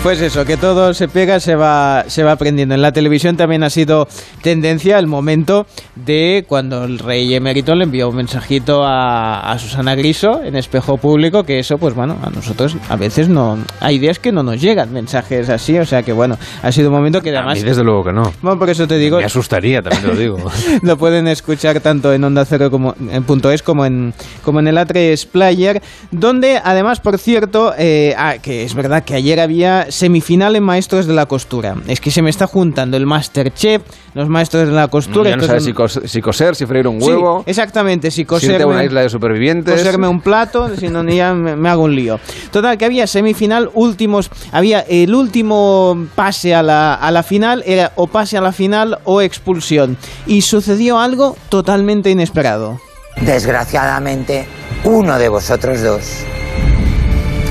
Pues 0.01 0.21
eso, 0.21 0.45
que 0.45 0.57
todo 0.57 0.93
se 0.93 1.07
pega, 1.07 1.39
se 1.39 1.55
va, 1.55 2.05
se 2.07 2.23
va 2.23 2.33
aprendiendo. 2.33 2.75
En 2.75 2.81
la 2.81 2.91
televisión 2.91 3.37
también 3.37 3.63
ha 3.63 3.69
sido 3.69 4.07
tendencia 4.41 4.99
el 4.99 5.07
momento 5.07 5.65
de 5.95 6.45
cuando 6.47 6.83
el 6.83 6.99
rey 6.99 7.33
emérito 7.33 7.73
le 7.73 7.85
envió 7.85 8.09
un 8.09 8.17
mensajito 8.17 8.83
a, 8.83 9.51
a 9.51 9.59
Susana 9.59 9.95
Griso 9.95 10.41
en 10.43 10.55
espejo 10.55 10.97
público, 10.97 11.43
que 11.43 11.59
eso, 11.59 11.77
pues 11.77 11.95
bueno, 11.95 12.17
a 12.23 12.29
nosotros 12.29 12.75
a 12.89 12.95
veces 12.95 13.29
no... 13.29 13.57
Hay 13.79 13.99
días 13.99 14.19
que 14.19 14.31
no 14.31 14.43
nos 14.43 14.61
llegan 14.61 14.91
mensajes 14.93 15.49
así, 15.49 15.77
o 15.79 15.85
sea 15.85 16.03
que 16.03 16.13
bueno, 16.13 16.37
ha 16.61 16.71
sido 16.71 16.89
un 16.89 16.95
momento 16.95 17.21
que 17.21 17.35
además... 17.35 17.63
desde 17.75 17.83
luego 17.83 18.03
que 18.03 18.13
no. 18.13 18.31
Bueno, 18.41 18.57
por 18.59 18.69
eso 18.69 18.87
te 18.87 18.97
digo... 18.97 19.17
Me 19.17 19.25
asustaría, 19.25 19.81
también 19.81 20.01
te 20.03 20.07
lo 20.09 20.15
digo. 20.15 20.37
lo 20.81 20.97
pueden 20.97 21.27
escuchar 21.27 21.79
tanto 21.81 22.13
en 22.13 22.23
Onda 22.23 22.45
Cero 22.45 22.69
como 22.71 22.95
en 23.11 23.23
punto 23.23 23.51
es 23.51 23.61
como 23.63 23.85
en 23.85 24.13
como 24.43 24.59
en 24.59 24.67
el 24.67 24.77
A3 24.77 25.27
Player, 25.27 25.81
donde 26.11 26.59
además, 26.63 26.99
por 26.99 27.17
cierto, 27.17 27.73
eh, 27.77 28.13
ah, 28.17 28.35
que 28.41 28.63
es 28.63 28.73
verdad 28.73 29.03
que 29.03 29.15
ayer 29.15 29.39
había 29.39 29.91
semifinal 29.91 30.55
en 30.55 30.63
Maestros 30.63 31.05
de 31.07 31.13
la 31.13 31.25
Costura. 31.25 31.75
Es 31.87 31.99
que 32.01 32.11
se 32.11 32.21
me 32.21 32.29
está 32.29 32.47
juntando 32.47 32.97
el 32.97 33.05
Masterchef, 33.05 33.81
los 34.13 34.29
Maestros 34.29 34.67
de 34.67 34.73
la 34.73 34.87
Costura. 34.89 35.29
ya 35.29 35.37
no 35.37 35.43
sabes 35.43 35.63
es- 35.63 35.65
si, 35.67 35.73
cos- 35.73 36.01
si 36.07 36.21
coser, 36.21 36.55
si 36.55 36.65
freír 36.65 36.87
un 36.87 37.01
Sí, 37.01 37.07
huevo, 37.09 37.43
exactamente, 37.45 38.11
si 38.11 38.17
si 38.17 38.25
coserme, 38.25 38.65
una 38.65 38.83
isla 38.83 39.01
de 39.01 39.09
supervivientes. 39.09 39.73
coserme 39.73 40.07
un 40.07 40.21
plato, 40.21 40.69
si 40.77 40.87
no 40.89 41.03
ya 41.03 41.33
me, 41.33 41.55
me 41.55 41.69
hago 41.69 41.83
un 41.83 41.95
lío. 41.95 42.19
Total, 42.51 42.77
que 42.77 42.85
había 42.85 43.07
semifinal, 43.07 43.69
últimos, 43.73 44.29
había 44.51 44.81
el 44.81 45.13
último 45.15 46.05
pase 46.15 46.53
a 46.53 46.61
la, 46.63 46.93
a 46.95 47.11
la 47.11 47.23
final, 47.23 47.62
era 47.65 47.91
o 47.95 48.07
pase 48.07 48.37
a 48.37 48.41
la 48.41 48.51
final 48.51 48.99
o 49.03 49.21
expulsión. 49.21 49.97
Y 50.25 50.41
sucedió 50.41 50.99
algo 50.99 51.35
totalmente 51.49 52.09
inesperado. 52.09 52.79
Desgraciadamente, 53.21 54.45
uno 54.83 55.17
de 55.19 55.29
vosotros 55.29 55.81
dos 55.81 56.23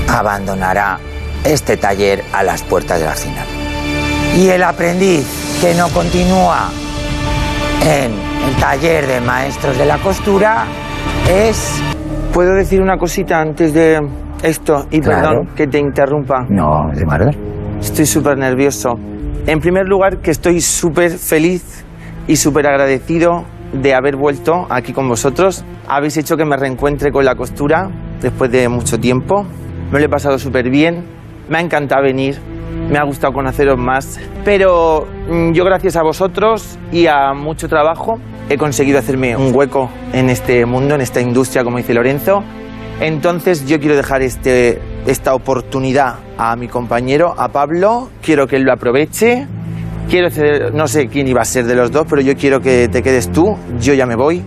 abandonará 0.07 0.99
este 1.43 1.77
taller 1.77 2.23
a 2.33 2.43
las 2.43 2.63
puertas 2.63 2.99
de 2.99 3.05
la 3.05 3.13
final. 3.15 3.45
Y 4.37 4.47
el 4.49 4.63
aprendiz 4.63 5.25
que 5.61 5.73
no 5.73 5.87
continúa 5.89 6.69
en 7.85 8.11
el 8.47 8.55
taller 8.59 9.07
de 9.07 9.21
maestros 9.21 9.77
de 9.77 9.85
la 9.85 9.97
costura 9.99 10.65
es... 11.29 11.81
¿Puedo 12.33 12.55
decir 12.55 12.81
una 12.81 12.97
cosita 12.97 13.39
antes 13.39 13.73
de 13.73 13.99
esto? 14.41 14.87
Y 14.89 14.99
Claro. 15.01 15.21
perdón 15.21 15.55
que 15.55 15.67
te 15.67 15.77
interrumpa. 15.79 16.45
No, 16.49 16.89
de 16.91 17.05
verdad. 17.05 17.31
Estoy 17.79 18.05
súper 18.07 18.37
nervioso. 18.37 18.89
En 19.45 19.59
primer 19.59 19.87
lugar, 19.87 20.19
que 20.19 20.31
estoy 20.31 20.61
súper 20.61 21.11
feliz 21.11 21.83
y 22.27 22.37
súper 22.37 22.65
agradecido 22.65 23.43
de 23.73 23.93
haber 23.93 24.15
vuelto 24.15 24.67
aquí 24.69 24.93
con 24.93 25.09
vosotros. 25.09 25.65
Habéis 25.85 26.15
hecho 26.15 26.37
que 26.37 26.45
me 26.45 26.55
reencuentre 26.55 27.11
con 27.11 27.25
la 27.25 27.35
costura 27.35 27.89
después 28.21 28.49
de 28.51 28.69
mucho 28.69 28.97
tiempo. 28.99 29.45
Me 29.91 29.99
lo 29.99 30.05
he 30.05 30.09
pasado 30.09 30.39
súper 30.39 30.69
bien. 30.69 31.03
Me 31.49 31.57
ha 31.57 31.61
encantado 31.61 32.03
venir. 32.03 32.37
Me 32.89 32.97
ha 32.97 33.03
gustado 33.03 33.33
conoceros 33.33 33.77
más. 33.77 34.17
Pero 34.45 35.07
mm, 35.29 35.51
yo 35.51 35.65
gracias 35.65 35.97
a 35.97 36.03
vosotros 36.03 36.79
y 36.93 37.07
a 37.07 37.33
mucho 37.33 37.67
trabajo 37.67 38.19
he 38.49 38.57
conseguido 38.57 38.97
hacerme 38.97 39.35
un 39.35 39.53
hueco 39.53 39.89
en 40.13 40.29
este 40.29 40.65
mundo, 40.65 40.95
en 40.95 41.01
esta 41.01 41.19
industria, 41.19 41.65
como 41.65 41.77
dice 41.77 41.93
Lorenzo. 41.93 42.43
Entonces 43.01 43.65
yo 43.67 43.77
quiero 43.79 43.97
dejar 43.97 44.21
este, 44.21 44.79
esta 45.05 45.33
oportunidad 45.33 46.15
a 46.37 46.55
mi 46.55 46.67
compañero, 46.67 47.33
a 47.37 47.49
Pablo. 47.49 48.09
Quiero 48.21 48.47
que 48.47 48.55
él 48.57 48.63
lo 48.63 48.73
aproveche. 48.73 49.45
Quiero 50.09 50.27
hacer- 50.27 50.73
no 50.73 50.87
sé 50.87 51.07
quién 51.07 51.27
iba 51.27 51.41
a 51.41 51.45
ser 51.45 51.65
de 51.65 51.75
los 51.75 51.91
dos, 51.91 52.05
pero 52.09 52.21
yo 52.21 52.35
quiero 52.35 52.59
que 52.61 52.87
te 52.89 53.01
quedes 53.01 53.31
tú. 53.31 53.57
Yo 53.79 53.93
ya 53.93 54.05
me 54.05 54.15
voy. 54.15 54.43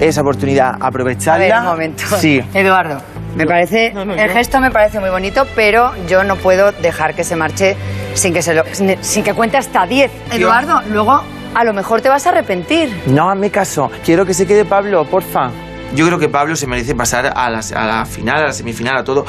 Esa 0.00 0.22
oportunidad, 0.22 0.74
A 0.80 0.86
aprovecharla. 0.88 1.44
ver, 1.44 1.54
un 1.58 1.64
momento. 1.64 2.02
Sí. 2.18 2.40
Eduardo, 2.54 3.00
me 3.36 3.46
parece, 3.46 3.88
el 3.92 4.30
gesto 4.30 4.58
me 4.60 4.70
parece 4.72 4.98
muy 4.98 5.10
bonito, 5.10 5.46
pero 5.54 5.92
yo 6.08 6.24
no 6.24 6.34
puedo 6.36 6.72
dejar 6.72 7.14
que 7.14 7.22
se 7.22 7.36
marche 7.36 7.76
sin 8.14 8.32
que, 8.34 8.42
se 8.42 8.54
lo, 8.54 8.64
sin, 8.72 8.96
sin 9.02 9.22
que 9.22 9.32
cuente 9.34 9.56
hasta 9.56 9.86
10. 9.86 10.10
Eduardo, 10.32 10.80
luego 10.90 11.22
a 11.54 11.64
lo 11.64 11.72
mejor 11.72 12.00
te 12.00 12.08
vas 12.08 12.26
a 12.26 12.30
arrepentir. 12.30 12.90
No, 13.06 13.30
hazme 13.30 13.50
caso. 13.50 13.90
Quiero 14.04 14.26
que 14.26 14.34
se 14.34 14.46
quede 14.46 14.64
Pablo, 14.64 15.04
porfa. 15.04 15.50
Yo 15.94 16.06
creo 16.06 16.18
que 16.18 16.28
Pablo 16.28 16.56
se 16.56 16.66
merece 16.66 16.94
pasar 16.94 17.32
a 17.36 17.50
la, 17.50 18.06
final, 18.06 18.36
a 18.38 18.46
la 18.46 18.52
semifinal, 18.52 18.96
a 18.96 19.04
todo. 19.04 19.26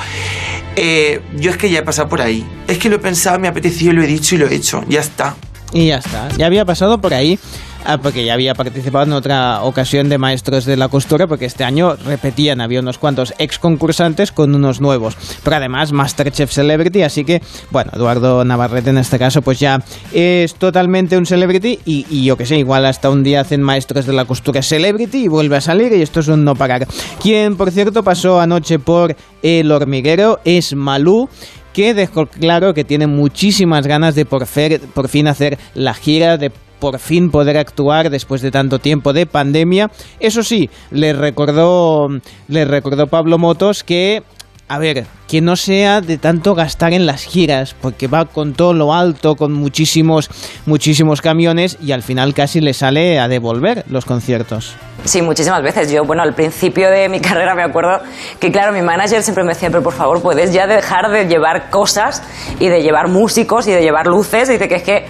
Eh, 0.75 1.21
yo 1.35 1.51
es 1.51 1.57
que 1.57 1.69
ya 1.69 1.79
he 1.79 1.83
pasado 1.83 2.07
por 2.07 2.21
ahí. 2.21 2.45
Es 2.67 2.77
que 2.77 2.89
lo 2.89 2.95
he 2.95 2.99
pensado, 2.99 3.39
me 3.39 3.47
ha 3.47 3.51
apetecido, 3.51 3.93
lo 3.93 4.03
he 4.03 4.07
dicho 4.07 4.35
y 4.35 4.37
lo 4.37 4.47
he 4.47 4.55
hecho. 4.55 4.83
Ya 4.87 5.01
está. 5.01 5.35
Y 5.71 5.87
ya 5.87 5.97
está. 5.97 6.29
Ya 6.37 6.45
había 6.45 6.65
pasado 6.65 6.99
por 6.99 7.13
ahí, 7.13 7.39
ah, 7.85 7.97
porque 7.97 8.25
ya 8.25 8.33
había 8.33 8.53
participado 8.53 9.05
en 9.05 9.13
otra 9.13 9.63
ocasión 9.63 10.09
de 10.09 10.17
Maestros 10.17 10.65
de 10.65 10.77
la 10.77 10.87
Costura, 10.87 11.27
porque 11.27 11.45
este 11.45 11.63
año 11.63 11.95
repetían, 11.95 12.61
había 12.61 12.79
unos 12.79 12.97
cuantos 12.97 13.33
ex 13.37 13.59
concursantes 13.59 14.31
con 14.31 14.55
unos 14.55 14.81
nuevos. 14.81 15.17
Pero 15.43 15.55
además 15.55 15.91
Masterchef 15.91 16.51
Celebrity, 16.51 17.03
así 17.03 17.23
que, 17.23 17.41
bueno, 17.71 17.91
Eduardo 17.93 18.43
Navarrete 18.45 18.89
en 18.89 18.97
este 18.97 19.19
caso, 19.19 19.41
pues 19.41 19.59
ya 19.59 19.83
es 20.11 20.55
totalmente 20.55 21.17
un 21.17 21.25
celebrity 21.25 21.79
y, 21.85 22.23
yo 22.23 22.37
que 22.37 22.45
sé, 22.45 22.57
igual 22.57 22.85
hasta 22.85 23.09
un 23.09 23.23
día 23.23 23.41
hacen 23.41 23.61
Maestros 23.61 24.05
de 24.05 24.13
la 24.13 24.25
Costura 24.25 24.61
Celebrity 24.61 25.25
y 25.25 25.27
vuelve 25.27 25.57
a 25.57 25.61
salir 25.61 25.93
y 25.93 26.01
esto 26.01 26.19
es 26.19 26.27
un 26.27 26.43
no 26.43 26.55
parar. 26.55 26.87
Quien, 27.21 27.55
por 27.55 27.71
cierto, 27.71 28.03
pasó 28.03 28.39
anoche 28.39 28.79
por 28.79 29.15
El 29.41 29.71
Hormiguero 29.71 30.39
es 30.45 30.75
Malú 30.75 31.29
que 31.73 31.93
dejó 31.93 32.27
claro 32.27 32.73
que 32.73 32.83
tiene 32.83 33.07
muchísimas 33.07 33.87
ganas 33.87 34.15
de 34.15 34.25
por 34.25 34.45
fin 34.45 35.27
hacer 35.27 35.57
la 35.73 35.93
gira, 35.95 36.37
de 36.37 36.51
por 36.83 36.99
fin 36.99 37.31
poder 37.31 37.57
actuar 37.57 38.09
después 38.09 38.41
de 38.41 38.51
tanto 38.51 38.77
tiempo 38.77 39.13
de 39.13 39.25
pandemia. 39.25 39.89
Eso 40.19 40.43
sí, 40.43 40.69
le 40.91 41.13
recordó, 41.13 42.09
le 42.49 42.65
recordó 42.65 43.07
Pablo 43.07 43.37
Motos 43.37 43.85
que 43.85 44.21
a 44.67 44.79
ver, 44.79 45.05
que 45.29 45.39
no 45.39 45.55
sea 45.55 46.01
de 46.01 46.17
tanto 46.17 46.55
gastar 46.55 46.91
en 46.93 47.05
las 47.05 47.23
giras, 47.23 47.73
porque 47.79 48.07
va 48.07 48.25
con 48.25 48.53
todo 48.53 48.73
lo 48.73 48.93
alto, 48.93 49.35
con 49.35 49.53
muchísimos, 49.53 50.29
muchísimos 50.65 51.21
camiones 51.21 51.77
y 51.81 51.93
al 51.93 52.01
final 52.01 52.33
casi 52.33 52.59
le 52.59 52.73
sale 52.73 53.19
a 53.19 53.29
devolver 53.29 53.85
los 53.87 54.03
conciertos. 54.03 54.75
Sí, 55.05 55.21
muchísimas 55.21 55.61
veces. 55.63 55.89
Yo, 55.89 56.03
bueno, 56.03 56.23
al 56.23 56.33
principio 56.33 56.89
de 56.89 57.07
mi 57.07 57.19
carrera 57.21 57.55
me 57.55 57.63
acuerdo 57.63 58.01
que, 58.39 58.51
claro, 58.51 58.73
mi 58.73 58.81
manager 58.81 59.23
siempre 59.23 59.45
me 59.45 59.53
decía, 59.53 59.69
pero 59.69 59.83
por 59.83 59.93
favor, 59.93 60.21
puedes 60.21 60.51
ya 60.51 60.67
dejar 60.67 61.09
de 61.11 61.27
llevar 61.27 61.69
cosas 61.69 62.23
y 62.59 62.67
de 62.67 62.81
llevar 62.81 63.07
músicos 63.07 63.67
y 63.67 63.71
de 63.71 63.81
llevar 63.81 64.07
luces. 64.07 64.49
Dice 64.49 64.67
que 64.67 64.75
es 64.75 64.83
que 64.83 65.05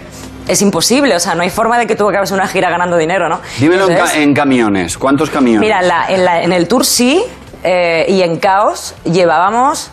es 0.48 0.62
imposible, 0.62 1.16
o 1.16 1.20
sea, 1.20 1.36
no 1.36 1.44
hay 1.44 1.50
forma 1.50 1.78
de 1.80 1.88
que 1.88 1.96
tú 1.96 2.08
acabes 2.10 2.32
una 2.32 2.48
gira 2.48 2.70
ganando 2.70 2.98
dinero, 2.98 3.30
¿no? 3.30 3.40
Dímelo 3.60 3.90
en, 3.90 3.98
ca- 3.98 4.14
en 4.16 4.34
camiones. 4.34 4.98
¿Cuántos 4.98 5.30
camiones? 5.30 5.62
Mira, 5.62 5.80
en, 5.82 5.88
la- 5.88 6.06
en 6.10 6.26
la- 6.26 6.44
en 6.44 6.54
el 6.54 6.68
tour 6.68 6.86
sí, 6.86 7.24
eh, 7.64 8.06
y 8.10 8.22
en 8.22 8.38
Caos 8.40 8.94
llevábamos, 9.06 9.90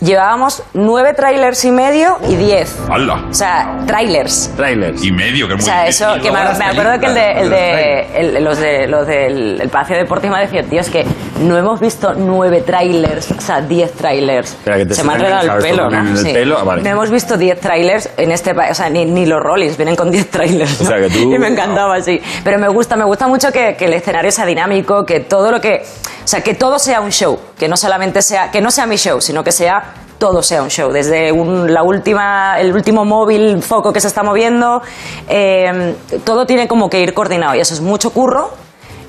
llevábamos 0.00 0.62
nueve 0.74 1.14
trailers 1.14 1.64
y 1.64 1.70
medio 1.70 2.18
y 2.28 2.36
diez. 2.36 2.76
¡Hala! 2.90 3.24
O 3.30 3.34
sea, 3.34 3.78
trailers. 3.86 4.50
Trailers. 4.56 5.02
Y 5.02 5.10
medio, 5.12 5.46
que 5.48 5.54
O 5.54 5.56
es 5.56 5.62
muy 5.62 5.70
sea, 5.70 5.86
eso, 5.86 6.14
que 6.22 6.30
me, 6.30 6.38
me 6.58 6.64
acuerdo 6.66 7.00
que 7.00 7.06
el 7.06 7.14
de, 7.14 7.32
el 7.40 7.50
de 7.50 8.20
el- 8.38 8.44
los 8.44 8.58
de 8.58 8.86
los 8.86 9.06
del 9.06 9.60
el 9.60 9.68
Palacio 9.70 9.96
Deportivo 9.96 10.34
me 10.34 10.40
decía, 10.40 10.62
tío, 10.64 10.80
es 10.80 10.90
que 10.90 11.06
no 11.40 11.56
hemos 11.58 11.80
visto 11.80 12.14
nueve 12.14 12.62
trailers, 12.62 13.30
o 13.32 13.40
sea, 13.40 13.60
diez 13.60 13.92
trailers. 13.92 14.56
Se 14.90 15.02
me 15.04 15.12
ha 15.12 15.16
enredado 15.16 15.56
el 15.56 15.62
pelo, 15.62 15.90
¿no? 15.90 16.10
el 16.10 16.16
Sí. 16.18 16.32
pelo, 16.32 16.58
ah, 16.58 16.64
vale. 16.64 16.82
No 16.82 16.90
hemos 16.90 17.10
visto 17.10 17.36
diez 17.36 17.58
trailers 17.60 18.08
en 18.16 18.30
este 18.32 18.54
país, 18.54 18.70
o 18.72 18.74
sea, 18.74 18.88
ni, 18.88 19.04
ni 19.04 19.26
los 19.26 19.40
Rollins 19.42 19.76
vienen 19.76 19.96
con 19.96 20.10
diez 20.10 20.30
trailers. 20.30 20.80
O 20.80 20.84
sea, 20.84 20.98
que 20.98 21.08
tú- 21.10 21.32
Y 21.34 21.38
me 21.38 21.48
encantaba, 21.48 22.00
sí. 22.00 22.20
Pero 22.44 22.58
me 22.58 22.68
gusta, 22.68 22.96
me 22.96 23.04
gusta 23.04 23.26
mucho 23.26 23.50
que, 23.50 23.74
que 23.76 23.86
el 23.86 23.94
escenario 23.94 24.30
sea 24.30 24.46
dinámico, 24.46 25.04
que 25.04 25.20
todo 25.20 25.50
lo 25.50 25.60
que, 25.60 25.82
o 26.24 26.28
sea, 26.28 26.40
que 26.42 26.54
todo 26.54 26.78
sea 26.78 27.00
un 27.00 27.10
show, 27.10 27.38
que 27.58 27.68
no 27.68 27.76
solamente 27.76 28.22
sea, 28.22 28.50
que 28.50 28.60
no 28.60 28.70
sea 28.70 28.86
mi 28.86 28.96
show, 28.96 29.20
sino 29.20 29.42
que 29.42 29.50
sea 29.52 29.82
todo 30.18 30.42
sea 30.42 30.62
un 30.62 30.70
show, 30.70 30.90
desde 30.92 31.32
un- 31.32 31.74
la 31.74 31.82
última, 31.82 32.58
el 32.60 32.72
último 32.72 33.04
móvil 33.04 33.60
foco 33.62 33.92
que 33.92 34.00
se 34.00 34.06
está 34.06 34.22
moviendo, 34.22 34.80
eh, 35.28 35.94
todo 36.24 36.46
tiene 36.46 36.68
como 36.68 36.88
que 36.88 37.00
ir 37.00 37.12
coordinado 37.12 37.56
y 37.56 37.60
eso 37.60 37.74
es 37.74 37.80
mucho 37.80 38.10
curro, 38.10 38.50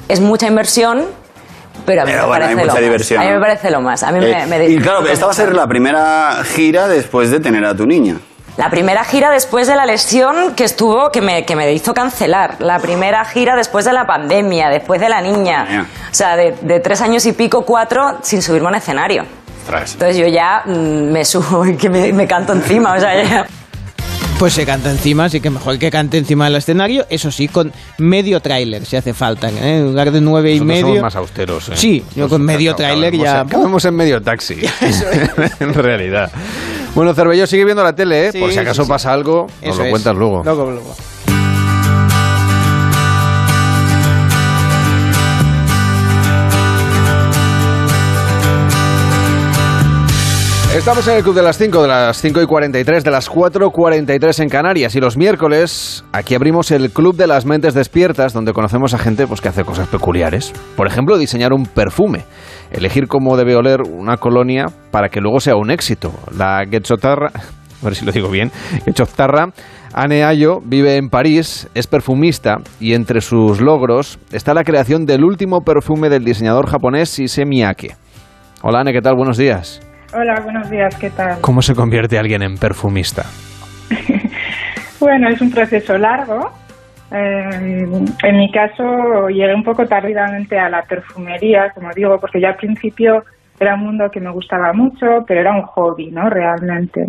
es 0.10 0.20
mucha 0.20 0.48
inversión, 0.48 1.06
pero 1.86 2.02
a 2.02 2.06
mí 2.06 2.12
Pero 2.12 2.24
me 2.24 2.28
bueno, 2.28 2.46
hay 2.46 2.56
parece 2.56 2.66
mucha 2.68 2.80
lo 2.80 2.84
diversión, 2.86 3.18
más. 3.20 3.26
A 3.26 3.30
mí 3.30 3.36
me 3.36 3.42
parece 3.42 3.72
lo 3.72 3.82
más. 3.82 4.04
A 4.04 4.12
mí 4.12 4.26
Eh, 4.26 4.46
me, 4.48 4.58
me 4.60 4.66
y 4.68 4.78
claro, 4.80 5.06
esta 5.08 5.26
va 5.26 5.32
a 5.32 5.36
ser 5.36 5.54
la 5.56 5.68
primera 5.68 6.44
gira 6.44 6.88
después 6.88 7.30
de 7.32 7.40
tener 7.40 7.64
a 7.66 7.76
tu 7.76 7.86
niña. 7.86 8.18
La 8.58 8.70
primera 8.70 9.04
gira 9.04 9.32
después 9.32 9.68
de 9.68 9.76
la 9.76 9.86
lesión 9.86 10.56
que 10.56 10.64
estuvo, 10.64 11.12
que 11.12 11.22
me, 11.22 11.44
que 11.46 11.58
me 11.58 11.72
hizo 11.74 11.94
cancelar. 11.94 12.56
La 12.60 12.80
primera 12.80 13.26
gira 13.26 13.56
después 13.58 13.84
de 13.84 13.92
la 13.92 14.06
pandemia, 14.08 14.70
después 14.70 15.02
de 15.02 15.10
la 15.10 15.22
niña. 15.22 15.88
O 16.10 16.14
sea, 16.14 16.38
de, 16.38 16.56
de 16.62 16.80
tres 16.80 17.02
años 17.02 17.26
y 17.26 17.34
pico, 17.34 17.64
cuatro, 17.66 18.18
sin 18.22 18.42
subirme 18.42 18.68
a 18.68 18.70
un 18.70 18.76
escenario. 18.76 19.26
Entonces 19.68 20.16
yo 20.18 20.28
ya 20.28 20.62
mm, 20.66 21.12
me 21.12 21.26
subo 21.26 21.66
y 21.66 21.76
que 21.76 21.90
me, 21.90 22.14
me 22.14 22.28
canto 22.28 22.54
encima. 22.54 22.94
O 22.94 23.00
sea, 23.00 23.22
ya. 23.24 23.46
Pues 24.40 24.52
se 24.54 24.66
canta 24.66 24.92
encima, 24.92 25.26
así 25.26 25.40
que 25.40 25.50
mejor 25.50 25.80
que 25.80 25.90
cante 25.90 26.18
encima 26.18 26.46
del 26.46 26.58
escenario, 26.58 27.06
eso 27.10 27.32
sí, 27.32 27.48
con 27.48 27.72
medio 27.98 28.42
tráiler 28.42 28.86
si 28.86 28.98
hace 28.98 29.14
falta, 29.14 29.50
¿eh? 29.50 29.78
en 29.78 29.86
lugar 29.86 30.12
de 30.12 30.20
nueve 30.20 30.52
y 30.52 30.60
Nosotros 30.60 30.68
medio. 30.76 30.88
somos 30.88 31.02
más 31.02 31.16
austeros. 31.16 31.70
¿eh? 31.70 31.74
Sí, 31.76 32.04
yo 32.16 32.28
con 32.28 32.42
medio 32.42 32.76
tráiler 32.76 33.16
ya. 33.16 33.42
Acabamos 33.42 33.86
en 33.86 33.96
medio 33.96 34.22
taxi. 34.22 34.58
en 35.62 35.74
realidad. 35.74 36.30
Bueno, 36.94 37.14
Cervelló 37.14 37.48
sigue 37.48 37.64
viendo 37.64 37.82
la 37.84 37.96
tele, 37.96 38.28
¿eh? 38.28 38.32
Sí, 38.34 38.40
Por 38.40 38.52
si 38.52 38.60
acaso 38.60 38.82
sí, 38.84 38.86
sí. 38.88 38.90
pasa 38.90 39.14
algo, 39.14 39.48
nos 39.62 39.70
Eso 39.70 39.80
lo 39.80 39.86
es. 39.86 39.90
cuentas 39.92 40.16
luego. 40.16 40.42
Luego, 40.44 40.72
luego. 40.72 40.96
Estamos 50.76 51.08
en 51.08 51.16
el 51.16 51.24
Club 51.24 51.36
de 51.36 51.42
las 51.42 51.58
5, 51.58 51.84
de 51.84 51.88
las 51.88 52.18
5 52.18 52.42
y 52.42 52.46
43, 52.46 53.06
de 53.06 53.10
las 53.10 53.32
4.43 53.32 54.44
en 54.44 54.50
Canarias. 54.50 54.94
Y 54.94 55.00
los 55.00 55.16
miércoles 55.16 56.04
aquí 56.12 56.36
abrimos 56.36 56.70
el 56.72 56.92
Club 56.92 57.16
de 57.16 57.28
las 57.28 57.46
Mentes 57.46 57.74
Despiertas, 57.74 58.34
donde 58.34 58.52
conocemos 58.52 58.94
a 58.94 58.98
gente 58.98 59.26
pues, 59.26 59.40
que 59.40 59.48
hace 59.48 59.64
cosas 59.64 59.88
peculiares. 59.88 60.52
Por 60.76 60.86
ejemplo, 60.86 61.18
diseñar 61.18 61.54
un 61.54 61.66
perfume. 61.66 62.26
Elegir 62.72 63.08
cómo 63.08 63.38
debe 63.38 63.56
oler 63.56 63.84
una 63.84 64.18
colonia 64.18 64.66
para 64.92 65.08
que 65.08 65.22
luego 65.22 65.40
sea 65.40 65.56
un 65.56 65.72
éxito. 65.72 66.12
La 66.38 66.66
Getzotarra, 66.70 67.32
a 67.82 67.86
ver 67.86 67.96
si 67.96 68.04
lo 68.04 68.12
digo 68.12 68.30
bien, 68.30 68.52
Getzotarra 68.84 69.54
Anne 69.94 70.26
Ayo 70.26 70.60
vive 70.62 70.98
en 70.98 71.08
París, 71.08 71.70
es 71.74 71.88
perfumista 71.88 72.58
y 72.82 72.96
entre 72.96 73.22
sus 73.22 73.62
logros 73.62 74.20
está 74.34 74.54
la 74.54 74.66
creación 74.66 75.06
del 75.06 75.24
último 75.24 75.62
perfume 75.62 76.10
del 76.10 76.26
diseñador 76.26 76.70
japonés 76.70 77.18
Issey 77.18 77.46
Miyake. 77.46 77.96
Hola 78.62 78.82
Anne, 78.82 78.92
¿qué 78.92 79.02
tal? 79.02 79.16
Buenos 79.16 79.38
días. 79.38 79.85
Hola, 80.18 80.40
buenos 80.40 80.70
días, 80.70 80.96
¿qué 80.98 81.10
tal? 81.10 81.42
¿Cómo 81.42 81.62
se 81.62 81.76
convierte 81.76 82.18
alguien 82.18 82.42
en 82.42 82.58
perfumista? 82.58 83.24
Bueno, 84.98 85.30
es 85.30 85.40
un 85.42 85.52
proceso 85.52 85.98
largo. 85.98 86.52
Eh, 87.12 87.86
en 88.24 88.38
mi 88.38 88.50
caso, 88.50 89.28
llegué 89.28 89.54
un 89.54 89.64
poco 89.64 89.86
tardíamente 89.86 90.58
a 90.58 90.70
la 90.70 90.82
perfumería, 90.84 91.70
como 91.72 91.92
digo, 91.94 92.18
porque 92.20 92.40
yo 92.40 92.48
al 92.48 92.56
principio 92.56 93.24
era 93.60 93.76
un 93.76 93.82
mundo 93.82 94.10
que 94.10 94.22
me 94.22 94.32
gustaba 94.32 94.74
mucho, 94.74 95.24
pero 95.28 95.42
era 95.42 95.52
un 95.52 95.64
hobby, 95.64 96.10
¿no? 96.12 96.30
Realmente. 96.30 97.08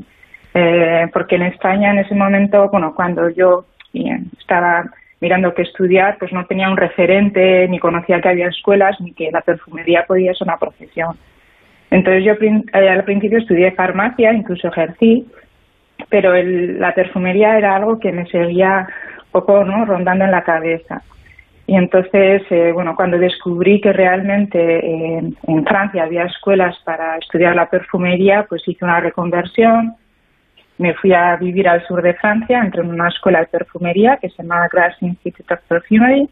Eh, 0.53 1.07
porque 1.13 1.37
en 1.37 1.43
España 1.43 1.93
en 1.93 2.01
ese 2.01 2.15
momento, 2.15 2.69
bueno, 2.71 2.93
cuando 2.95 3.31
yo 3.31 3.65
estaba 4.39 4.85
mirando 5.21 5.55
qué 5.55 5.63
estudiar, 5.63 6.19
pues 6.19 6.33
no 6.33 6.45
tenía 6.45 6.69
un 6.69 6.77
referente, 6.77 7.67
ni 7.69 7.79
conocía 7.79 8.21
que 8.21 8.29
había 8.29 8.49
escuelas, 8.49 9.01
ni 9.01 9.13
que 9.13 9.31
la 9.31 9.41
perfumería 9.41 10.05
podía 10.07 10.35
ser 10.35 10.49
una 10.49 10.59
profesión. 10.59 11.17
Entonces 11.91 12.25
yo 12.25 12.33
eh, 12.33 12.89
al 12.89 13.05
principio 13.05 13.39
estudié 13.39 13.73
farmacia, 13.73 14.33
incluso 14.33 14.69
ejercí, 14.69 15.27
pero 16.09 16.35
el- 16.35 16.79
la 16.81 16.95
perfumería 16.95 17.57
era 17.59 17.77
algo 17.77 17.99
que 17.99 18.13
me 18.13 18.27
seguía 18.27 18.87
un 19.27 19.31
poco 19.33 19.65
¿no? 19.65 19.85
rondando 19.85 20.25
en 20.25 20.31
la 20.31 20.45
cabeza. 20.45 21.03
Y 21.69 21.75
entonces, 21.77 22.43
eh, 22.51 22.71
bueno, 22.73 22.95
cuando 22.95 23.19
descubrí 23.19 23.81
que 23.81 23.93
realmente 23.93 24.59
eh, 24.59 25.23
en 25.49 25.65
Francia 25.67 26.05
había 26.05 26.25
escuelas 26.25 26.77
para 26.85 27.17
estudiar 27.19 27.57
la 27.57 27.69
perfumería, 27.69 28.47
pues 28.49 28.63
hice 28.69 28.85
una 28.85 29.01
reconversión. 29.01 29.95
Me 30.79 30.95
fui 30.95 31.13
a 31.13 31.35
vivir 31.37 31.69
al 31.69 31.85
sur 31.87 32.03
de 32.03 32.15
Francia, 32.15 32.61
entré 32.61 32.83
en 32.83 32.91
una 32.91 33.09
escuela 33.09 33.41
de 33.41 33.47
perfumería 33.47 34.19
que 34.19 34.29
se 34.29 34.43
llama 34.43 34.69
Grasse 34.73 35.05
Institute 35.07 35.53
of 35.55 35.61
Perfumery. 35.67 36.29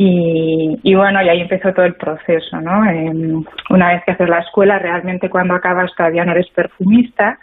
Y, 0.00 0.78
y 0.84 0.94
bueno, 0.94 1.20
y 1.24 1.28
ahí 1.28 1.40
empezó 1.40 1.74
todo 1.74 1.84
el 1.84 1.96
proceso, 1.96 2.60
¿no? 2.60 2.88
Em, 2.88 3.42
una 3.68 3.88
vez 3.88 4.04
que 4.04 4.12
haces 4.12 4.28
la 4.28 4.38
escuela, 4.38 4.78
realmente 4.78 5.28
cuando 5.28 5.54
acabas 5.54 5.92
todavía 5.96 6.24
no 6.24 6.30
eres 6.30 6.48
perfumista, 6.50 7.36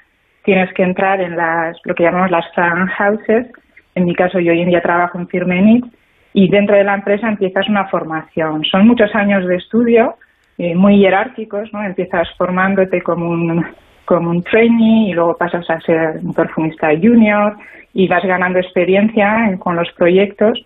tienes 0.46 0.72
que 0.74 0.84
entrar 0.84 1.20
en 1.20 1.36
las, 1.36 1.76
lo 1.84 1.94
que 1.94 2.04
llamamos 2.04 2.32
las 2.32 2.46
fragrance 2.54 2.94
houses. 2.94 3.48
En 3.94 4.06
mi 4.06 4.16
caso, 4.16 4.40
yo 4.40 4.54
hoy 4.54 4.62
en 4.62 4.70
día 4.70 4.82
trabajo 4.82 5.20
en 5.20 5.28
Firmenit 5.28 5.84
y 6.32 6.48
dentro 6.48 6.78
de 6.78 6.86
la 6.86 6.94
empresa 6.96 7.28
empiezas 7.28 7.68
una 7.68 7.88
formación. 7.90 8.64
Son 8.64 8.88
muchos 8.88 9.14
años 9.16 9.46
de 9.48 9.58
estudio, 9.58 10.16
eh, 10.58 10.76
muy 10.76 11.00
jerárquicos, 11.00 11.74
¿no? 11.74 11.84
Empiezas 11.84 12.30
formándote 12.38 13.02
como 13.02 13.32
un, 13.32 13.66
como 14.06 14.30
un 14.30 14.42
trainee 14.44 15.10
y 15.10 15.14
luego 15.14 15.36
pasas 15.36 15.70
a 15.70 15.82
ser 15.82 16.20
un 16.24 16.34
perfumista 16.34 16.88
junior 16.92 17.58
y 17.94 18.08
vas 18.08 18.24
ganando 18.24 18.60
experiencia 18.60 19.50
en- 19.50 19.58
con 19.58 19.76
los 19.76 19.92
proyectos 19.98 20.64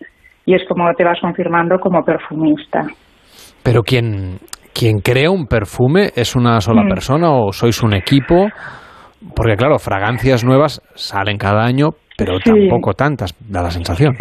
y 0.50 0.56
es 0.56 0.64
como 0.68 0.92
te 0.96 1.04
vas 1.04 1.20
confirmando 1.22 1.78
como 1.80 2.04
perfumista. 2.04 2.82
Pero 3.64 3.84
quien, 3.84 4.40
quien 4.74 5.00
crea 5.00 5.30
un 5.30 5.46
perfume 5.46 6.10
es 6.16 6.36
una 6.36 6.60
sola 6.60 6.84
Mm. 6.84 6.90
persona 6.90 7.30
o 7.32 7.52
sois 7.52 7.84
un 7.84 7.94
equipo, 7.94 8.48
porque 9.36 9.56
claro, 9.56 9.78
fragancias 9.78 10.44
nuevas 10.44 10.82
salen 10.96 11.38
cada 11.38 11.64
año, 11.66 11.90
pero 12.18 12.38
Sí. 12.44 12.50
tampoco 12.52 12.94
tantas, 12.94 13.32
da 13.48 13.62
la 13.62 13.70
sensación. 13.70 14.16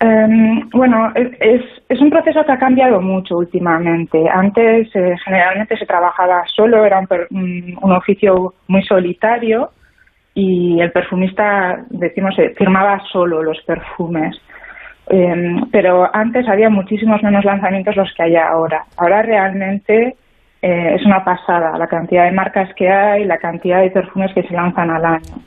Em, 0.00 0.68
bueno, 0.72 1.12
es, 1.14 1.60
es, 1.88 2.00
un 2.00 2.10
proceso 2.10 2.40
que 2.44 2.52
ha 2.52 2.58
cambiado 2.58 3.00
mucho 3.00 3.36
últimamente. 3.36 4.18
Antes 4.28 4.88
eh, 4.96 5.14
generalmente 5.24 5.76
se 5.76 5.86
trabajaba 5.86 6.42
solo, 6.46 6.84
era 6.84 6.98
un, 6.98 7.06
per- 7.06 7.28
un- 7.30 7.76
un 7.80 7.92
oficio 7.92 8.54
muy 8.68 8.82
solitario 8.82 9.68
y 10.34 10.80
el 10.80 10.90
perfumista, 10.90 11.84
decimos, 11.90 12.34
eh, 12.38 12.52
firmaba 12.56 13.00
solo 13.12 13.42
los 13.44 13.58
perfumes. 13.64 14.34
Em, 15.08 15.68
pero 15.70 16.08
antes 16.14 16.48
había 16.48 16.70
muchísimos 16.70 17.22
menos 17.22 17.44
lanzamientos 17.44 17.96
los 17.96 18.12
que 18.14 18.22
hay 18.22 18.36
ahora. 18.36 18.84
Ahora 18.96 19.22
realmente 19.22 20.16
eh, 20.62 20.94
es 20.94 21.04
una 21.04 21.24
pasada 21.24 21.76
la 21.76 21.88
cantidad 21.88 22.24
de 22.24 22.32
marcas 22.32 22.72
que 22.74 22.88
hay, 22.88 23.24
la 23.24 23.38
cantidad 23.38 23.82
de 23.82 23.90
perfumes 23.90 24.32
que 24.32 24.44
se 24.44 24.54
lanzan 24.54 24.90
al 24.90 25.04
año. 25.04 25.42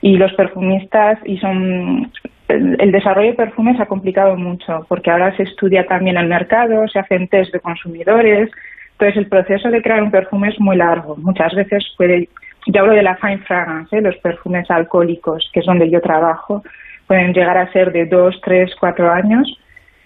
Y 0.00 0.16
los 0.16 0.32
perfumistas, 0.34 1.18
y 1.24 1.38
son. 1.38 2.10
El, 2.48 2.76
el 2.78 2.92
desarrollo 2.92 3.30
de 3.30 3.36
perfumes 3.36 3.80
ha 3.80 3.86
complicado 3.86 4.36
mucho, 4.36 4.84
porque 4.88 5.10
ahora 5.10 5.34
se 5.36 5.44
estudia 5.44 5.86
también 5.86 6.18
el 6.18 6.28
mercado, 6.28 6.86
se 6.88 6.98
hacen 6.98 7.28
test 7.28 7.52
de 7.52 7.60
consumidores. 7.60 8.50
Entonces, 8.92 9.16
el 9.16 9.28
proceso 9.28 9.70
de 9.70 9.82
crear 9.82 10.02
un 10.02 10.10
perfume 10.10 10.48
es 10.48 10.60
muy 10.60 10.76
largo. 10.76 11.16
Muchas 11.16 11.54
veces 11.54 11.84
puede. 11.96 12.28
Yo 12.66 12.80
hablo 12.80 12.94
de 12.94 13.02
la 13.02 13.16
fine 13.16 13.38
fragrance, 13.38 13.96
¿eh? 13.96 14.00
los 14.00 14.16
perfumes 14.16 14.70
alcohólicos, 14.70 15.50
que 15.52 15.60
es 15.60 15.66
donde 15.66 15.90
yo 15.90 16.00
trabajo, 16.00 16.62
pueden 17.06 17.32
llegar 17.32 17.56
a 17.56 17.72
ser 17.72 17.92
de 17.92 18.06
dos, 18.06 18.40
tres, 18.42 18.72
cuatro 18.78 19.10
años 19.10 19.46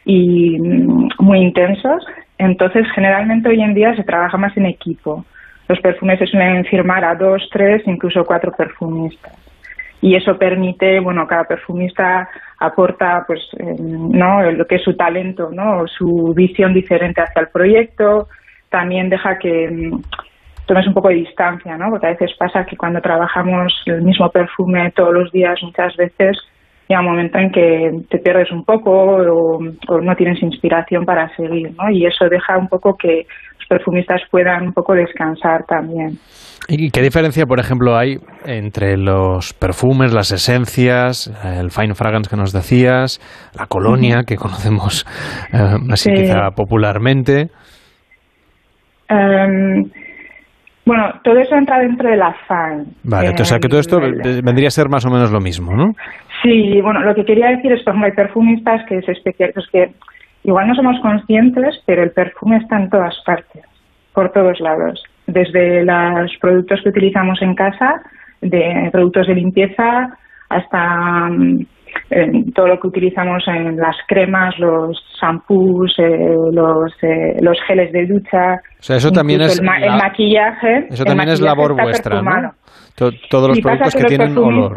y 0.05 0.59
mm, 0.59 1.09
muy 1.21 1.39
intensos. 1.39 2.05
Entonces, 2.39 2.87
generalmente 2.95 3.49
hoy 3.49 3.61
en 3.61 3.75
día 3.75 3.95
se 3.97 4.05
trabaja 4.05 4.37
más 4.37 4.57
en 4.57 4.67
equipo. 4.67 5.25
Los 5.69 5.81
perfumes 5.81 6.19
se 6.19 6.27
suelen 6.27 6.65
firmar 6.65 7.05
a 7.05 7.15
dos, 7.15 7.49
tres, 7.53 7.83
incluso 7.87 8.25
cuatro 8.25 8.53
perfumistas. 8.53 9.37
Y 10.01 10.15
eso 10.15 10.39
permite, 10.39 11.01
bueno, 11.01 11.27
cada 11.27 11.45
perfumista 11.45 12.29
aporta, 12.59 13.25
pues, 13.27 13.41
eh, 13.59 13.77
¿no? 13.79 14.43
Lo 14.53 14.67
que 14.67 14.77
es 14.77 14.83
su 14.83 14.97
talento, 14.97 15.51
¿no? 15.53 15.87
Su 15.89 16.33
visión 16.35 16.73
diferente 16.73 17.21
hacia 17.21 17.43
el 17.43 17.49
proyecto. 17.49 18.29
También 18.71 19.11
deja 19.11 19.39
que 19.39 19.69
mm, 19.69 20.01
tomes 20.67 20.87
un 20.87 20.95
poco 20.95 21.09
de 21.09 21.17
distancia, 21.17 21.77
¿no? 21.77 21.91
Porque 21.91 22.07
a 22.07 22.11
veces 22.11 22.31
pasa 22.39 22.65
que 22.65 22.77
cuando 22.77 23.01
trabajamos 23.01 23.75
el 23.87 24.03
mismo 24.03 24.31
perfume 24.31 24.93
todos 24.93 25.13
los 25.13 25.33
días, 25.33 25.59
muchas 25.63 25.97
veces, 25.97 26.39
llega 26.89 27.01
un 27.01 27.07
momento 27.07 27.39
en 27.39 27.51
que 27.51 27.91
te 28.09 28.19
pierdes 28.19 28.51
un 28.51 28.65
poco 28.65 28.91
o, 28.91 29.59
o 29.59 30.01
no 30.01 30.15
tienes 30.17 30.43
inspiración 30.43 31.05
para 31.05 31.29
seguir, 31.37 31.73
¿no? 31.77 31.91
Y 31.91 32.07
eso 32.07 32.27
deja 32.31 32.57
un 32.59 32.69
poco 32.69 32.97
que 32.97 33.27
los 33.59 33.69
perfumistas 33.69 34.23
puedan 34.31 34.69
un 34.69 34.73
poco 34.73 34.95
descansar 34.95 35.65
también. 35.67 36.19
¿Y 36.71 36.91
qué 36.91 37.01
diferencia, 37.01 37.47
por 37.47 37.61
ejemplo, 37.61 37.97
hay 37.97 38.17
entre 38.45 38.99
los 38.99 39.55
perfumes, 39.55 40.13
las 40.13 40.33
esencias, 40.33 41.29
el 41.43 41.71
fine 41.71 41.95
fragrance 41.95 42.29
que 42.29 42.37
nos 42.37 42.53
decías, 42.53 43.21
la 43.59 43.67
colonia 43.67 44.23
que 44.27 44.37
conocemos 44.37 45.07
eh, 45.55 45.77
así 45.91 46.11
Sí. 46.11 46.15
quizá 46.15 46.51
popularmente? 46.55 47.49
Em, 49.09 49.85
bueno, 50.89 51.05
todo 51.23 51.39
eso 51.39 51.55
entra 51.55 51.79
dentro 51.81 52.09
de 52.09 52.17
la 52.17 52.35
FAN. 52.47 52.87
Vale, 53.05 53.35
o 53.39 53.45
sea 53.45 53.59
que 53.59 53.69
todo 53.69 53.79
esto 53.79 54.01
vendría 54.01 54.69
a 54.69 54.71
ser 54.71 54.89
más 54.89 55.05
o 55.05 55.11
menos 55.11 55.31
lo 55.31 55.39
mismo, 55.39 55.77
¿no? 55.77 55.93
Sí, 56.43 56.81
bueno, 56.81 57.01
lo 57.01 57.15
que 57.15 57.27
quería 57.27 57.51
decir 57.51 57.73
es, 57.73 57.83
por 57.83 57.93
ejemplo, 57.93 58.07
hay 58.07 58.17
perfumistas 58.17 58.87
que 58.89 59.03
se 59.03 59.13
especializan, 59.13 59.65
que 59.71 59.91
igual 60.45 60.67
no 60.67 60.75
somos 60.75 60.99
conscientes, 61.01 61.79
pero 61.85 62.03
el 62.03 62.13
perfume 62.13 62.57
está 62.57 62.79
en 62.79 62.89
todas 62.89 63.15
partes, 63.27 63.65
por 64.15 64.33
todos 64.33 64.59
lados. 64.61 65.05
Desde 65.27 65.85
los 65.85 66.33
productos 66.41 66.81
que 66.83 66.89
utilizamos 66.89 67.43
en 67.43 67.55
casa, 67.55 68.01
de 68.41 68.89
productos 68.91 69.27
de 69.27 69.35
limpieza, 69.35 70.17
hasta 70.49 71.29
todo 72.55 72.67
lo 72.69 72.81
que 72.81 72.87
utilizamos 72.89 73.43
en 73.49 73.77
las 73.77 73.97
cremas, 74.07 74.59
los 74.59 74.97
shampoos, 75.21 75.95
eh, 75.99 76.35
los, 76.53 76.93
eh, 77.03 77.37
los 77.41 77.59
geles 77.67 77.93
de 77.93 78.07
ducha. 78.07 78.55
O 78.79 78.83
sea, 78.83 78.97
eso 78.97 79.11
también 79.11 79.41
es 79.43 79.59
el, 79.59 79.65
ma- 79.67 79.77
el 79.79 79.87
la- 79.87 79.97
maquillaje. 79.97 80.87
Eso 80.91 81.03
el 81.03 81.09
también 81.09 81.29
es 81.31 81.41
maquillaje 81.41 81.45
labor 81.45 81.71
está 81.73 81.83
vuestra. 81.83 82.23
¿no? 82.23 82.53
To- 82.97 83.11
todos 83.31 83.49
los 83.49 83.61
pasa 83.61 83.77
productos 83.77 83.95
que 83.95 84.03
los 84.03 84.09
tienen 84.09 84.39
olor. 84.39 84.73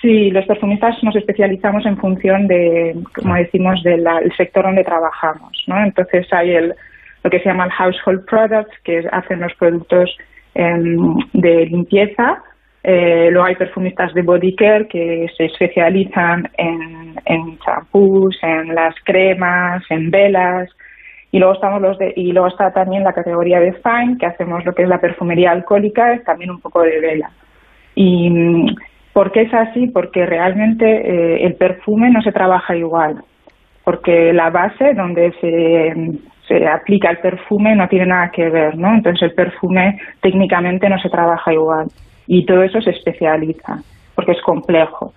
Sí, 0.00 0.30
los 0.30 0.46
perfumistas 0.46 0.94
nos 1.02 1.16
especializamos 1.16 1.84
en 1.84 1.96
función 1.96 2.46
de, 2.46 2.94
como 3.14 3.34
decimos, 3.34 3.82
del 3.82 4.04
sector 4.36 4.64
donde 4.64 4.84
trabajamos, 4.84 5.50
¿no? 5.66 5.82
Entonces 5.84 6.26
hay 6.32 6.50
el, 6.50 6.72
lo 7.24 7.30
que 7.30 7.40
se 7.40 7.46
llama 7.48 7.64
el 7.64 7.72
household 7.72 8.24
products, 8.26 8.70
que 8.84 8.98
es- 8.98 9.06
hacen 9.10 9.40
los 9.40 9.52
productos 9.54 10.16
em, 10.54 11.14
de 11.32 11.66
limpieza. 11.66 12.42
Eh, 12.82 13.28
luego 13.30 13.46
hay 13.46 13.56
perfumistas 13.56 14.14
de 14.14 14.22
body 14.22 14.54
care 14.54 14.86
que 14.86 15.26
se 15.36 15.46
especializan 15.46 16.48
en, 16.56 17.16
en 17.24 17.58
champús, 17.58 18.38
en 18.42 18.74
las 18.74 18.94
cremas, 19.04 19.82
en 19.90 20.10
velas. 20.10 20.70
Y 21.30 21.38
luego 21.38 21.54
estamos 21.54 21.82
los 21.82 21.98
de, 21.98 22.12
y 22.16 22.32
luego 22.32 22.48
está 22.48 22.72
también 22.72 23.04
la 23.04 23.12
categoría 23.12 23.60
de 23.60 23.72
fine, 23.72 24.16
que 24.18 24.26
hacemos 24.26 24.64
lo 24.64 24.72
que 24.74 24.84
es 24.84 24.88
la 24.88 25.00
perfumería 25.00 25.50
alcohólica, 25.50 26.14
es 26.14 26.24
también 26.24 26.50
un 26.50 26.60
poco 26.60 26.82
de 26.82 27.00
vela. 27.00 27.30
¿Y 27.94 28.30
mm, 28.30 28.76
por 29.12 29.32
qué 29.32 29.42
es 29.42 29.52
así? 29.52 29.88
Porque 29.88 30.24
realmente 30.24 30.86
eh, 30.86 31.44
el 31.44 31.54
perfume 31.56 32.10
no 32.10 32.22
se 32.22 32.32
trabaja 32.32 32.76
igual, 32.76 33.22
porque 33.84 34.32
la 34.32 34.48
base 34.48 34.94
donde 34.94 35.32
se, 35.40 35.94
se 36.46 36.66
aplica 36.66 37.10
el 37.10 37.18
perfume 37.18 37.74
no 37.74 37.88
tiene 37.88 38.06
nada 38.06 38.30
que 38.30 38.48
ver, 38.48 38.78
¿no? 38.78 38.94
Entonces 38.94 39.22
el 39.22 39.34
perfume 39.34 39.98
técnicamente 40.22 40.88
no 40.88 40.98
se 40.98 41.10
trabaja 41.10 41.52
igual 41.52 41.88
y 42.28 42.46
todo 42.46 42.62
eso 42.62 42.80
se 42.80 42.90
especializa 42.90 43.82
porque 44.18 44.32
es 44.32 44.42
complejo. 44.42 45.14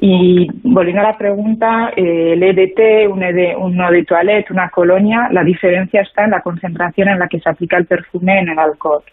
Y 0.00 0.48
volviendo 0.64 1.00
a 1.00 1.12
la 1.12 1.16
pregunta, 1.16 1.92
eh, 1.94 2.32
el 2.32 2.42
EDT, 2.42 3.08
un, 3.08 3.22
ED, 3.22 3.56
un 3.56 3.80
eau 3.80 3.92
de 3.92 4.04
toilette, 4.04 4.50
una 4.50 4.68
colonia, 4.68 5.28
la 5.30 5.44
diferencia 5.44 6.00
está 6.02 6.24
en 6.24 6.32
la 6.32 6.40
concentración 6.40 7.06
en 7.08 7.20
la 7.20 7.28
que 7.28 7.38
se 7.38 7.48
aplica 7.48 7.76
el 7.76 7.86
perfume 7.86 8.40
en 8.40 8.48
el 8.48 8.58
alcohol. 8.58 9.04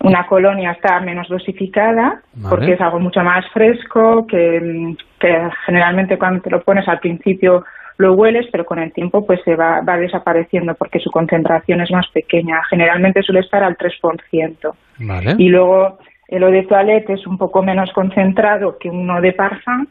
Una 0.00 0.26
colonia 0.26 0.72
está 0.72 0.98
menos 0.98 1.28
dosificada 1.28 2.22
Vale. 2.34 2.48
porque 2.50 2.72
es 2.72 2.80
algo 2.80 2.98
mucho 2.98 3.22
más 3.22 3.48
fresco, 3.52 4.26
que, 4.26 4.96
que 5.20 5.48
generalmente 5.64 6.18
cuando 6.18 6.42
te 6.42 6.50
lo 6.50 6.60
pones 6.62 6.88
al 6.88 6.98
principio 6.98 7.64
lo 7.98 8.14
hueles, 8.14 8.46
pero 8.50 8.64
con 8.64 8.80
el 8.80 8.92
tiempo 8.92 9.24
pues 9.24 9.40
se 9.44 9.54
va, 9.54 9.80
va 9.82 9.96
desapareciendo 9.96 10.74
porque 10.74 10.98
su 10.98 11.12
concentración 11.12 11.80
es 11.82 11.92
más 11.92 12.08
pequeña. 12.08 12.64
Generalmente 12.68 13.22
suele 13.22 13.42
estar 13.42 13.62
al 13.62 13.76
3%. 13.76 14.74
Y 15.38 15.48
luego 15.48 15.98
el 16.28 16.42
eau 16.42 16.52
de 16.52 16.62
toilette 16.64 17.10
es 17.10 17.26
un 17.26 17.38
poco 17.38 17.62
menos 17.62 17.90
concentrado 17.92 18.78
que 18.78 18.90
uno 18.90 19.20
de 19.20 19.32
parfum 19.32 19.86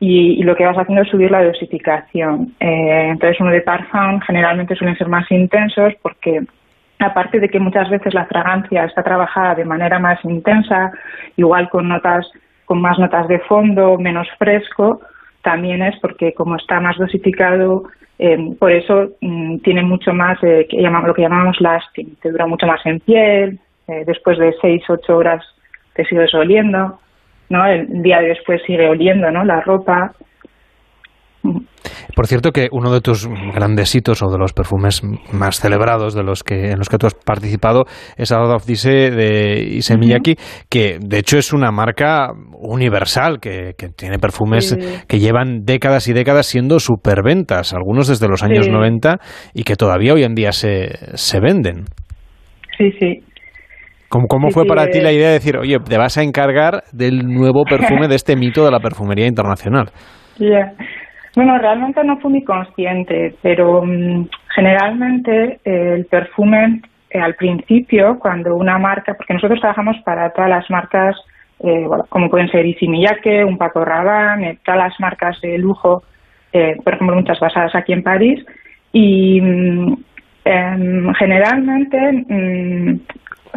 y, 0.00 0.42
lo 0.42 0.54
que 0.54 0.64
vas 0.64 0.76
haciendo 0.76 1.02
es 1.02 1.08
subir 1.08 1.30
la 1.30 1.44
dosificación. 1.44 2.54
Eh, 2.60 3.08
entonces 3.10 3.40
uno 3.40 3.50
de 3.50 3.62
parfum 3.62 4.20
generalmente 4.20 4.76
suelen 4.76 4.96
ser 4.96 5.08
más 5.08 5.30
intensos 5.30 5.94
porque 6.02 6.42
aparte 6.98 7.40
de 7.40 7.48
que 7.48 7.60
muchas 7.60 7.88
veces 7.90 8.14
la 8.14 8.26
fragancia 8.26 8.84
está 8.84 9.02
trabajada 9.02 9.54
de 9.54 9.64
manera 9.64 9.98
más 9.98 10.22
intensa, 10.24 10.92
igual 11.36 11.68
con 11.68 11.88
notas 11.88 12.26
con 12.64 12.82
más 12.82 12.98
notas 12.98 13.26
de 13.28 13.38
fondo, 13.40 13.96
menos 13.96 14.28
fresco, 14.38 15.00
también 15.40 15.80
es 15.80 15.98
porque 16.00 16.34
como 16.34 16.56
está 16.56 16.80
más 16.80 16.98
dosificado, 16.98 17.84
eh, 18.18 18.54
por 18.58 18.70
eso 18.70 19.12
mm, 19.22 19.58
tiene 19.60 19.82
mucho 19.82 20.12
más 20.12 20.38
eh, 20.42 20.68
lo 20.70 21.14
que 21.14 21.22
llamamos 21.22 21.58
lasting, 21.60 22.16
te 22.20 22.30
dura 22.30 22.46
mucho 22.46 22.66
más 22.66 22.84
en 22.84 23.00
piel, 23.00 23.58
eh, 23.88 24.04
después 24.06 24.38
de 24.38 24.52
6, 24.60 24.82
8 24.88 25.16
horas 25.16 25.44
te 25.94 26.04
sigues 26.04 26.32
oliendo, 26.34 26.98
¿no? 27.50 27.66
El 27.66 28.02
día 28.02 28.20
de 28.20 28.28
después 28.28 28.60
sigue 28.66 28.88
oliendo, 28.88 29.30
¿no? 29.30 29.44
La 29.44 29.60
ropa. 29.60 30.12
Por 32.14 32.26
cierto 32.26 32.50
que 32.50 32.68
uno 32.72 32.92
de 32.92 33.00
tus 33.00 33.26
grandes 33.54 33.94
hitos 33.94 34.22
o 34.22 34.28
de 34.30 34.38
los 34.38 34.52
perfumes 34.52 35.02
más 35.32 35.60
celebrados 35.60 36.14
de 36.14 36.24
los 36.24 36.42
que 36.42 36.72
en 36.72 36.78
los 36.78 36.88
que 36.88 36.98
tú 36.98 37.06
has 37.06 37.14
participado 37.14 37.84
es 38.16 38.32
Out 38.32 38.50
of 38.54 38.66
Dise 38.66 39.10
de 39.10 39.62
Issey 39.62 39.96
Miyake, 39.96 40.36
que 40.68 40.98
de 41.00 41.18
hecho 41.18 41.38
es 41.38 41.52
una 41.52 41.70
marca 41.70 42.32
universal 42.58 43.38
que, 43.40 43.74
que 43.78 43.88
tiene 43.88 44.18
perfumes 44.18 44.70
Sí. 44.70 44.76
que 45.06 45.20
llevan 45.20 45.64
décadas 45.64 46.08
y 46.08 46.12
décadas 46.12 46.46
siendo 46.46 46.80
superventas, 46.80 47.72
algunos 47.72 48.08
desde 48.08 48.28
los 48.28 48.42
años 48.42 48.66
Sí. 48.66 48.72
90 48.72 49.18
y 49.54 49.62
que 49.62 49.76
todavía 49.76 50.14
hoy 50.14 50.24
en 50.24 50.34
día 50.34 50.50
se, 50.52 51.16
se 51.16 51.40
venden. 51.40 51.84
Sí, 52.76 52.90
sí. 52.98 53.22
¿Cómo, 54.08 54.26
cómo 54.26 54.48
Sí, 54.48 54.54
fue 54.54 54.62
sí, 54.62 54.68
para 54.68 54.86
ti 54.86 54.98
eh. 54.98 55.02
la 55.02 55.12
idea 55.12 55.28
de 55.28 55.34
decir, 55.34 55.56
oye, 55.56 55.78
te 55.78 55.98
vas 55.98 56.16
a 56.18 56.22
encargar 56.22 56.82
del 56.92 57.26
nuevo 57.26 57.64
perfume 57.64 58.08
de 58.08 58.14
este 58.14 58.36
mito 58.36 58.64
de 58.64 58.70
la 58.70 58.80
perfumería 58.80 59.26
internacional? 59.26 59.90
Bueno, 61.36 61.58
realmente 61.58 62.02
no 62.04 62.18
fui 62.18 62.30
muy 62.32 62.44
consciente, 62.44 63.34
pero 63.42 63.82
mm, 63.84 64.28
generalmente 64.54 65.60
eh, 65.64 65.94
el 65.94 66.06
perfume 66.06 66.80
eh, 67.10 67.18
al 67.18 67.34
principio, 67.36 68.18
cuando 68.18 68.54
una 68.54 68.78
marca, 68.78 69.14
porque 69.14 69.32
nosotros 69.32 69.60
trabajamos 69.60 69.96
para 70.04 70.30
todas 70.30 70.50
las 70.50 70.68
marcas, 70.70 71.16
eh, 71.60 71.84
bueno, 71.86 72.04
como 72.10 72.28
pueden 72.28 72.50
ser 72.50 72.66
Miyake, 72.82 73.44
un 73.44 73.56
Paco 73.56 73.82
Rabanne, 73.82 74.58
todas 74.62 74.78
las 74.78 75.00
marcas 75.00 75.40
de 75.40 75.56
lujo, 75.56 76.02
eh, 76.52 76.76
por 76.84 76.94
ejemplo, 76.94 77.16
muchas 77.16 77.40
basadas 77.40 77.74
aquí 77.74 77.94
en 77.94 78.02
París, 78.02 78.44
y 78.92 79.38
em, 79.38 81.12
generalmente, 81.14 81.98
mm, 82.28 83.00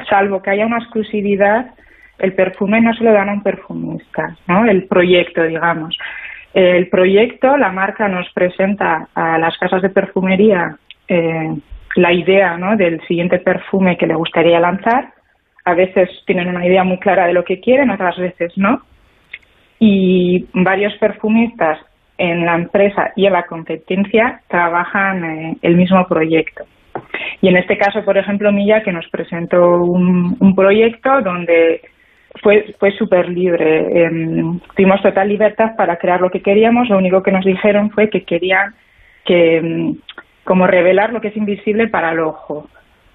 salvo 0.10 0.42
que 0.42 0.52
haya 0.52 0.66
una 0.66 0.80
exclusividad, 0.80 1.72
el 2.20 2.34
perfume 2.34 2.82
no 2.82 2.94
se 2.94 3.04
lo 3.04 3.14
dan 3.14 3.30
a 3.30 3.34
un 3.34 3.44
perfumista, 3.44 4.36
¿no? 4.48 4.66
El 4.66 4.88
proyecto, 4.88 5.44
digamos. 5.44 5.98
El 6.54 6.90
proyecto, 6.90 7.58
la 7.58 7.72
marca 7.72 8.08
nos 8.08 8.30
presenta 8.34 9.08
a 9.16 9.38
las 9.38 9.58
casas 9.58 9.82
de 9.82 9.90
perfumería 9.90 10.76
eh, 11.08 11.56
la 11.96 12.14
idea 12.14 12.58
¿no? 12.58 12.76
del 12.76 13.02
siguiente 13.08 13.40
perfume 13.40 13.98
que 13.98 14.08
le 14.08 14.16
gustaría 14.16 14.60
lanzar. 14.60 15.14
A 15.64 15.74
veces 15.74 16.10
tienen 16.26 16.48
una 16.48 16.66
idea 16.66 16.84
muy 16.84 17.00
clara 17.00 17.28
de 17.28 17.34
lo 17.34 17.44
que 17.44 17.60
quieren, 17.60 17.90
otras 17.90 18.18
veces 18.18 18.54
no. 18.58 18.82
Y 19.80 20.48
varios 20.54 20.94
perfumistas 20.96 21.80
en 22.18 22.46
la 22.46 22.56
empresa 22.56 23.12
y 23.16 23.26
en 23.26 23.34
la 23.34 23.46
competencia 23.46 24.42
trabajan 24.48 25.24
eh, 25.24 25.58
el 25.62 25.76
mismo 25.76 26.06
proyecto. 26.08 26.66
Y 27.42 27.48
en 27.48 27.58
este 27.58 27.78
caso, 27.78 28.04
por 28.04 28.18
ejemplo, 28.18 28.52
Milla, 28.52 28.84
que 28.84 28.92
nos 28.92 29.08
presentó 29.10 29.78
un, 29.78 30.38
un 30.40 30.56
proyecto 30.56 31.22
donde 31.22 31.82
fue, 32.42 32.74
fue 32.80 32.92
súper 32.92 33.30
libre. 33.30 34.06
Em, 34.06 34.60
tuvimos 34.76 35.02
total 35.02 35.28
libertad 35.28 35.76
para 35.76 35.98
crear 35.98 36.22
lo 36.22 36.30
que 36.30 36.42
queríamos. 36.42 36.90
Lo 36.90 36.98
único 36.98 37.24
que 37.24 37.32
nos 37.32 37.46
dijeron 37.46 37.92
fue 37.92 38.10
que 38.10 38.24
querían 38.24 38.76
que, 39.26 39.58
em, 39.58 39.96
como 40.44 40.68
revelar 40.68 41.12
lo 41.12 41.22
que 41.22 41.30
es 41.30 41.38
invisible 41.38 41.88
para 41.88 42.12
el 42.12 42.20
ojo. 42.20 42.70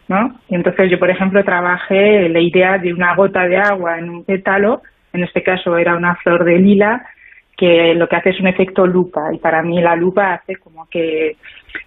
¿no? 0.09 0.39
Y 0.49 0.55
entonces 0.55 0.91
yo, 0.91 0.99
por 0.99 1.11
ejemplo, 1.11 1.43
trabajé 1.45 2.29
la 2.29 2.41
idea 2.41 2.79
de 2.79 2.93
una 2.93 3.15
gota 3.15 3.47
de 3.49 3.57
agua 3.57 3.99
en 3.99 4.09
un 4.09 4.25
pétalo, 4.25 4.83
en 5.13 5.25
este 5.25 5.43
caso 5.43 5.77
era 5.77 5.97
una 5.97 6.15
flor 6.17 6.45
de 6.45 6.59
lila, 6.59 7.05
que 7.57 7.95
lo 7.95 8.07
que 8.07 8.17
hace 8.17 8.31
es 8.31 8.41
un 8.41 8.47
efecto 8.47 8.87
lupa 8.87 9.31
y 9.33 9.39
para 9.39 9.63
mí 9.63 9.81
la 9.81 9.97
lupa 9.97 10.35
hace 10.35 10.57
como 10.57 10.87
que 10.89 11.37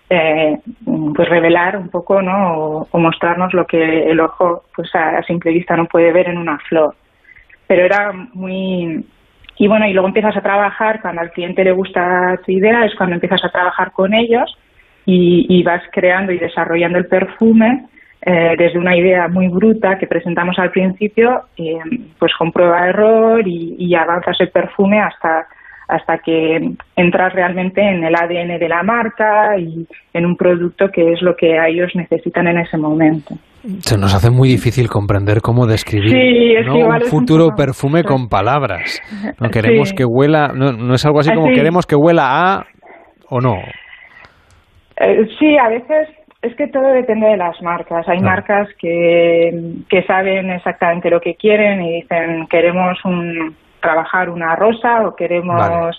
eh, 0.10 0.58
pues 1.16 1.30
revelar 1.30 1.78
un 1.78 1.90
poco 1.90 2.22
no 2.22 2.54
o, 2.58 2.88
o, 2.92 3.00
mostrarnos 3.00 3.54
lo 3.54 3.66
que 3.66 4.10
el 4.10 4.20
ojo 4.20 4.64
pues 4.76 4.94
a, 4.96 5.22
simple 5.24 5.52
vista 5.52 5.76
no 5.76 5.86
puede 5.86 6.12
ver 6.12 6.30
en 6.30 6.38
una 6.38 6.58
flor. 6.60 6.96
Pero 7.68 7.86
era 7.86 8.12
muy 8.34 9.06
y 9.58 9.68
bueno 9.68 9.88
y 9.88 9.94
luego 9.94 10.08
empiezas 10.08 10.38
a 10.38 10.42
trabajar 10.42 11.02
cuando 11.02 11.22
al 11.22 11.32
cliente 11.32 11.64
le 11.64 11.72
gusta 11.72 12.40
tu 12.46 12.52
idea 12.52 12.86
es 12.86 12.96
cuando 12.96 13.16
empiezas 13.16 13.44
a 13.44 13.50
trabajar 13.50 13.92
con 13.92 14.14
ellos 14.14 14.58
y, 15.06 15.46
y 15.50 15.64
vas 15.64 15.84
creando 15.92 16.32
y 16.32 16.40
desarrollando 16.40 16.98
el 16.98 17.08
perfume 17.08 17.86
eh, 18.22 18.56
desde 18.58 18.78
una 18.78 18.98
idea 18.98 19.28
muy 19.28 19.48
bruta 19.48 19.98
que 19.98 20.08
presentamos 20.08 20.60
al 20.60 20.72
principio, 20.72 21.46
eh, 21.58 21.80
pues 22.18 22.34
con 22.38 22.52
prueba 22.52 22.88
error 22.88 23.48
y, 23.48 23.76
y 23.80 23.96
avanzas 23.96 24.40
el 24.42 24.50
perfume 24.50 25.00
hasta 25.00 25.48
hasta 25.90 26.20
que 26.20 26.60
entras 26.96 27.34
realmente 27.34 27.82
en 27.82 28.04
el 28.04 28.16
ADN 28.16 28.60
de 28.60 28.70
la 28.70 28.84
marca 28.84 29.58
y 29.58 29.88
en 30.14 30.26
un 30.26 30.36
producto 30.38 30.90
que 30.94 31.14
es 31.14 31.22
lo 31.24 31.36
que 31.36 31.58
ellos 31.68 31.92
necesitan 31.96 32.48
en 32.48 32.60
ese 32.60 32.78
momento. 32.78 33.34
Se 33.80 33.98
nos 33.98 34.14
hace 34.14 34.30
muy 34.30 34.50
difícil 34.50 34.88
comprender 34.88 35.42
cómo 35.42 35.66
describir 35.66 36.12
sí, 36.12 36.54
es 36.56 36.68
¿no? 36.68 36.74
que 36.74 36.84
un 36.84 37.02
futuro 37.02 37.48
un 37.48 37.56
perfume 37.56 38.04
con 38.04 38.30
palabras. 38.30 39.02
No 39.42 39.50
queremos 39.50 39.90
Sí. 39.90 39.96
que 39.96 40.06
huela, 40.06 40.50
no, 40.56 40.72
no 40.72 40.94
es 40.94 41.06
algo 41.06 41.20
así 41.20 41.34
como 41.34 41.48
queremos 41.48 41.86
que 41.88 41.96
huela 41.96 42.24
a 42.54 42.66
o 43.30 43.42
no. 43.42 43.56
Eh, 45.02 45.28
sí, 45.40 45.58
a 45.58 45.70
veces 45.70 46.08
es 46.44 46.56
que 46.56 46.68
todo 46.68 46.88
depende 46.94 47.28
de 47.28 47.38
las 47.38 47.60
marcas. 47.64 48.08
Hay 48.08 48.20
marcas 48.20 48.68
que, 48.80 49.52
que 49.90 50.04
saben 50.04 50.52
exactamente 50.52 51.10
lo 51.10 51.20
que 51.20 51.34
quieren 51.34 51.82
y 51.82 52.02
dicen 52.02 52.48
queremos 52.50 52.98
un, 53.06 53.56
trabajar 53.80 54.30
una 54.30 54.56
rosa 54.56 55.08
o 55.08 55.16
queremos 55.16 55.58
Vale. 55.58 55.92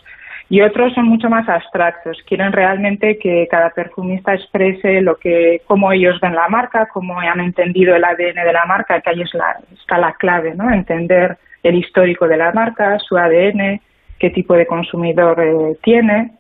y 0.49 0.61
otros 0.63 0.93
son 0.95 1.07
mucho 1.07 1.29
más 1.29 1.49
abstractos. 1.49 2.19
Quieren 2.27 2.53
realmente 2.53 3.19
que 3.19 3.47
cada 3.51 3.71
perfumista 3.71 4.35
exprese 4.35 5.01
lo 5.01 5.17
que, 5.17 5.63
cómo 5.67 5.93
ellos 5.93 6.19
ven 6.21 6.35
la 6.35 6.49
marca, 6.49 6.89
cómo 6.93 7.19
han 7.21 7.41
entendido 7.41 7.95
el 7.95 8.05
ADN 8.05 8.45
de 8.45 8.53
la 8.53 8.65
marca, 8.67 9.01
que 9.01 9.11
ahí 9.11 9.23
es 9.23 9.35
la, 9.35 9.57
está 9.73 9.99
la 9.99 10.15
clave, 10.15 10.55
¿no? 10.55 10.71
Entender 10.71 11.39
el 11.63 11.75
histórico 11.75 12.27
de 12.27 12.37
la 12.37 12.53
marca, 12.53 12.99
su 12.99 13.17
ADN, 13.17 13.81
qué 14.19 14.31
tipo 14.31 14.55
de 14.55 14.67
consumidor 14.67 15.41
eh, 15.41 15.77
tiene 15.83 16.33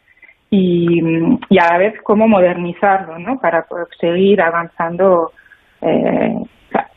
y, 0.50 1.00
y 1.48 1.58
a 1.58 1.72
la 1.72 1.78
vez 1.78 1.94
cómo 2.02 2.26
modernizarlo, 2.26 3.18
¿no? 3.18 3.38
Para 3.38 3.62
poder 3.62 3.86
seguir 4.00 4.40
avanzando 4.42 5.32
eh, 5.80 6.34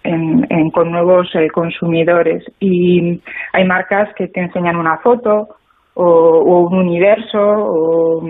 en- 0.03 0.45
en- 0.49 0.69
con 0.71 0.91
nuevos 0.91 1.29
eh, 1.35 1.47
consumidores. 1.49 2.43
Y 2.59 3.21
hay 3.53 3.65
marcas 3.65 4.13
que 4.15 4.27
te 4.27 4.41
enseñan 4.41 4.75
una 4.75 4.97
foto 4.97 5.49
o, 5.95 6.67
un 6.69 6.77
universo 6.79 7.39
o, 7.39 8.23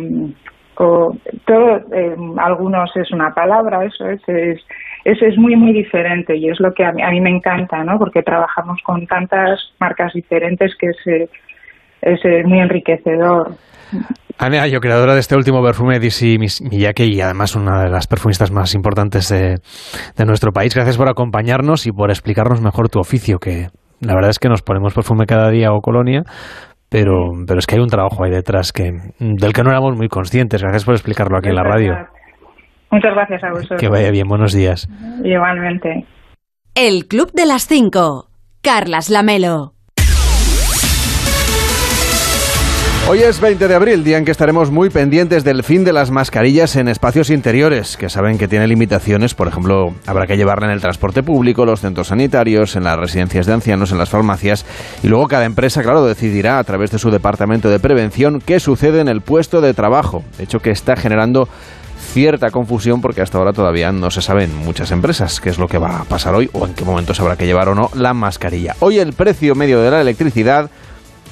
o 0.78 1.16
todo, 1.46 1.78
eh, 1.94 2.16
algunos 2.38 2.96
es 2.96 3.12
una 3.12 3.34
palabra, 3.34 3.86
eso 3.86 4.08
es, 4.10 4.22
es, 4.28 4.60
eso 5.06 5.26
es 5.26 5.38
muy, 5.38 5.56
muy 5.56 5.74
diferente 5.74 6.36
y 6.36 6.50
es 6.50 6.60
lo 6.60 6.74
que 6.74 6.84
a 6.86 6.92
mí, 6.92 7.02
a 7.02 7.10
mí 7.12 7.22
me 7.22 7.30
encanta, 7.30 7.84
¿no? 7.84 7.98
Porque 8.00 8.24
trabajamos 8.24 8.82
con 8.84 9.06
tantas 9.08 9.74
marcas 9.80 10.14
diferentes 10.14 10.76
que 10.78 10.88
es, 10.88 11.08
eh, 11.08 11.30
es 12.02 12.24
eh, 12.26 12.44
muy 12.46 12.60
enriquecedor. 12.60 13.56
Ane 14.38 14.60
Ayo, 14.60 14.80
creadora 14.80 15.14
de 15.14 15.20
este 15.20 15.36
último 15.36 15.64
perfume, 15.64 16.00
DC 16.00 16.38
Miyake, 16.38 17.06
y 17.06 17.22
además 17.22 17.56
una 17.56 17.84
de 17.84 17.90
las 17.90 18.08
perfumistas 18.08 18.52
más 18.52 18.74
importantes 18.74 19.30
de, 19.30 19.60
de 20.18 20.26
nuestro 20.26 20.52
país. 20.52 20.74
Gracias 20.74 20.98
por 20.98 21.08
acompañarnos 21.08 21.86
y 21.88 21.92
por 21.92 22.10
explicarnos 22.10 22.62
mejor 22.62 22.90
tu 22.90 23.00
oficio, 23.00 23.38
que 23.40 23.68
la 24.02 24.16
verdad 24.16 24.32
es 24.32 24.40
que 24.40 24.50
nos 24.50 24.62
ponemos 24.62 24.94
perfume 24.94 25.26
cada 25.26 25.50
día 25.50 25.72
o 25.72 25.80
colonia, 25.82 26.24
pero, 26.90 27.32
pero 27.48 27.60
es 27.60 27.66
que 27.66 27.76
hay 27.76 27.82
un 27.82 27.90
trabajo 27.90 28.24
ahí 28.24 28.32
detrás 28.32 28.72
que, 28.72 28.92
del 29.20 29.54
que 29.54 29.64
no 29.64 29.70
éramos 29.70 29.96
muy 29.96 30.10
conscientes. 30.10 30.62
Gracias 30.62 30.86
por 30.86 30.94
explicarlo 30.94 31.38
aquí 31.38 31.50
en 31.50 31.56
la 31.56 31.64
radio. 31.64 31.94
Muchas 32.92 33.16
gracias 33.16 33.44
a 33.44 33.50
vosotros. 33.50 33.80
Que 33.82 33.90
vaya 33.90 34.12
bien, 34.12 34.28
buenos 34.28 34.54
días. 34.54 34.88
Igualmente. 35.24 36.06
El 36.76 37.08
Club 37.08 37.32
de 37.34 37.46
las 37.46 37.66
Cinco. 37.68 38.28
Carlas 38.62 39.10
Lamelo. 39.10 39.73
Hoy 43.06 43.20
es 43.20 43.42
20 43.42 43.68
de 43.68 43.76
abril, 43.76 44.04
día 44.06 44.18
en 44.18 44.24
que 44.24 44.32
estaremos 44.32 44.72
muy 44.72 44.90
pendientes 44.90 45.44
del 45.44 45.64
fin 45.64 45.84
de 45.84 45.92
las 45.92 46.10
mascarillas 46.10 46.78
en 46.78 46.88
espacios 46.88 47.30
interiores, 47.30 47.98
que 47.98 48.10
saben 48.10 48.38
que 48.38 48.48
tiene 48.48 48.66
limitaciones. 48.66 49.36
Por 49.36 49.50
ejemplo, 49.50 49.94
habrá 50.08 50.26
que 50.26 50.38
llevarla 50.38 50.68
en 50.68 50.72
el 50.74 50.80
transporte 50.80 51.22
público, 51.22 51.66
los 51.66 51.82
centros 51.82 52.08
sanitarios, 52.08 52.78
en 52.78 52.86
las 52.86 52.98
residencias 52.98 53.46
de 53.46 53.54
ancianos, 53.54 53.92
en 53.92 53.98
las 53.98 54.10
farmacias. 54.10 54.66
Y 55.04 55.10
luego 55.10 55.28
cada 55.28 55.44
empresa, 55.44 55.84
claro, 55.84 56.06
decidirá 56.06 56.60
a 56.60 56.64
través 56.64 56.92
de 56.92 56.98
su 56.98 57.12
departamento 57.12 57.70
de 57.70 57.80
prevención 57.80 58.40
qué 58.40 58.62
sucede 58.62 59.02
en 59.02 59.10
el 59.10 59.20
puesto 59.20 59.60
de 59.60 59.74
trabajo. 59.74 60.24
Hecho, 60.40 60.60
que 60.60 60.72
está 60.72 60.96
generando 60.96 61.50
cierta 62.14 62.52
confusión 62.52 63.02
porque 63.02 63.22
hasta 63.22 63.38
ahora 63.38 63.54
todavía 63.54 63.92
no 63.92 64.12
se 64.12 64.22
sabe 64.22 64.46
en 64.46 64.56
muchas 64.56 64.92
empresas 64.92 65.42
qué 65.42 65.50
es 65.50 65.58
lo 65.58 65.68
que 65.68 65.78
va 65.78 66.00
a 66.00 66.04
pasar 66.06 66.36
hoy 66.36 66.50
o 66.54 66.66
en 66.66 66.74
qué 66.74 66.86
momentos 66.86 67.20
habrá 67.20 67.36
que 67.36 67.46
llevar 67.46 67.70
o 67.70 67.76
no 67.76 67.90
la 67.96 68.14
mascarilla. 68.14 68.76
Hoy 68.80 69.00
el 69.00 69.14
precio 69.14 69.56
medio 69.56 69.82
de 69.82 69.92
la 69.92 70.02
electricidad 70.02 70.70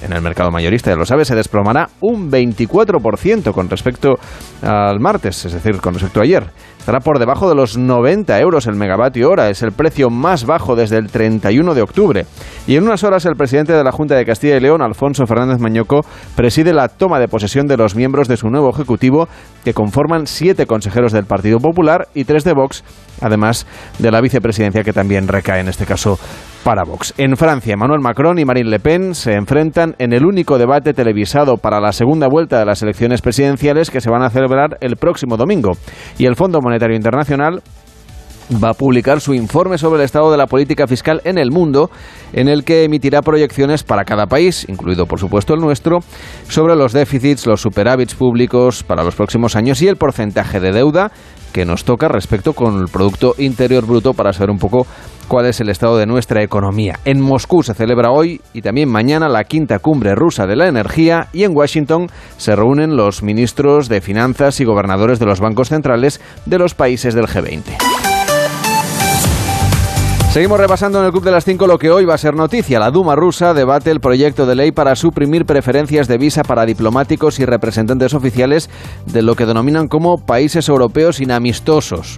en 0.01 0.13
el 0.13 0.21
mercado 0.21 0.51
mayorista, 0.51 0.91
ya 0.91 0.95
lo 0.95 1.05
sabe, 1.05 1.25
se 1.25 1.35
desplomará 1.35 1.89
un 2.01 2.31
24% 2.31 3.51
con 3.51 3.69
respecto 3.69 4.15
al 4.61 4.99
martes, 4.99 5.45
es 5.45 5.53
decir, 5.53 5.79
con 5.79 5.93
respecto 5.93 6.19
a 6.19 6.23
ayer. 6.23 6.51
Estará 6.81 6.99
por 6.99 7.19
debajo 7.19 7.47
de 7.47 7.53
los 7.53 7.77
90 7.77 8.39
euros 8.39 8.65
el 8.65 8.73
megavatio 8.73 9.29
hora, 9.29 9.49
es 9.49 9.61
el 9.61 9.71
precio 9.71 10.09
más 10.09 10.45
bajo 10.45 10.75
desde 10.75 10.97
el 10.97 11.11
31 11.11 11.75
de 11.75 11.81
octubre. 11.83 12.25
Y 12.65 12.75
en 12.75 12.83
unas 12.83 13.03
horas 13.03 13.25
el 13.25 13.35
presidente 13.35 13.73
de 13.73 13.83
la 13.83 13.91
Junta 13.91 14.15
de 14.15 14.25
Castilla 14.25 14.57
y 14.57 14.59
León, 14.59 14.81
Alfonso 14.81 15.27
Fernández 15.27 15.59
Mañoco, 15.59 16.01
preside 16.35 16.73
la 16.73 16.87
toma 16.87 17.19
de 17.19 17.27
posesión 17.27 17.67
de 17.67 17.77
los 17.77 17.95
miembros 17.95 18.27
de 18.27 18.37
su 18.37 18.49
nuevo 18.49 18.71
ejecutivo, 18.71 19.27
que 19.63 19.75
conforman 19.75 20.25
siete 20.25 20.65
consejeros 20.65 21.11
del 21.11 21.25
Partido 21.25 21.59
Popular 21.59 22.07
y 22.15 22.23
tres 22.23 22.43
de 22.43 22.53
Vox, 22.53 22.83
además 23.21 23.67
de 23.99 24.09
la 24.09 24.19
vicepresidencia 24.19 24.83
que 24.83 24.91
también 24.91 25.27
recae 25.27 25.59
en 25.59 25.67
este 25.67 25.85
caso 25.85 26.17
para 26.63 26.83
Vox. 26.83 27.13
En 27.17 27.35
Francia, 27.37 27.73
Emmanuel 27.73 28.01
Macron 28.01 28.39
y 28.39 28.45
Marine 28.45 28.69
Le 28.69 28.79
Pen 28.79 29.15
se 29.15 29.33
enfrentan 29.33 29.95
en 29.99 30.13
el 30.13 30.25
único 30.25 30.57
debate 30.57 30.93
televisado 30.93 31.57
para 31.57 31.79
la 31.79 31.91
segunda 31.91 32.27
vuelta 32.27 32.59
de 32.59 32.65
las 32.65 32.81
elecciones 32.81 33.21
presidenciales 33.21 33.89
que 33.89 34.01
se 34.01 34.09
van 34.09 34.23
a 34.23 34.29
celebrar 34.29 34.77
el 34.81 34.95
próximo 34.95 35.37
domingo. 35.37 35.71
Y 36.17 36.25
el 36.25 36.35
Fondo 36.35 36.59
Monetario 36.61 36.95
Internacional 36.95 37.61
va 38.51 38.69
a 38.71 38.73
publicar 38.73 39.21
su 39.21 39.33
informe 39.33 39.77
sobre 39.77 39.99
el 39.99 40.05
estado 40.05 40.31
de 40.31 40.37
la 40.37 40.47
política 40.47 40.87
fiscal 40.87 41.21
en 41.23 41.37
el 41.37 41.51
mundo, 41.51 41.89
en 42.33 42.47
el 42.47 42.63
que 42.63 42.83
emitirá 42.83 43.21
proyecciones 43.21 43.83
para 43.83 44.03
cada 44.03 44.25
país, 44.25 44.67
incluido 44.67 45.05
por 45.05 45.19
supuesto 45.19 45.53
el 45.53 45.61
nuestro, 45.61 45.99
sobre 46.47 46.75
los 46.75 46.93
déficits, 46.93 47.47
los 47.47 47.61
superávits 47.61 48.15
públicos 48.15 48.83
para 48.83 49.03
los 49.03 49.15
próximos 49.15 49.55
años 49.55 49.81
y 49.81 49.87
el 49.87 49.95
porcentaje 49.95 50.59
de 50.59 50.71
deuda 50.71 51.11
que 51.53 51.65
nos 51.65 51.83
toca 51.83 52.07
respecto 52.07 52.53
con 52.53 52.79
el 52.79 52.87
Producto 52.87 53.35
Interior 53.37 53.85
Bruto 53.85 54.13
para 54.13 54.33
saber 54.33 54.51
un 54.51 54.57
poco 54.57 54.87
cuál 55.31 55.45
es 55.45 55.61
el 55.61 55.69
estado 55.69 55.97
de 55.97 56.05
nuestra 56.05 56.43
economía. 56.43 56.99
En 57.05 57.21
Moscú 57.21 57.63
se 57.63 57.73
celebra 57.73 58.11
hoy 58.11 58.41
y 58.51 58.61
también 58.61 58.89
mañana 58.89 59.29
la 59.29 59.45
quinta 59.45 59.79
cumbre 59.79 60.13
rusa 60.13 60.45
de 60.45 60.57
la 60.57 60.67
energía 60.67 61.29
y 61.31 61.45
en 61.45 61.55
Washington 61.55 62.09
se 62.35 62.53
reúnen 62.53 62.97
los 62.97 63.23
ministros 63.23 63.87
de 63.87 64.01
finanzas 64.01 64.59
y 64.59 64.65
gobernadores 64.65 65.19
de 65.19 65.25
los 65.25 65.39
bancos 65.39 65.69
centrales 65.69 66.19
de 66.45 66.59
los 66.59 66.73
países 66.73 67.13
del 67.13 67.27
G20. 67.27 67.63
Seguimos 70.31 70.59
repasando 70.59 70.99
en 70.99 71.05
el 71.05 71.11
Club 71.11 71.23
de 71.23 71.31
las 71.31 71.45
5 71.45 71.65
lo 71.65 71.77
que 71.77 71.91
hoy 71.91 72.03
va 72.03 72.15
a 72.15 72.17
ser 72.17 72.35
noticia. 72.35 72.79
La 72.79 72.91
Duma 72.91 73.15
rusa 73.15 73.53
debate 73.53 73.89
el 73.89 74.01
proyecto 74.01 74.45
de 74.45 74.55
ley 74.55 74.73
para 74.73 74.97
suprimir 74.97 75.45
preferencias 75.45 76.09
de 76.09 76.17
visa 76.17 76.43
para 76.43 76.65
diplomáticos 76.65 77.39
y 77.39 77.45
representantes 77.45 78.13
oficiales 78.13 78.69
de 79.05 79.21
lo 79.21 79.35
que 79.35 79.45
denominan 79.45 79.87
como 79.87 80.17
países 80.17 80.67
europeos 80.67 81.21
inamistosos 81.21 82.17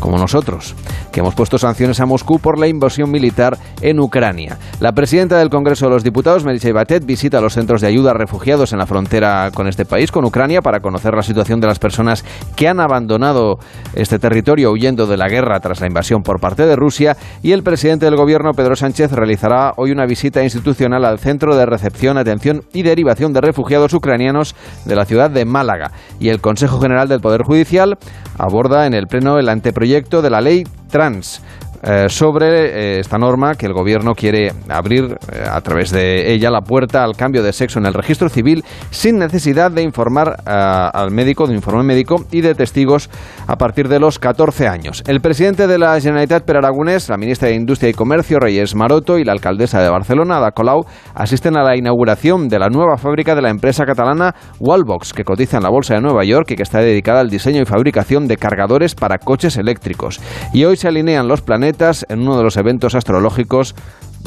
como 0.00 0.18
nosotros, 0.18 0.74
que 1.12 1.20
hemos 1.20 1.34
puesto 1.34 1.58
sanciones 1.58 2.00
a 2.00 2.06
Moscú 2.06 2.38
por 2.38 2.58
la 2.58 2.66
invasión 2.68 3.10
militar 3.10 3.56
en 3.80 4.00
Ucrania. 4.00 4.58
La 4.80 4.92
presidenta 4.92 5.38
del 5.38 5.48
Congreso 5.48 5.86
de 5.86 5.92
los 5.92 6.04
Diputados, 6.04 6.44
Melissa 6.44 6.72
Batet, 6.72 7.04
visita 7.06 7.40
los 7.40 7.54
centros 7.54 7.80
de 7.80 7.86
ayuda 7.88 8.10
a 8.10 8.14
refugiados 8.14 8.72
en 8.72 8.78
la 8.78 8.86
frontera 8.86 9.50
con 9.54 9.68
este 9.68 9.84
país, 9.84 10.12
con 10.12 10.24
Ucrania, 10.24 10.60
para 10.60 10.80
conocer 10.80 11.14
la 11.14 11.22
situación 11.22 11.60
de 11.60 11.66
las 11.66 11.78
personas 11.78 12.24
que 12.54 12.68
han 12.68 12.80
abandonado 12.80 13.58
este 13.94 14.18
territorio 14.18 14.70
huyendo 14.70 15.06
de 15.06 15.16
la 15.16 15.28
guerra 15.28 15.60
tras 15.60 15.80
la 15.80 15.86
invasión 15.86 16.22
por 16.22 16.40
parte 16.40 16.66
de 16.66 16.76
Rusia. 16.76 17.16
Y 17.42 17.52
el 17.52 17.62
presidente 17.62 18.04
del 18.04 18.16
gobierno, 18.16 18.52
Pedro 18.52 18.76
Sánchez, 18.76 19.12
realizará 19.12 19.72
hoy 19.76 19.92
una 19.92 20.04
visita 20.04 20.42
institucional 20.42 21.04
al 21.04 21.18
Centro 21.18 21.56
de 21.56 21.64
Recepción, 21.64 22.18
Atención 22.18 22.62
y 22.72 22.82
Derivación 22.82 23.32
de 23.32 23.40
Refugiados 23.40 23.94
Ucranianos 23.94 24.54
de 24.84 24.96
la 24.96 25.06
ciudad 25.06 25.30
de 25.30 25.44
Málaga. 25.44 25.92
Y 26.20 26.28
el 26.28 26.40
Consejo 26.40 26.80
General 26.80 27.08
del 27.08 27.20
Poder 27.20 27.42
Judicial 27.42 27.96
aborda 28.38 28.86
en 28.86 28.92
el 28.92 29.06
Pleno 29.06 29.38
el 29.38 29.48
anteproyecto 29.48 29.85
de 30.22 30.30
la 30.30 30.40
ley 30.40 30.66
trans 30.90 31.40
eh, 31.88 32.08
sobre 32.08 32.96
eh, 32.96 32.98
esta 32.98 33.16
norma 33.16 33.54
que 33.54 33.66
el 33.66 33.72
gobierno 33.72 34.16
quiere 34.16 34.50
abrir 34.68 35.04
eh, 35.04 35.44
a 35.48 35.60
través 35.60 35.92
de 35.92 36.32
ella 36.32 36.50
la 36.50 36.62
puerta 36.62 37.04
al 37.04 37.14
cambio 37.14 37.44
de 37.44 37.52
sexo 37.52 37.78
en 37.78 37.86
el 37.86 37.94
registro 37.94 38.28
civil 38.28 38.64
sin 38.90 39.18
necesidad 39.18 39.70
de 39.70 39.82
informar 39.82 40.36
al 40.46 41.12
médico, 41.12 41.44
de 41.44 41.50
un 41.50 41.56
informe 41.56 41.84
médico 41.84 42.24
y 42.32 42.40
de 42.40 42.56
testigos 42.56 43.08
a 43.46 43.56
partir 43.56 43.88
de 43.88 44.00
los 44.00 44.18
14 44.18 44.66
años. 44.66 45.04
El 45.06 45.20
presidente 45.20 45.68
de 45.68 45.78
la 45.78 46.00
Generalitat 46.00 46.42
per 46.42 46.56
Aragonés, 46.56 47.08
la 47.08 47.18
ministra 47.18 47.48
de 47.48 47.54
Industria 47.54 47.90
y 47.90 47.94
Comercio 47.94 48.40
Reyes 48.40 48.74
Maroto 48.74 49.18
y 49.18 49.24
la 49.24 49.32
alcaldesa 49.32 49.80
de 49.80 49.88
Barcelona, 49.88 50.38
Ada 50.38 50.50
Colau, 50.50 50.86
asisten 51.14 51.56
a 51.56 51.62
la 51.62 51.76
inauguración 51.76 52.48
de 52.48 52.58
la 52.58 52.68
nueva 52.68 52.96
fábrica 52.96 53.36
de 53.36 53.42
la 53.42 53.50
empresa 53.50 53.84
catalana 53.84 54.34
Wallbox, 54.58 55.12
que 55.12 55.24
cotiza 55.24 55.58
en 55.58 55.62
la 55.62 55.70
bolsa 55.70 55.94
de 55.94 56.00
Nueva 56.00 56.24
York 56.24 56.50
y 56.50 56.56
que 56.56 56.64
está 56.64 56.80
dedicada 56.80 57.20
al 57.20 57.30
diseño 57.30 57.62
y 57.62 57.64
fabricación 57.64 58.26
de 58.26 58.38
cargadores 58.38 58.96
para 58.96 59.18
coches 59.18 59.56
eléctricos. 59.56 60.20
Y 60.52 60.64
hoy 60.64 60.76
se 60.76 60.88
alinean 60.88 61.28
los 61.28 61.42
planetas 61.42 61.75
en 62.08 62.20
uno 62.20 62.38
de 62.38 62.42
los 62.42 62.56
eventos 62.56 62.94
astrológicos 62.94 63.74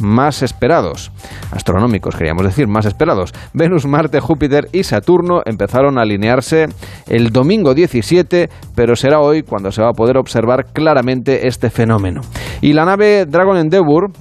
más 0.02 0.44
esperados, 0.44 1.12
astronómicos 1.52 2.16
queríamos 2.16 2.44
decir, 2.44 2.68
más 2.68 2.86
esperados. 2.86 3.34
Venus, 3.54 3.86
Marte, 3.86 4.20
Júpiter 4.20 4.70
y 4.72 4.84
Saturno 4.84 5.42
empezaron 5.46 5.98
a 5.98 6.04
alinearse 6.04 6.68
el 7.08 7.32
domingo 7.32 7.74
17, 7.74 8.50
pero 8.76 8.96
será 8.96 9.20
hoy 9.20 9.42
cuando 9.42 9.72
se 9.72 9.82
va 9.82 9.90
a 9.90 9.94
poder 9.94 10.18
observar 10.18 10.68
claramente 10.72 11.48
este 11.48 11.70
fenómeno. 11.70 12.22
Y 12.62 12.74
la 12.74 12.86
nave 12.86 13.26
Dragon 13.26 13.58
Endeavour 13.58 14.12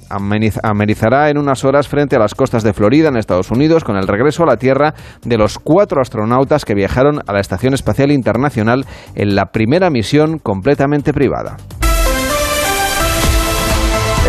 amenizará 0.63 1.29
en 1.29 1.37
unas 1.37 1.63
horas 1.63 1.87
frente 1.87 2.15
a 2.15 2.19
las 2.19 2.35
costas 2.35 2.63
de 2.63 2.73
Florida, 2.73 3.09
en 3.09 3.17
Estados 3.17 3.51
Unidos, 3.51 3.83
con 3.83 3.95
el 3.95 4.07
regreso 4.07 4.43
a 4.43 4.47
la 4.47 4.57
Tierra 4.57 4.95
de 5.23 5.37
los 5.37 5.59
cuatro 5.59 6.01
astronautas 6.01 6.65
que 6.65 6.73
viajaron 6.73 7.19
a 7.27 7.33
la 7.33 7.39
Estación 7.39 7.73
Espacial 7.73 8.11
Internacional 8.11 8.85
en 9.15 9.35
la 9.35 9.45
primera 9.45 9.89
misión 9.89 10.39
completamente 10.39 11.13
privada. 11.13 11.57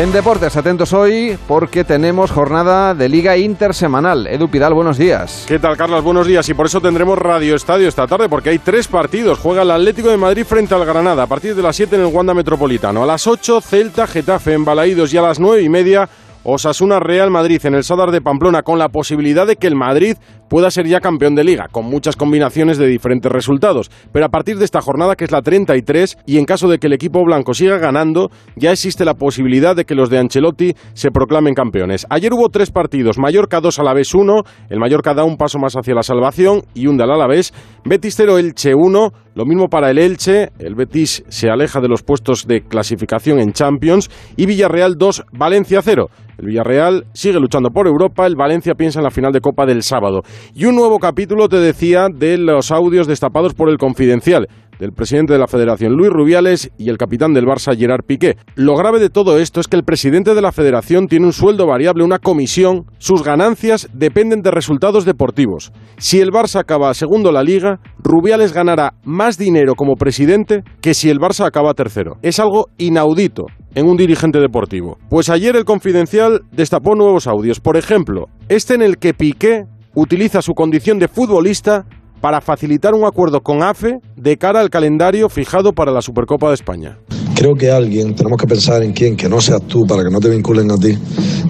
En 0.01 0.13
deportes, 0.13 0.57
atentos 0.57 0.95
hoy 0.95 1.37
porque 1.47 1.85
tenemos 1.85 2.31
jornada 2.31 2.95
de 2.95 3.07
liga 3.07 3.37
intersemanal. 3.37 4.27
Edu 4.29 4.49
Pidal, 4.49 4.73
buenos 4.73 4.97
días. 4.97 5.45
¿Qué 5.47 5.59
tal, 5.59 5.77
Carlos? 5.77 6.03
Buenos 6.03 6.27
días. 6.27 6.49
Y 6.49 6.55
por 6.55 6.65
eso 6.65 6.81
tendremos 6.81 7.19
Radio 7.19 7.55
Estadio 7.55 7.87
esta 7.87 8.07
tarde 8.07 8.27
porque 8.27 8.49
hay 8.49 8.59
tres 8.61 8.89
partidos. 8.89 9.39
Juega 9.39 9.61
el 9.61 9.71
Atlético 9.71 10.09
de 10.09 10.17
Madrid 10.17 10.47
frente 10.47 10.75
al 10.75 10.87
Granada 10.87 11.25
a 11.25 11.27
partir 11.27 11.55
de 11.55 11.61
las 11.61 11.77
7 11.77 11.97
en 11.97 12.01
el 12.01 12.07
Wanda 12.07 12.33
Metropolitano. 12.33 13.03
A 13.03 13.07
las 13.07 13.27
8, 13.27 13.61
Celta, 13.61 14.07
Getafe 14.07 14.55
en 14.55 14.65
Balaídos 14.65 15.13
y 15.13 15.19
a 15.19 15.23
las 15.23 15.39
9 15.39 15.61
y 15.61 15.69
media 15.69 16.09
Osasuna 16.43 17.01
Real 17.01 17.31
Madrid 17.31 17.61
en 17.65 17.75
el 17.75 17.85
Sadar 17.85 18.11
de 18.11 18.23
Pamplona 18.23 18.63
con 18.63 18.79
la 18.79 18.89
posibilidad 18.89 19.47
de 19.47 19.57
que 19.57 19.67
el 19.67 19.77
Madrid 19.77 20.17
pueda 20.49 20.71
ser 20.71 20.87
ya 20.87 21.01
campeón 21.01 21.35
de 21.35 21.45
liga, 21.45 21.69
con 21.71 21.85
muchas 21.85 22.17
combinaciones 22.17 22.77
de 22.77 22.89
diferentes 22.89 23.31
resultados. 23.31 23.91
Pero 24.13 24.27
a 24.27 24.31
partir 24.31 24.59
de 24.59 24.65
esta 24.65 24.81
jornada, 24.81 25.15
que 25.15 25.25
es 25.25 25.31
la 25.31 25.43
33, 25.43 26.19
y 26.27 26.39
en 26.39 26.45
caso 26.45 26.69
de 26.69 26.79
que 26.79 26.89
el 26.89 26.93
equipo 26.93 27.25
blanco 27.25 27.55
siga 27.55 27.79
ganando, 27.79 28.31
ya 28.57 28.73
existe 28.73 29.05
la 29.05 29.15
posibilidad 29.15 29.77
de 29.77 29.85
que 29.85 29.95
los 29.95 30.11
de 30.11 30.19
Ancelotti 30.19 30.75
se 30.93 31.11
proclamen 31.11 31.55
campeones. 31.55 32.07
Ayer 32.11 32.33
hubo 32.33 32.49
tres 32.49 32.71
partidos, 32.71 33.19
Mallorca 33.19 33.61
2 33.61 33.79
a 33.79 33.83
la 33.85 33.95
vez 33.95 34.13
1, 34.13 34.43
el 34.71 34.81
Mallorca 34.81 35.15
da 35.15 35.25
un 35.25 35.37
paso 35.37 35.59
más 35.59 35.75
hacia 35.75 35.95
la 35.95 36.03
salvación 36.03 36.63
y 36.75 36.89
un 36.89 36.97
del 36.97 37.11
Alavés, 37.11 37.53
Betis 37.85 38.15
0 38.17 38.39
Elche 38.39 38.75
1, 38.75 39.13
lo 39.35 39.45
mismo 39.45 39.69
para 39.69 39.91
el 39.91 39.99
Elche, 39.99 40.49
el 40.59 40.75
Betis 40.75 41.23
se 41.29 41.51
aleja 41.51 41.81
de 41.81 41.89
los 41.89 42.03
puestos 42.03 42.47
de 42.47 42.63
clasificación 42.63 43.39
en 43.39 43.53
Champions, 43.53 44.11
y 44.37 44.47
Villarreal 44.47 44.97
2, 44.99 45.25
Valencia 45.33 45.81
0. 45.83 46.09
El 46.39 46.47
Villarreal 46.47 47.05
sigue 47.13 47.39
luchando 47.39 47.71
por 47.71 47.87
Europa, 47.87 48.27
el 48.27 48.35
Valencia 48.35 48.75
piensa 48.75 48.99
en 48.99 49.05
la 49.05 49.11
final 49.11 49.33
de 49.33 49.41
Copa 49.41 49.67
del 49.67 49.83
sábado. 49.83 50.23
Y 50.55 50.65
un 50.65 50.75
nuevo 50.75 50.99
capítulo, 50.99 51.49
te 51.49 51.59
decía, 51.59 52.09
de 52.13 52.39
los 52.39 52.71
audios 52.71 53.07
destapados 53.07 53.55
por 53.55 53.71
el 53.71 53.79
Confidencial 53.79 54.49
del 54.81 54.93
presidente 54.93 55.35
de 55.35 55.39
la 55.39 55.47
Federación 55.47 55.93
Luis 55.93 56.11
Rubiales 56.11 56.73
y 56.79 56.89
el 56.89 56.97
capitán 56.97 57.35
del 57.35 57.45
Barça 57.45 57.77
Gerard 57.77 58.03
Piqué. 58.05 58.37
Lo 58.55 58.75
grave 58.77 58.99
de 58.99 59.11
todo 59.11 59.39
esto 59.39 59.61
es 59.61 59.69
que 59.69 59.77
el 59.77 59.85
presidente 59.85 60.35
de 60.35 60.41
la 60.41 60.53
Federación 60.53 61.07
tiene 61.07 61.27
un 61.27 61.35
sueldo 61.35 61.67
variable, 61.67 62.03
una 62.03 62.19
comisión, 62.19 62.87
sus 62.97 63.23
ganancias 63.23 63.89
dependen 63.93 64.41
de 64.41 64.51
resultados 64.51 65.05
deportivos. 65.05 65.71
Si 65.99 66.19
el 66.19 66.31
Barça 66.31 66.61
acaba 66.61 66.95
segundo 66.95 67.31
la 67.31 67.43
liga, 67.43 67.79
Rubiales 67.99 68.55
ganará 68.55 68.95
más 69.05 69.37
dinero 69.37 69.75
como 69.75 69.97
presidente 69.97 70.63
que 70.81 70.95
si 70.95 71.11
el 71.11 71.19
Barça 71.19 71.45
acaba 71.45 71.75
tercero. 71.75 72.17
Es 72.23 72.41
algo 72.41 72.69
inaudito 72.79 73.45
en 73.75 73.87
un 73.87 73.99
dirigente 73.99 74.41
deportivo. 74.41 74.97
Pues 75.11 75.29
ayer 75.29 75.57
el 75.57 75.67
Confidencial 75.67 76.41
destapó 76.53 76.95
nuevos 76.95 77.27
audios. 77.27 77.61
Por 77.61 77.77
ejemplo, 77.77 78.29
este 78.49 78.75
en 78.75 78.83
el 78.83 78.97
que 78.97 79.13
Piqué 79.13 79.65
utiliza 79.95 80.41
su 80.41 80.55
condición 80.55 80.99
de 80.99 81.09
futbolista 81.09 81.85
para 82.21 82.41
facilitar 82.41 82.95
un 82.95 83.05
acuerdo 83.05 83.41
con 83.41 83.63
AFE 83.63 83.99
de 84.17 84.37
cara 84.37 84.61
al 84.61 84.71
calendario 84.71 85.29
fijado 85.29 85.73
para 85.73 85.93
la 85.93 86.03
Supercopa 86.03 86.49
de 86.49 86.55
España. 86.55 86.99
Creo 87.35 87.55
que 87.55 87.71
alguien, 87.71 88.15
tenemos 88.15 88.39
que 88.39 88.47
pensar 88.47 88.83
en 88.83 88.93
quién, 88.93 89.17
que 89.17 89.29
no 89.29 89.41
seas 89.41 89.63
tú, 89.63 89.87
para 89.87 90.05
que 90.05 90.11
no 90.11 90.21
te 90.21 90.29
vinculen 90.29 90.71
a 90.71 90.77
ti, 90.77 90.99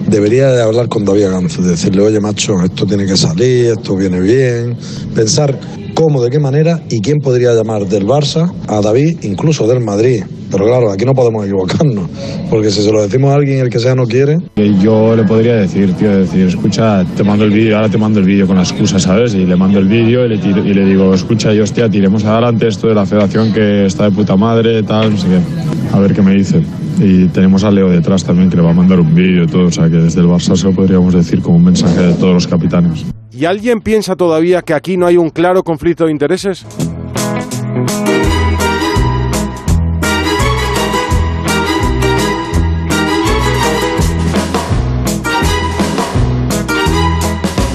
debería 0.07 0.49
de 0.51 0.61
hablar 0.61 0.87
con 0.87 1.03
David 1.03 1.29
Ganzo, 1.31 1.61
decirle, 1.61 2.01
oye 2.01 2.19
macho, 2.19 2.53
esto 2.63 2.85
tiene 2.85 3.05
que 3.05 3.17
salir, 3.17 3.71
esto 3.71 3.95
viene 3.95 4.21
bien, 4.21 4.77
pensar 5.13 5.59
cómo, 5.93 6.21
de 6.21 6.29
qué 6.29 6.39
manera 6.39 6.81
y 6.89 7.01
quién 7.01 7.19
podría 7.19 7.53
llamar 7.53 7.87
del 7.87 8.05
Barça 8.05 8.51
a 8.67 8.79
David, 8.79 9.19
incluso 9.23 9.67
del 9.67 9.81
Madrid. 9.81 10.23
Pero 10.51 10.65
claro, 10.65 10.91
aquí 10.91 11.05
no 11.05 11.13
podemos 11.13 11.45
equivocarnos, 11.45 12.09
porque 12.49 12.69
si 12.71 12.81
se 12.81 12.91
lo 12.91 13.01
decimos 13.01 13.31
a 13.31 13.35
alguien 13.35 13.59
el 13.61 13.69
que 13.69 13.79
sea 13.79 13.95
no 13.95 14.05
quiere. 14.05 14.37
Yo 14.81 15.15
le 15.15 15.23
podría 15.23 15.55
decir, 15.55 15.93
tío, 15.93 16.15
decir, 16.17 16.47
escucha, 16.47 17.05
te 17.15 17.23
mando 17.23 17.45
el 17.45 17.51
vídeo, 17.51 17.77
ahora 17.77 17.87
te 17.89 17.97
mando 17.97 18.19
el 18.19 18.25
vídeo 18.25 18.45
con 18.45 18.57
la 18.57 18.63
excusa, 18.63 18.99
¿sabes? 18.99 19.33
Y 19.33 19.45
le 19.45 19.55
mando 19.55 19.79
el 19.79 19.87
vídeo 19.87 20.25
y 20.25 20.29
le, 20.29 20.37
tiro- 20.37 20.65
y 20.65 20.73
le 20.73 20.85
digo, 20.85 21.13
escucha, 21.13 21.53
y 21.53 21.59
hostia, 21.59 21.89
tiremos 21.89 22.25
adelante 22.25 22.67
esto 22.67 22.87
de 22.87 22.95
la 22.95 23.05
federación 23.05 23.53
que 23.53 23.85
está 23.85 24.05
de 24.05 24.11
puta 24.11 24.35
madre, 24.35 24.83
tal, 24.83 25.11
no 25.11 25.17
sé 25.17 25.27
qué. 25.27 25.95
A 25.95 25.99
ver 25.99 26.13
qué 26.13 26.21
me 26.21 26.33
dice. 26.33 26.61
Y 26.99 27.25
tenemos 27.29 27.63
a 27.63 27.71
Leo 27.71 27.89
detrás 27.89 28.23
también 28.23 28.49
que 28.49 28.57
le 28.57 28.61
va 28.61 28.71
a 28.71 28.73
mandar 28.73 28.99
un 28.99 29.15
vídeo 29.15 29.43
y 29.45 29.47
todo, 29.47 29.67
o 29.67 29.71
sea 29.71 29.85
que 29.89 29.95
desde 29.97 30.19
el 30.21 30.27
Barça 30.27 30.55
se 30.55 30.65
lo 30.65 30.73
podríamos 30.73 31.13
decir 31.13 31.41
como 31.41 31.57
un 31.57 31.63
mensaje 31.63 31.99
de 32.01 32.13
todos 32.13 32.33
los 32.33 32.47
capitanes. 32.47 33.05
¿Y 33.31 33.45
alguien 33.45 33.79
piensa 33.79 34.15
todavía 34.15 34.61
que 34.61 34.73
aquí 34.73 34.97
no 34.97 35.07
hay 35.07 35.15
un 35.17 35.29
claro 35.29 35.63
conflicto 35.63 36.05
de 36.05 36.11
intereses? 36.11 36.65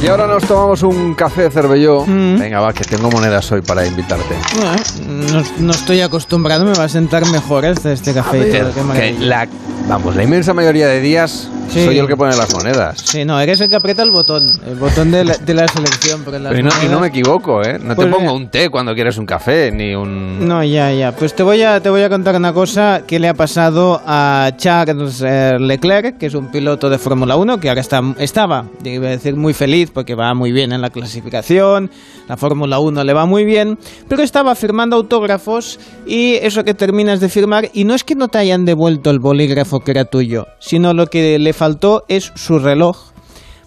Y 0.03 0.09
ahora 0.09 0.27
nos 0.27 0.45
tomamos 0.45 0.83
un 0.83 1.15
café 1.15 1.43
de 1.45 1.51
cervelló. 1.51 2.05
Mm. 2.07 2.39
Venga, 2.39 2.61
va, 2.61 2.73
que 2.73 2.85
tengo 2.85 3.11
monedas 3.11 3.51
hoy 3.51 3.63
para 3.63 3.87
invitarte. 3.87 4.35
Bueno, 4.57 5.33
no, 5.33 5.43
no 5.59 5.71
estoy 5.73 6.01
acostumbrado, 6.03 6.65
me 6.65 6.75
va 6.75 6.85
a 6.85 6.89
sentar 6.89 7.27
mejor 7.31 7.65
este, 7.65 7.93
este 7.93 8.13
café. 8.13 8.49
y 8.49 8.53
todo, 8.59 8.93
Que 8.93 9.17
la, 9.19 9.49
vamos, 9.89 10.15
la 10.15 10.23
inmensa 10.23 10.53
mayoría 10.53 10.87
de 10.87 11.01
días 11.01 11.51
Sí. 11.69 11.85
soy 11.85 11.97
yo 11.97 12.03
el 12.03 12.09
que 12.09 12.17
pone 12.17 12.37
las 12.37 12.55
monedas. 12.55 13.01
Sí, 13.05 13.25
no, 13.25 13.41
eres 13.41 13.61
el 13.61 13.69
que 13.69 13.75
aprieta 13.75 14.05
el 14.05 14.13
botón, 14.13 14.47
el 14.69 14.77
botón 14.77 15.11
de 15.11 15.25
la, 15.25 15.37
de 15.37 15.53
la 15.53 15.67
selección. 15.67 16.23
Pero 16.25 16.39
las 16.39 16.53
Pero 16.53 16.61
y 16.61 16.63
no, 16.63 16.71
y 16.85 16.89
no 16.89 17.01
me 17.01 17.09
equivoco, 17.09 17.61
¿eh? 17.65 17.81
No 17.83 17.97
Pues 17.97 18.07
te 18.07 18.13
pongo 18.13 18.21
mira. 18.21 18.33
un 18.35 18.49
té 18.51 18.71
cuando 18.71 18.95
quieres 18.95 19.19
un 19.19 19.27
café, 19.27 19.73
ni 19.73 19.93
un... 19.93 20.47
No, 20.47 20.63
ya, 20.63 20.93
ya. 20.93 21.11
Pues 21.11 21.35
te 21.35 21.43
voy 21.43 21.63
a, 21.63 21.81
te 21.83 21.91
voy 21.91 22.03
a 22.03 22.09
contar 22.09 22.37
una 22.37 22.53
cosa 22.53 23.03
que 23.05 23.19
le 23.19 23.29
ha 23.29 23.35
pasado 23.35 24.01
a 24.07 24.53
Charles 24.57 25.21
eh, 25.27 25.57
Leclerc, 25.59 26.19
que 26.19 26.27
es 26.27 26.35
un 26.35 26.53
piloto 26.53 26.89
de 26.89 26.99
Fórmula 26.99 27.35
1, 27.35 27.59
que 27.59 27.69
ahora 27.69 27.81
está, 27.81 28.01
estaba, 28.19 28.67
iba 28.85 29.09
a 29.09 29.11
decir, 29.11 29.35
muy 29.35 29.53
feliz 29.53 29.91
porque 29.97 30.15
va 30.15 30.35
muy 30.35 30.53
bien 30.53 30.73
en 30.73 30.83
la 30.83 30.91
clasificación, 30.91 31.91
la 32.29 32.37
Fórmula 32.37 32.79
1 32.81 33.03
le 33.03 33.15
va 33.15 33.25
muy 33.25 33.47
bien, 33.47 33.79
pero 34.09 34.23
estaba 34.23 34.55
firmando 34.55 34.95
autógrafos 34.95 35.81
y 36.07 36.35
eso 36.35 36.65
que 36.65 36.75
terminas 36.75 37.19
de 37.19 37.31
firmar, 37.31 37.71
y 37.73 37.85
no 37.85 37.95
es 37.95 38.05
que 38.05 38.15
no 38.15 38.29
te 38.29 38.37
hayan 38.37 38.67
devuelto 38.67 39.09
el 39.09 39.21
bolígrafo 39.21 39.81
que 39.81 39.93
era 39.93 40.05
tuyo, 40.05 40.49
sino 40.59 40.93
lo 40.93 41.07
que 41.07 41.39
le 41.39 41.53
faltó 41.55 42.05
es 42.09 42.31
su 42.35 42.59
reloj 42.59 43.16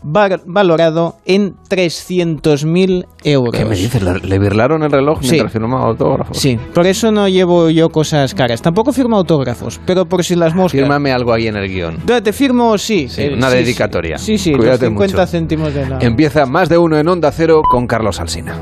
valorado 0.04 1.18
en 1.26 1.56
300.000 1.70 3.06
euros. 3.24 3.54
¿Qué 3.54 3.66
me 3.66 3.76
dices? 3.76 4.02
¿Le, 4.24 4.40
birlaron 4.40 4.84
el 4.84 4.92
reloj 4.92 5.20
Sí. 5.22 5.32
mientras 5.32 5.52
firmaba 5.52 5.86
autógrafos? 5.88 6.38
Sí, 6.38 6.58
por 6.74 6.88
eso 6.88 7.12
no 7.12 7.28
llevo 7.28 7.70
yo 7.70 7.90
cosas 7.90 8.34
caras. 8.34 8.62
Tampoco 8.62 8.94
firmo 8.94 9.18
autógrafos, 9.18 9.80
pero 9.86 10.06
por 10.06 10.24
si 10.24 10.36
las 10.36 10.56
moscas. 10.56 10.80
Fírmame 10.80 11.12
algo 11.12 11.34
ahí 11.34 11.48
en 11.48 11.56
el 11.58 11.68
guion. 11.70 11.98
Te 12.06 12.34
firmo, 12.34 12.78
sí. 12.78 13.08
Sí, 13.10 13.24
Eh, 13.24 13.34
una 13.36 13.50
sí, 13.50 13.58
dedicatoria. 13.58 14.18
Sí, 14.18 14.38
sí, 14.38 14.52
los 14.52 14.60
Cuídate 14.60 14.86
50 14.88 15.16
mucho. 15.18 15.28
céntimos 15.32 15.74
de 15.74 15.88
la... 15.88 16.00
Empieza 16.00 16.46
más 16.46 16.70
de 16.70 16.78
uno 16.78 16.98
en 16.98 17.08
Onda 17.08 17.32
Cero 17.32 17.62
con 17.70 17.88
Carlos 17.88 18.20
Alsina. 18.20 18.60